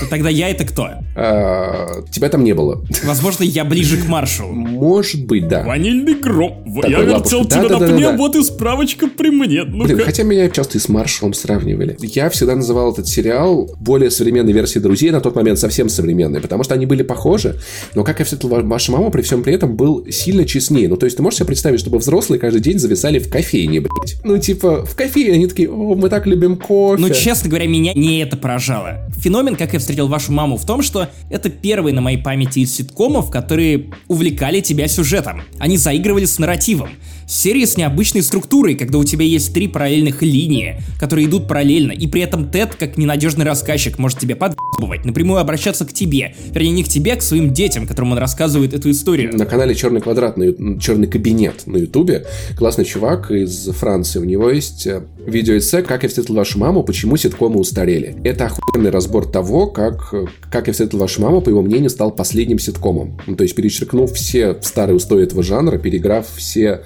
[0.06, 0.88] Тогда я это кто?
[1.16, 2.84] А, тебя там не было.
[3.04, 4.46] Возможно, я ближе к Маршу.
[4.46, 5.62] Может быть, да.
[5.64, 6.64] Ванильный гром.
[6.80, 9.64] Такой я вертел тебя да, на да, пне, да, вот и справочка при мне.
[9.64, 11.96] Ну Блин, хотя меня часто и с Маршалом сравнивали.
[12.00, 16.64] Я всегда называл этот сериал более современной версией «Друзей», на тот момент совсем современной, потому
[16.64, 17.58] что они были похожи,
[17.94, 20.88] но, как я встретил вашу маму, при всем при этом был сильно честнее.
[20.88, 24.16] Ну, то есть ты можешь себе представить, чтобы взрослые каждый день зависали в кофейне, блядь.
[24.24, 27.00] Ну, типа, в кофейне они такие, о, мы так любим кофе.
[27.00, 29.08] Ну, честно говоря, меня не это поражало.
[29.16, 32.74] Феномен, как я встретил вашу маму, в том, что это первый на моей памяти из
[32.74, 35.40] ситкомов, которые увлекали тебя сюжетом.
[35.58, 36.90] Они заигрывали с нарративом.
[37.28, 42.06] Серии с необычной структурой, когда у тебя есть три параллельных линии, которые идут параллельно, и
[42.06, 46.34] при этом Тед, как ненадежный рассказчик, может тебе подбывать, напрямую обращаться к тебе.
[46.52, 49.36] Вернее, не к тебе, а к своим детям, которым он рассказывает эту историю.
[49.36, 52.24] На канале Черный квадрат, на Черный кабинет на Ютубе,
[52.56, 57.18] классный чувак из Франции, у него есть э, видеоэссе «Как я встретил вашу маму, почему
[57.18, 58.16] ситкомы устарели».
[58.24, 62.10] Это охуенный разбор того, как э, «Как я встретил вашу маму», по его мнению, стал
[62.10, 63.20] последним ситкомом.
[63.26, 66.80] Ну, то есть перечеркнув все старые устои этого жанра, переграв все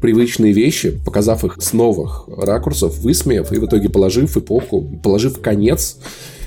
[0.00, 5.98] привычные вещи, показав их с новых ракурсов, высмеяв и в итоге положив эпоху, положив конец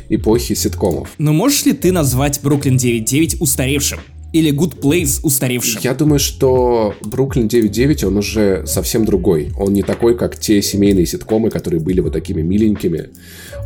[0.10, 1.10] эпохи ситкомов.
[1.18, 4.00] Но можешь ли ты назвать Бруклин 9.9 устаревшим?
[4.34, 5.80] Или Good Place устаревшим?
[5.84, 9.52] Я думаю, что Бруклин 9.9, он уже совсем другой.
[9.58, 13.10] Он не такой, как те семейные ситкомы, которые были вот такими миленькими.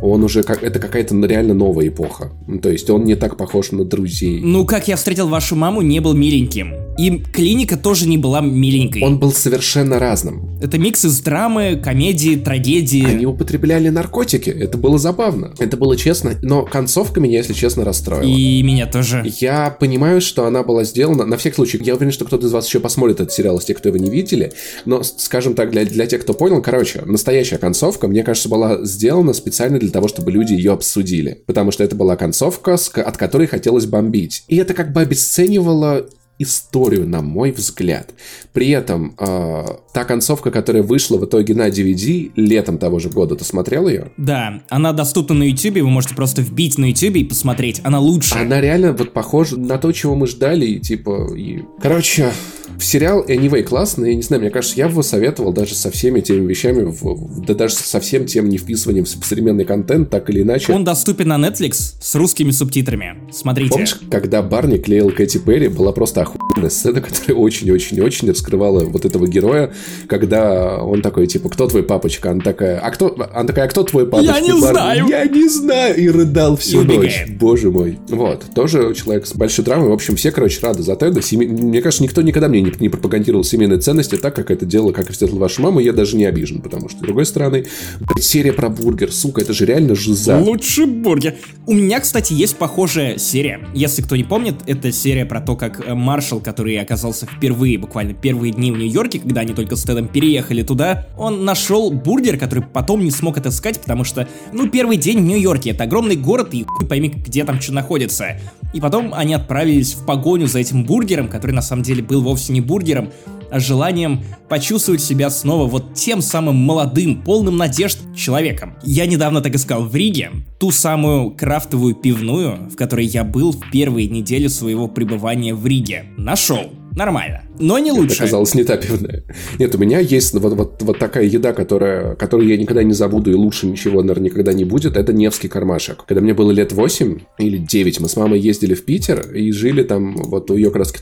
[0.02, 0.62] Он уже как...
[0.62, 2.30] Это какая-то реально новая эпоха.
[2.62, 4.40] То есть он не так похож на друзей.
[4.42, 6.74] Ну, как я встретил вашу маму, не был миленьким.
[6.98, 9.02] И клиника тоже не была миленькой.
[9.02, 10.58] Он был совершенно разным.
[10.60, 13.04] Это микс из драмы, комедии, трагедии.
[13.04, 14.50] Они употребляли наркотики.
[14.50, 15.54] Это было забавно.
[15.58, 16.34] Это было честно.
[16.42, 18.28] Но концовка меня, если честно, расстроила.
[18.28, 19.24] И меня тоже.
[19.38, 21.24] Я понимаю, что она была сделана.
[21.24, 23.78] На всякий случай, я уверен, что кто-то из вас еще посмотрит этот сериал, из тех,
[23.78, 24.52] кто его не видели.
[24.84, 29.32] Но, скажем так, для, для тех, кто понял, короче, настоящая концовка, мне кажется, была сделана
[29.32, 31.42] специально для того, чтобы люди ее обсудили.
[31.46, 34.44] Потому что это была концовка, от которой хотелось бомбить.
[34.48, 36.08] И это как бы обесценивало
[36.38, 38.14] историю, на мой взгляд.
[38.52, 43.34] При этом э, та концовка, которая вышла в итоге на DVD летом того же года,
[43.36, 44.12] ты смотрел ее?
[44.16, 48.36] Да, она доступна на YouTube, вы можете просто вбить на YouTube и посмотреть, она лучше.
[48.36, 51.34] Она реально вот похожа на то, чего мы ждали, и типа...
[51.36, 51.62] И...
[51.80, 52.32] Короче,
[52.78, 56.20] сериал Anyway классный, я не знаю, мне кажется, я бы его советовал даже со всеми
[56.20, 60.42] теми вещами, в, да даже со всем тем не вписыванием в современный контент, так или
[60.42, 60.72] иначе.
[60.72, 63.16] Он доступен на Netflix с русскими субтитрами.
[63.32, 63.70] Смотрите.
[63.70, 69.26] Помнишь, когда Барни клеил Кэти Перри, была просто охуенная сцена, которая очень-очень-очень раскрывала вот этого
[69.26, 69.72] героя,
[70.08, 72.30] когда он такой, типа, кто твой папочка?
[72.30, 74.34] Она такая, а кто, она такая, а кто твой папочка?
[74.34, 74.72] Я не Барни?
[74.72, 75.06] знаю.
[75.08, 75.96] Я не знаю.
[75.96, 77.26] И рыдал всю и ночь.
[77.28, 77.98] Боже мой.
[78.08, 78.44] Вот.
[78.54, 79.88] Тоже человек с большой травмой.
[79.90, 81.22] В общем, все, короче, рады за Теда.
[81.22, 81.46] Семи...
[81.46, 85.10] Мне кажется, никто никогда мне не, не пропагандировал семейные ценности так, как это делала, как
[85.10, 85.80] встретил вашу маму.
[85.80, 87.66] Я даже не обижен, потому что, с другой стороны,
[88.00, 90.38] блядь, серия про бургер, сука, это же реально жиза.
[90.38, 91.36] Лучший бургер.
[91.66, 93.60] У меня, кстати, есть похожая серия.
[93.74, 98.14] Если кто не помнит, это серия про то, как э, Маршал, который оказался впервые, буквально
[98.14, 102.64] первые дни в Нью-Йорке, когда они только с Тедом переехали туда, он нашел бургер, который
[102.64, 106.64] потом не смог отыскать, потому что, ну, первый день в Нью-Йорке, это огромный город, и
[106.64, 108.38] хуй пойми, где там что находится.
[108.74, 112.47] И потом они отправились в погоню за этим бургером, который на самом деле был вовсе
[112.52, 113.10] не бургером,
[113.50, 118.76] а желанием почувствовать себя снова вот тем самым молодым, полным надежд человеком.
[118.82, 123.70] Я недавно так искал в Риге ту самую крафтовую пивную, в которой я был в
[123.70, 126.06] первые недели своего пребывания в Риге.
[126.16, 126.72] Нашел.
[126.92, 127.42] Нормально.
[127.58, 128.14] Но не лучше.
[128.14, 129.24] Это оказалось не та пивная.
[129.58, 133.30] Нет, у меня есть вот, вот, вот такая еда, которая, которую я никогда не забуду
[133.30, 134.96] и лучше ничего, наверное, никогда не будет.
[134.96, 136.04] Это Невский кармашек.
[136.06, 139.82] Когда мне было лет 8 или 9, мы с мамой ездили в Питер и жили
[139.82, 140.94] там вот у ее как раз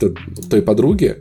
[0.50, 1.16] той подруги,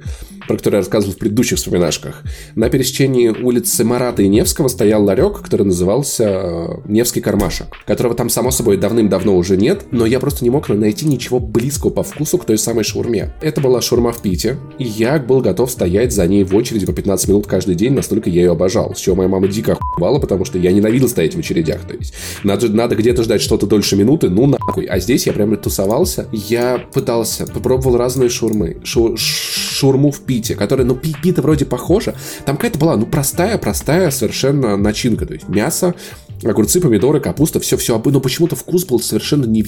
[0.48, 2.24] про которую я рассказывал в предыдущих вспоминашках.
[2.56, 8.30] На пересечении улицы Марата и Невского стоял ларек, который назывался э, Невский кармашек, которого там,
[8.30, 12.38] само собой, давным-давно уже нет, но я просто не мог найти ничего близкого по вкусу
[12.38, 13.34] к той самой шаурме.
[13.42, 16.94] Это была шаурма в Пите, и я был готов стоять за ней в очереди по
[16.94, 18.96] 15 минут каждый день, настолько я ее обожал.
[18.96, 21.82] С чего моя мама дико охуевала, потому что я ненавидел стоять в очередях.
[21.88, 24.86] То есть надо, надо где-то ждать что-то дольше минуты, ну нахуй.
[24.86, 26.28] А здесь я прям тусовался.
[26.32, 28.78] Я пытался, попробовал разные шурмы.
[28.84, 32.16] Шу, шурму в Пите, которая, ну, Пита вроде похожа.
[32.46, 35.26] Там какая-то была, ну, простая-простая совершенно начинка.
[35.26, 35.96] То есть мясо,
[36.44, 38.02] Огурцы, помидоры, капуста, все-все.
[38.04, 39.68] Но почему-то вкус был совершенно не в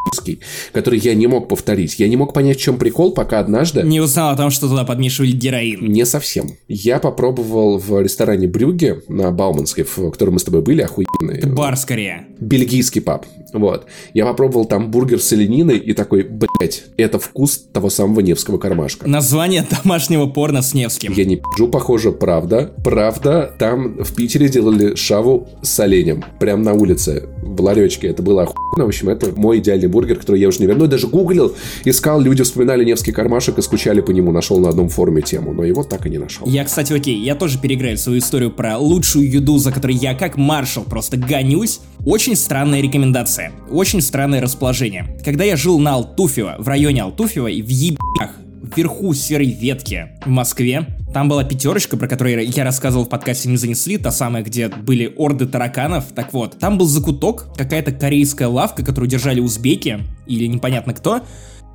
[0.00, 0.40] охуенский,
[0.72, 1.98] который я не мог повторить.
[1.98, 3.82] Я не мог понять, в чем прикол, пока однажды...
[3.82, 5.86] Не узнал о том, что туда подмешивали героин.
[5.86, 6.50] Не совсем.
[6.68, 11.42] Я попробовал в ресторане Брюге на Бауманской, в котором мы с тобой были, охуенный.
[11.46, 12.26] Бар скорее.
[12.40, 13.26] Бельгийский паб.
[13.52, 13.86] Вот.
[14.14, 19.08] Я попробовал там бургер с олениной и такой, блять, это вкус того самого Невского кармашка.
[19.08, 21.12] Название домашнего порно с Невским.
[21.12, 22.72] Я не пиджу, похоже, правда.
[22.84, 26.24] Правда, там в Питере делали шаву с оленем.
[26.38, 28.08] Прям на улице, в ларечке.
[28.08, 28.84] Это было охуенно.
[28.84, 30.84] В общем, это мой идеальный бургер, который я уже не верну.
[30.84, 31.54] Я даже гуглил,
[31.84, 34.32] искал, люди вспоминали Невский кармашек и скучали по нему.
[34.32, 36.46] Нашел на одном форуме тему, но его так и не нашел.
[36.46, 40.36] Я, кстати, окей, я тоже переиграю свою историю про лучшую еду, за которой я как
[40.36, 41.80] маршал просто гонюсь.
[42.04, 45.18] Очень странная рекомендация, очень странное расположение.
[45.24, 48.30] Когда я жил на Алтуфьево, в районе Алтуфьева и в ебях,
[48.62, 53.56] вверху серой ветки в Москве, там была пятерочка, про которую я рассказывал в подкасте «Не
[53.56, 56.06] занесли», та самая, где были орды тараканов.
[56.14, 61.22] Так вот, там был закуток, какая-то корейская лавка, которую держали узбеки, или непонятно кто.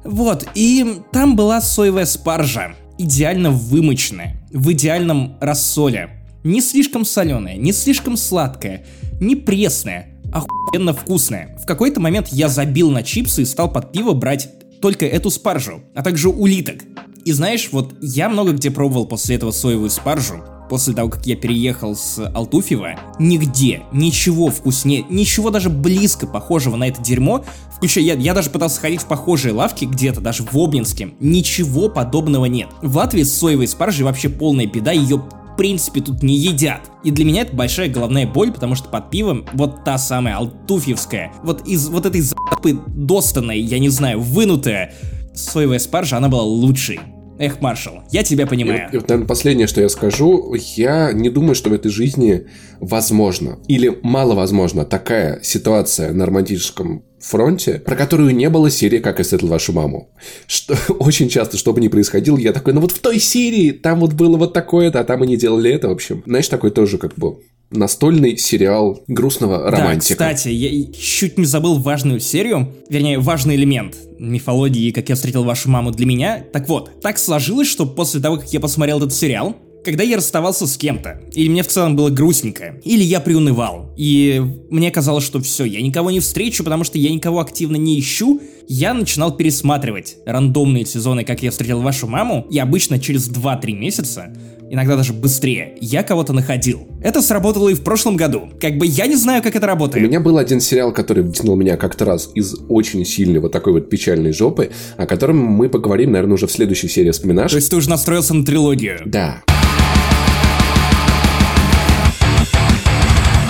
[0.04, 6.10] Вот, и там была соевая спаржа, идеально вымоченная, в идеальном рассоле.
[6.44, 8.86] Не слишком соленая, не слишком сладкая,
[9.20, 11.58] не пресная, охуенно вкусная.
[11.62, 15.84] В какой-то момент я забил на чипсы и стал под пиво брать только эту спаржу,
[15.96, 16.84] а также улиток.
[17.24, 21.36] И знаешь, вот я много где пробовал после этого соевую спаржу, после того, как я
[21.36, 27.44] переехал с Алтуфьева, нигде ничего вкуснее, ничего даже близко похожего на это дерьмо,
[27.76, 32.46] включая, я, я даже пытался ходить в похожие лавки где-то, даже в Обнинске, ничего подобного
[32.46, 32.70] нет.
[32.82, 35.24] В Латвии с соевой спаржей вообще полная беда, ее
[35.56, 36.92] в принципе тут не едят.
[37.06, 41.32] И для меня это большая головная боль, потому что под пивом вот та самая алтуфьевская,
[41.44, 44.94] вот из вот этой запы достанной, я не знаю, вынутая
[45.34, 47.00] соевая спаржа, она была лучшей.
[47.38, 48.90] Эх, Маршал, я тебя понимаю.
[48.92, 52.48] И, и, наверное, последнее, что я скажу, я не думаю, что в этой жизни
[52.80, 59.24] возможно или маловозможно такая ситуация на романтическом фронте, про которую не было серии «Как я
[59.24, 60.12] встретил вашу маму».
[60.48, 64.00] Что, очень часто, что бы ни происходило, я такой, ну вот в той серии там
[64.00, 66.24] вот было вот такое-то, а там и не делали это, в общем.
[66.26, 67.40] Знаешь, такой тоже как бы
[67.72, 70.20] настольный сериал грустного романтика.
[70.20, 75.44] Да, кстати, я чуть не забыл важную серию, вернее, важный элемент мифологии, как я встретил
[75.44, 76.44] вашу маму для меня.
[76.54, 79.56] Так вот, так сложилось, что после того, как я посмотрел этот сериал,
[79.86, 84.42] когда я расставался с кем-то, или мне в целом было грустненько, или я приунывал, и
[84.72, 88.42] мне казалось, что все, я никого не встречу, потому что я никого активно не ищу,
[88.68, 94.34] я начинал пересматривать рандомные сезоны «Как я встретил вашу маму», и обычно через 2-3 месяца
[94.76, 96.88] иногда даже быстрее, я кого-то находил.
[97.02, 98.50] Это сработало и в прошлом году.
[98.60, 100.06] Как бы я не знаю, как это работает.
[100.06, 103.74] У меня был один сериал, который втянул меня как-то раз из очень сильной вот такой
[103.74, 107.52] вот печальной жопы, о котором мы поговорим, наверное, уже в следующей серии «Вспоминашек».
[107.52, 109.00] То есть ты уже настроился на трилогию?
[109.06, 109.44] Да.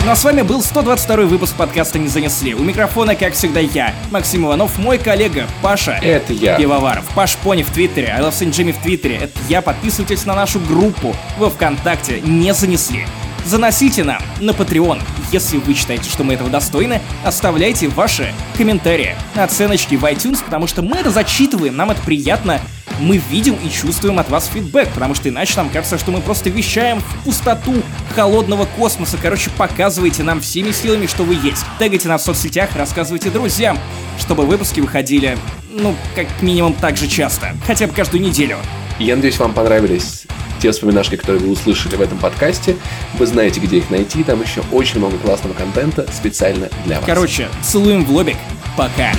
[0.06, 2.54] Ну а с вами был 122 выпуск подкаста «Не занесли».
[2.54, 5.94] У микрофона, как всегда, я, Максим Иванов, мой коллега Паша.
[5.94, 6.58] Это я.
[6.58, 7.06] Пивоваров.
[7.16, 9.16] Паш Пони в Твиттере, I love Saint Jimmy в Твиттере.
[9.16, 9.64] Это я.
[9.64, 13.08] Подписывайтесь на нашу группу во Вконтакте «Не занесли».
[13.46, 15.02] Заносите нам на Patreon.
[15.32, 20.82] Если вы считаете, что мы этого достойны, оставляйте ваши комментарии, оценочки в iTunes, потому что
[20.82, 22.60] мы это зачитываем, нам это приятно,
[23.00, 26.50] мы видим и чувствуем от вас фидбэк, потому что иначе нам кажется, что мы просто
[26.50, 27.76] вещаем в пустоту
[28.16, 29.18] холодного космоса.
[29.22, 31.66] Короче, показывайте нам всеми силами, что вы есть.
[31.78, 33.78] Тегайте нас в соцсетях, рассказывайте друзьям,
[34.20, 35.38] чтобы выпуски выходили,
[35.70, 37.56] ну, как минимум так же часто.
[37.68, 38.58] Хотя бы каждую неделю.
[39.00, 40.24] Я надеюсь, вам понравились
[40.62, 42.76] те вспоминашки, которые вы услышали в этом подкасте.
[43.18, 44.24] Вы знаете, где их найти.
[44.24, 47.06] Там еще очень много классного контента специально для вас.
[47.06, 48.38] Короче, целуем в лобик.
[48.78, 49.12] Пока.